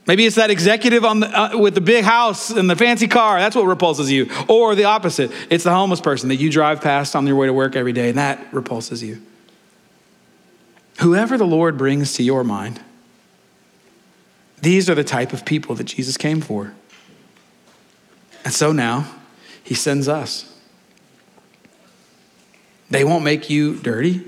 Maybe 0.07 0.25
it's 0.25 0.37
that 0.37 0.49
executive 0.49 1.05
on 1.05 1.19
the, 1.19 1.27
uh, 1.27 1.57
with 1.57 1.75
the 1.75 1.81
big 1.81 2.03
house 2.03 2.49
and 2.49 2.69
the 2.69 2.75
fancy 2.75 3.07
car. 3.07 3.39
That's 3.39 3.55
what 3.55 3.65
repulses 3.65 4.11
you. 4.11 4.29
Or 4.47 4.73
the 4.73 4.85
opposite. 4.85 5.31
It's 5.51 5.63
the 5.63 5.71
homeless 5.71 6.01
person 6.01 6.29
that 6.29 6.37
you 6.37 6.49
drive 6.49 6.81
past 6.81 7.15
on 7.15 7.27
your 7.27 7.35
way 7.35 7.45
to 7.45 7.53
work 7.53 7.75
every 7.75 7.93
day, 7.93 8.09
and 8.09 8.17
that 8.17 8.51
repulses 8.51 9.03
you. 9.03 9.21
Whoever 10.99 11.37
the 11.37 11.45
Lord 11.45 11.77
brings 11.77 12.13
to 12.13 12.23
your 12.23 12.43
mind, 12.43 12.81
these 14.61 14.89
are 14.89 14.95
the 14.95 15.03
type 15.03 15.31
of 15.31 15.45
people 15.45 15.75
that 15.75 15.85
Jesus 15.85 16.17
came 16.17 16.41
for. 16.41 16.73
And 18.43 18.53
so 18.53 18.71
now, 18.71 19.05
he 19.63 19.75
sends 19.75 20.07
us. 20.07 20.57
They 22.89 23.03
won't 23.03 23.23
make 23.23 23.49
you 23.49 23.75
dirty. 23.75 24.25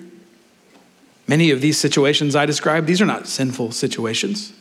Many 1.27 1.51
of 1.51 1.61
these 1.61 1.79
situations 1.79 2.35
I 2.35 2.45
described, 2.45 2.87
these 2.87 3.01
are 3.01 3.05
not 3.05 3.27
sinful 3.27 3.71
situations. 3.71 4.53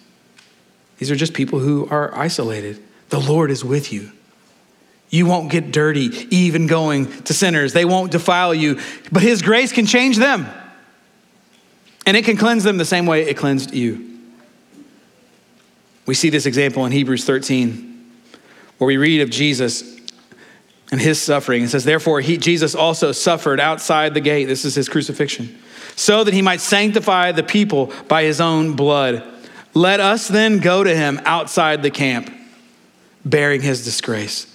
These 1.01 1.11
are 1.11 1.17
just 1.17 1.35
people 1.35 1.59
who 1.59 1.89
are 1.89 2.15
isolated. 2.15 2.81
The 3.09 3.19
Lord 3.19 3.51
is 3.51 3.65
with 3.65 3.93
you. 3.93 4.13
You 5.09 5.27
won't 5.27 5.51
get 5.51 5.73
dirty 5.73 6.29
even 6.31 6.69
going 6.69 7.11
to 7.25 7.35
sinners. 7.35 7.73
They 7.73 7.85
won't 7.85 8.13
defile 8.13 8.55
you, 8.55 8.79
but 9.11 9.23
His 9.23 9.43
grace 9.43 9.73
can 9.73 9.87
change 9.87 10.19
them. 10.19 10.47
And 12.07 12.17
it 12.17 12.25
can 12.25 12.37
cleanse 12.37 12.65
them 12.65 12.77
the 12.77 12.85
same 12.85 13.07
way 13.07 13.23
it 13.23 13.37
cleansed 13.37 13.75
you. 13.75 14.19
We 16.07 16.15
see 16.15 16.31
this 16.31 16.47
example 16.47 16.85
in 16.87 16.93
Hebrews 16.93 17.25
13, 17.25 18.13
where 18.79 18.87
we 18.87 18.99
read 18.99 19.23
of 19.23 19.31
Jesus 19.31 19.99
and 20.91 21.01
his 21.01 21.21
suffering. 21.21 21.63
It 21.63 21.69
says, 21.69 21.85
Therefore, 21.85 22.21
he, 22.21 22.37
Jesus 22.37 22.75
also 22.75 23.13
suffered 23.13 23.61
outside 23.61 24.13
the 24.13 24.21
gate. 24.21 24.47
This 24.47 24.65
is 24.65 24.75
his 24.75 24.89
crucifixion, 24.89 25.59
so 25.97 26.25
that 26.25 26.35
he 26.35 26.43
might 26.43 26.61
sanctify 26.61 27.33
the 27.33 27.43
people 27.43 27.93
by 28.09 28.25
his 28.25 28.41
own 28.41 28.75
blood. 28.75 29.23
Let 29.75 30.01
us 30.01 30.29
then 30.29 30.59
go 30.59 30.83
to 30.83 30.95
him 30.95 31.21
outside 31.25 31.83
the 31.83 31.91
camp, 31.91 32.33
bearing 33.25 33.61
his 33.61 33.85
disgrace. 33.85 34.47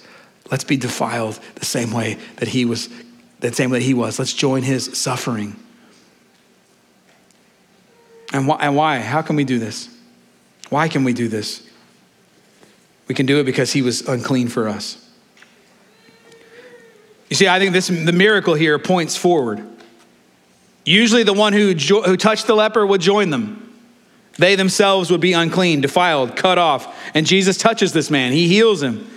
Let's 0.50 0.64
be 0.64 0.76
defiled 0.76 1.40
the 1.54 1.64
same 1.64 1.90
way 1.90 2.18
that 2.36 2.48
he 2.48 2.64
was, 2.64 2.88
the 3.40 3.52
same 3.52 3.70
way 3.70 3.78
that 3.78 3.84
he 3.84 3.94
was. 3.94 4.18
Let's 4.18 4.32
join 4.32 4.62
his 4.62 4.96
suffering. 4.96 5.56
And 8.32 8.46
why, 8.46 8.58
and 8.60 8.76
why? 8.76 8.98
How 8.98 9.22
can 9.22 9.36
we 9.36 9.44
do 9.44 9.58
this? 9.58 9.88
Why 10.68 10.88
can 10.88 11.04
we 11.04 11.12
do 11.12 11.28
this? 11.28 11.62
We 13.08 13.14
can 13.14 13.26
do 13.26 13.38
it 13.40 13.44
because 13.44 13.72
he 13.72 13.82
was 13.82 14.02
unclean 14.02 14.48
for 14.48 14.68
us. 14.68 15.02
You 17.30 17.36
see, 17.36 17.48
I 17.48 17.58
think 17.58 17.72
this, 17.72 17.88
the 17.88 18.12
miracle 18.12 18.54
here 18.54 18.78
points 18.78 19.16
forward. 19.16 19.66
Usually, 20.84 21.24
the 21.24 21.32
one 21.32 21.52
who, 21.52 21.74
jo- 21.74 22.02
who 22.02 22.16
touched 22.16 22.46
the 22.46 22.54
leper 22.54 22.86
would 22.86 23.00
join 23.00 23.30
them. 23.30 23.65
They 24.38 24.54
themselves 24.54 25.10
would 25.10 25.20
be 25.20 25.32
unclean, 25.32 25.80
defiled, 25.80 26.36
cut 26.36 26.58
off. 26.58 26.94
And 27.14 27.26
Jesus 27.26 27.56
touches 27.56 27.92
this 27.92 28.10
man, 28.10 28.32
he 28.32 28.48
heals 28.48 28.82
him. 28.82 29.08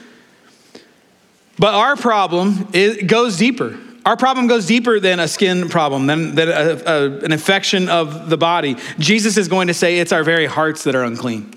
But 1.57 1.73
our 1.73 1.97
problem 1.97 2.69
goes 3.05 3.37
deeper. 3.37 3.77
Our 4.05 4.15
problem 4.15 4.47
goes 4.47 4.65
deeper 4.65 4.99
than 4.99 5.19
a 5.19 5.27
skin 5.27 5.67
problem, 5.67 6.07
than, 6.07 6.33
than 6.33 6.47
a, 6.47 6.81
a, 6.85 7.11
an 7.19 7.31
infection 7.33 7.89
of 7.89 8.29
the 8.29 8.37
body. 8.37 8.77
Jesus 8.97 9.37
is 9.37 9.49
going 9.49 9.67
to 9.67 9.73
say 9.73 9.99
it's 9.99 10.13
our 10.13 10.23
very 10.23 10.45
hearts 10.45 10.85
that 10.85 10.95
are 10.95 11.03
unclean. 11.03 11.53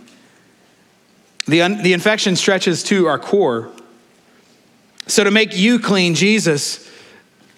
The, 1.46 1.62
un, 1.62 1.82
the 1.82 1.92
infection 1.92 2.36
stretches 2.36 2.82
to 2.84 3.06
our 3.06 3.18
core. 3.18 3.70
So, 5.06 5.24
to 5.24 5.30
make 5.30 5.56
you 5.56 5.78
clean, 5.78 6.14
Jesus 6.14 6.88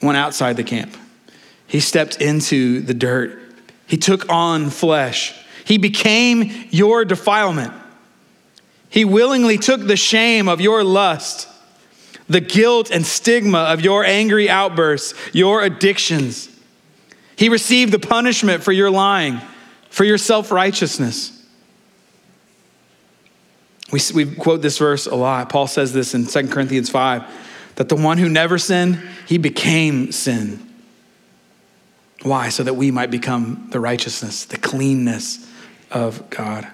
went 0.02 0.16
outside 0.16 0.56
the 0.56 0.64
camp. 0.64 0.96
He 1.66 1.80
stepped 1.80 2.20
into 2.20 2.80
the 2.80 2.94
dirt. 2.94 3.38
He 3.86 3.96
took 3.96 4.30
on 4.30 4.70
flesh. 4.70 5.34
He 5.64 5.78
became 5.78 6.52
your 6.70 7.04
defilement. 7.04 7.72
He 8.90 9.04
willingly 9.04 9.58
took 9.58 9.80
the 9.86 9.96
shame 9.96 10.48
of 10.48 10.60
your 10.60 10.84
lust 10.84 11.48
the 12.28 12.40
guilt 12.40 12.90
and 12.90 13.04
stigma 13.04 13.58
of 13.58 13.82
your 13.82 14.04
angry 14.04 14.48
outbursts, 14.48 15.14
your 15.32 15.62
addictions. 15.62 16.48
He 17.36 17.48
received 17.48 17.92
the 17.92 17.98
punishment 17.98 18.62
for 18.62 18.72
your 18.72 18.90
lying, 18.90 19.40
for 19.90 20.04
your 20.04 20.18
self 20.18 20.50
righteousness. 20.50 21.30
We, 23.92 24.00
we 24.14 24.34
quote 24.34 24.62
this 24.62 24.78
verse 24.78 25.06
a 25.06 25.14
lot. 25.14 25.50
Paul 25.50 25.66
says 25.66 25.92
this 25.92 26.14
in 26.14 26.26
2 26.26 26.48
Corinthians 26.48 26.88
5 26.88 27.42
that 27.76 27.88
the 27.88 27.96
one 27.96 28.18
who 28.18 28.28
never 28.28 28.56
sinned, 28.56 29.02
he 29.26 29.36
became 29.36 30.10
sin. 30.10 30.66
Why? 32.22 32.48
So 32.48 32.62
that 32.62 32.74
we 32.74 32.90
might 32.90 33.10
become 33.10 33.68
the 33.70 33.80
righteousness, 33.80 34.46
the 34.46 34.56
cleanness 34.56 35.46
of 35.94 36.28
God. 36.28 36.66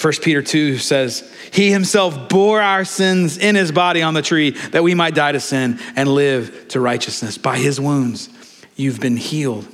1 0.00 0.12
Peter 0.22 0.40
2 0.40 0.78
says, 0.78 1.30
He 1.52 1.70
himself 1.70 2.28
bore 2.28 2.62
our 2.62 2.84
sins 2.84 3.36
in 3.36 3.56
his 3.56 3.72
body 3.72 4.02
on 4.02 4.14
the 4.14 4.22
tree 4.22 4.50
that 4.50 4.82
we 4.82 4.94
might 4.94 5.14
die 5.14 5.32
to 5.32 5.40
sin 5.40 5.78
and 5.96 6.08
live 6.08 6.68
to 6.68 6.80
righteousness. 6.80 7.36
By 7.36 7.58
his 7.58 7.80
wounds, 7.80 8.28
you've 8.76 9.00
been 9.00 9.16
healed. 9.16 9.66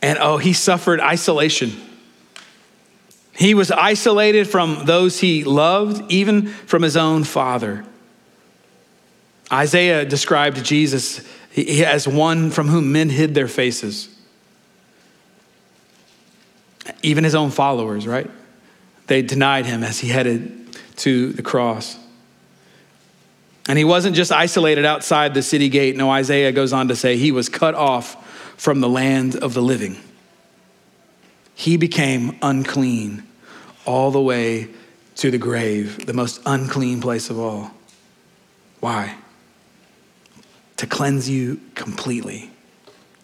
And 0.00 0.18
oh, 0.20 0.38
he 0.38 0.52
suffered 0.52 1.00
isolation. 1.00 1.72
He 3.36 3.54
was 3.54 3.70
isolated 3.70 4.48
from 4.48 4.84
those 4.84 5.20
he 5.20 5.44
loved, 5.44 6.10
even 6.10 6.46
from 6.46 6.82
his 6.82 6.96
own 6.96 7.24
father. 7.24 7.84
Isaiah 9.50 10.04
described 10.04 10.64
Jesus 10.64 11.26
as 11.56 12.06
one 12.06 12.50
from 12.50 12.68
whom 12.68 12.92
men 12.92 13.10
hid 13.10 13.34
their 13.34 13.48
faces. 13.48 14.14
Even 17.02 17.24
his 17.24 17.34
own 17.34 17.50
followers, 17.50 18.06
right? 18.06 18.30
They 19.06 19.22
denied 19.22 19.66
him 19.66 19.82
as 19.82 19.98
he 19.98 20.08
headed 20.08 20.76
to 20.96 21.32
the 21.32 21.42
cross. 21.42 21.98
And 23.68 23.78
he 23.78 23.84
wasn't 23.84 24.16
just 24.16 24.32
isolated 24.32 24.84
outside 24.84 25.34
the 25.34 25.42
city 25.42 25.68
gate. 25.68 25.96
No, 25.96 26.10
Isaiah 26.10 26.52
goes 26.52 26.72
on 26.72 26.88
to 26.88 26.96
say 26.96 27.16
he 27.16 27.32
was 27.32 27.48
cut 27.48 27.74
off 27.74 28.24
from 28.56 28.80
the 28.80 28.88
land 28.88 29.36
of 29.36 29.54
the 29.54 29.62
living. 29.62 29.96
He 31.54 31.76
became 31.76 32.38
unclean 32.40 33.24
all 33.84 34.10
the 34.10 34.20
way 34.20 34.68
to 35.16 35.30
the 35.30 35.38
grave, 35.38 36.06
the 36.06 36.12
most 36.12 36.40
unclean 36.46 37.00
place 37.00 37.30
of 37.30 37.38
all. 37.38 37.72
Why? 38.80 39.16
To 40.76 40.86
cleanse 40.86 41.28
you 41.28 41.60
completely, 41.74 42.50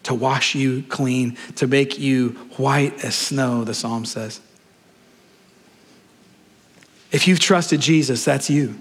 to 0.05 0.13
wash 0.13 0.53
you 0.53 0.83
clean, 0.83 1.35
to 1.55 1.67
make 1.67 1.97
you 1.97 2.29
white 2.57 3.03
as 3.03 3.15
snow, 3.15 3.63
the 3.63 3.73
psalm 3.73 4.05
says. 4.05 4.39
If 7.11 7.27
you've 7.27 7.39
trusted 7.39 7.81
Jesus, 7.81 8.23
that's 8.23 8.49
you. 8.49 8.75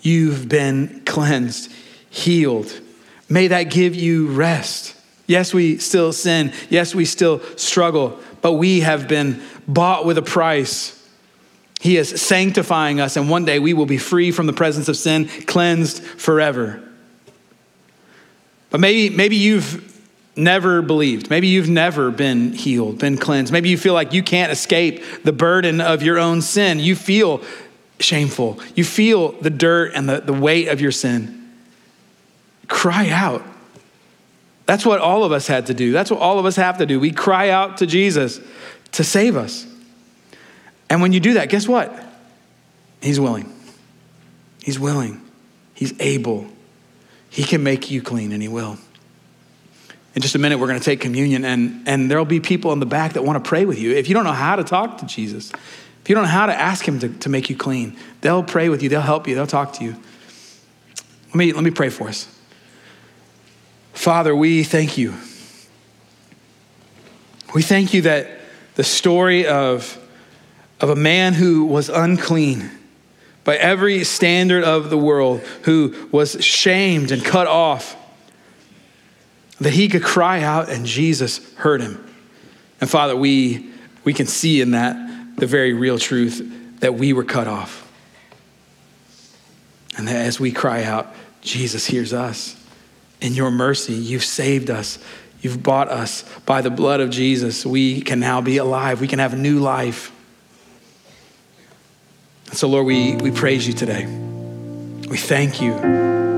You've 0.00 0.48
been 0.48 1.02
cleansed, 1.04 1.70
healed. 2.08 2.72
May 3.28 3.48
that 3.48 3.64
give 3.64 3.94
you 3.94 4.28
rest. 4.28 4.96
Yes, 5.26 5.52
we 5.52 5.76
still 5.76 6.12
sin. 6.12 6.52
Yes, 6.70 6.94
we 6.94 7.04
still 7.04 7.40
struggle, 7.56 8.18
but 8.40 8.52
we 8.52 8.80
have 8.80 9.08
been 9.08 9.42
bought 9.68 10.06
with 10.06 10.16
a 10.16 10.22
price. 10.22 10.98
He 11.80 11.98
is 11.98 12.08
sanctifying 12.20 12.98
us, 12.98 13.16
and 13.16 13.28
one 13.28 13.44
day 13.44 13.58
we 13.58 13.74
will 13.74 13.86
be 13.86 13.98
free 13.98 14.30
from 14.30 14.46
the 14.46 14.52
presence 14.54 14.88
of 14.88 14.96
sin, 14.96 15.28
cleansed 15.46 16.02
forever. 16.02 16.82
But 18.70 18.80
maybe, 18.80 19.14
maybe 19.14 19.36
you've 19.36 19.91
never 20.34 20.82
believed. 20.82 21.30
Maybe 21.30 21.48
you've 21.48 21.68
never 21.68 22.10
been 22.10 22.52
healed, 22.52 22.98
been 22.98 23.18
cleansed. 23.18 23.52
Maybe 23.52 23.68
you 23.68 23.76
feel 23.76 23.94
like 23.94 24.12
you 24.12 24.22
can't 24.22 24.50
escape 24.50 25.02
the 25.24 25.32
burden 25.32 25.80
of 25.80 26.02
your 26.02 26.18
own 26.18 26.40
sin. 26.40 26.78
You 26.78 26.96
feel 26.96 27.42
shameful. 28.00 28.58
You 28.74 28.84
feel 28.84 29.32
the 29.32 29.50
dirt 29.50 29.92
and 29.94 30.08
the, 30.08 30.20
the 30.20 30.32
weight 30.32 30.68
of 30.68 30.80
your 30.80 30.92
sin. 30.92 31.50
Cry 32.68 33.10
out. 33.10 33.42
That's 34.64 34.86
what 34.86 35.00
all 35.00 35.24
of 35.24 35.32
us 35.32 35.46
had 35.46 35.66
to 35.66 35.74
do. 35.74 35.92
That's 35.92 36.10
what 36.10 36.20
all 36.20 36.38
of 36.38 36.46
us 36.46 36.56
have 36.56 36.78
to 36.78 36.86
do. 36.86 36.98
We 36.98 37.10
cry 37.10 37.50
out 37.50 37.78
to 37.78 37.86
Jesus 37.86 38.40
to 38.92 39.04
save 39.04 39.36
us. 39.36 39.66
And 40.88 41.02
when 41.02 41.12
you 41.12 41.20
do 41.20 41.34
that, 41.34 41.48
guess 41.48 41.66
what? 41.66 41.92
He's 43.00 43.18
willing. 43.18 43.52
He's 44.62 44.78
willing. 44.78 45.20
He's 45.74 45.98
able. 46.00 46.46
He 47.30 47.44
can 47.44 47.62
make 47.62 47.90
you 47.90 48.02
clean, 48.02 48.32
and 48.32 48.40
He 48.40 48.48
will. 48.48 48.78
In 50.14 50.20
just 50.20 50.34
a 50.34 50.38
minute, 50.38 50.58
we're 50.58 50.66
going 50.66 50.78
to 50.78 50.84
take 50.84 51.00
communion, 51.00 51.44
and, 51.44 51.88
and 51.88 52.10
there'll 52.10 52.24
be 52.24 52.40
people 52.40 52.72
in 52.72 52.80
the 52.80 52.86
back 52.86 53.14
that 53.14 53.24
want 53.24 53.42
to 53.42 53.48
pray 53.48 53.64
with 53.64 53.78
you. 53.78 53.92
If 53.92 54.08
you 54.08 54.14
don't 54.14 54.24
know 54.24 54.32
how 54.32 54.56
to 54.56 54.64
talk 54.64 54.98
to 54.98 55.06
Jesus, 55.06 55.50
if 56.02 56.08
you 56.08 56.14
don't 56.14 56.24
know 56.24 56.30
how 56.30 56.46
to 56.46 56.54
ask 56.54 56.86
Him 56.86 56.98
to, 56.98 57.08
to 57.08 57.28
make 57.28 57.48
you 57.48 57.56
clean, 57.56 57.96
they'll 58.20 58.42
pray 58.42 58.68
with 58.68 58.82
you, 58.82 58.88
they'll 58.88 59.00
help 59.00 59.26
you, 59.26 59.34
they'll 59.34 59.46
talk 59.46 59.72
to 59.74 59.84
you. 59.84 59.96
Let 61.28 61.36
me, 61.36 61.52
let 61.52 61.64
me 61.64 61.70
pray 61.70 61.88
for 61.88 62.08
us. 62.08 62.28
Father, 63.94 64.36
we 64.36 64.64
thank 64.64 64.98
you. 64.98 65.14
We 67.54 67.62
thank 67.62 67.94
you 67.94 68.02
that 68.02 68.28
the 68.74 68.84
story 68.84 69.46
of, 69.46 69.98
of 70.80 70.90
a 70.90 70.96
man 70.96 71.34
who 71.34 71.64
was 71.64 71.88
unclean 71.88 72.70
by 73.44 73.56
every 73.56 74.04
standard 74.04 74.64
of 74.64 74.90
the 74.90 74.98
world, 74.98 75.40
who 75.62 76.08
was 76.10 76.42
shamed 76.44 77.10
and 77.10 77.24
cut 77.24 77.46
off 77.46 77.96
that 79.64 79.72
he 79.72 79.88
could 79.88 80.02
cry 80.02 80.42
out 80.42 80.68
and 80.68 80.86
Jesus 80.86 81.52
heard 81.54 81.80
him. 81.80 82.04
And 82.80 82.88
Father, 82.90 83.14
we, 83.14 83.70
we 84.04 84.12
can 84.12 84.26
see 84.26 84.60
in 84.60 84.72
that 84.72 84.96
the 85.36 85.46
very 85.46 85.72
real 85.72 85.98
truth 85.98 86.80
that 86.80 86.94
we 86.94 87.12
were 87.12 87.24
cut 87.24 87.46
off. 87.46 87.88
And 89.96 90.08
that 90.08 90.16
as 90.16 90.40
we 90.40 90.52
cry 90.52 90.84
out, 90.84 91.14
Jesus 91.42 91.86
hears 91.86 92.12
us. 92.12 92.56
In 93.20 93.34
your 93.34 93.50
mercy, 93.50 93.92
you've 93.92 94.24
saved 94.24 94.70
us. 94.70 94.98
You've 95.42 95.62
bought 95.62 95.88
us 95.88 96.24
by 96.46 96.60
the 96.60 96.70
blood 96.70 97.00
of 97.00 97.10
Jesus. 97.10 97.66
We 97.66 98.00
can 98.00 98.20
now 98.20 98.40
be 98.40 98.56
alive. 98.56 99.00
We 99.00 99.08
can 99.08 99.18
have 99.18 99.36
new 99.36 99.58
life. 99.58 100.10
And 102.48 102.56
so, 102.56 102.68
Lord, 102.68 102.86
we, 102.86 103.16
we 103.16 103.30
praise 103.30 103.66
you 103.66 103.74
today. 103.74 104.06
We 104.06 105.18
thank 105.18 105.60
you 105.60 106.31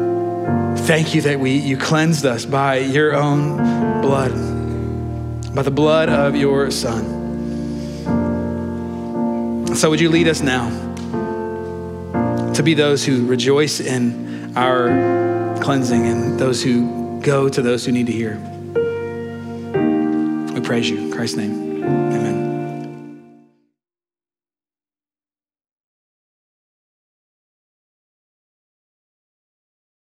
Thank 0.77 1.14
you 1.14 1.22
that 1.22 1.41
we, 1.41 1.53
you 1.53 1.77
cleansed 1.79 2.27
us 2.27 2.45
by 2.45 2.79
your 2.79 3.14
own 3.14 3.57
blood, 4.03 4.33
by 5.55 5.62
the 5.62 5.70
blood 5.70 6.09
of 6.09 6.37
your 6.37 6.70
Son. 6.70 7.25
So, 9.75 9.91
would 9.91 10.01
you 10.01 10.11
lead 10.11 10.29
us 10.29 10.41
now 10.41 10.68
to 12.53 12.62
be 12.62 12.75
those 12.75 13.05
who 13.05 13.27
rejoice 13.27 13.81
in 13.81 14.57
our 14.57 15.59
cleansing 15.62 16.07
and 16.07 16.39
those 16.39 16.62
who 16.62 17.20
go 17.22 17.49
to 17.49 17.62
those 17.62 17.85
who 17.85 17.93
need 17.93 18.07
to 18.07 18.12
hear? 18.12 18.39
We 20.55 20.61
praise 20.61 20.89
you. 20.89 20.99
In 20.99 21.11
Christ's 21.11 21.37
name, 21.39 21.83
amen. 21.83 22.24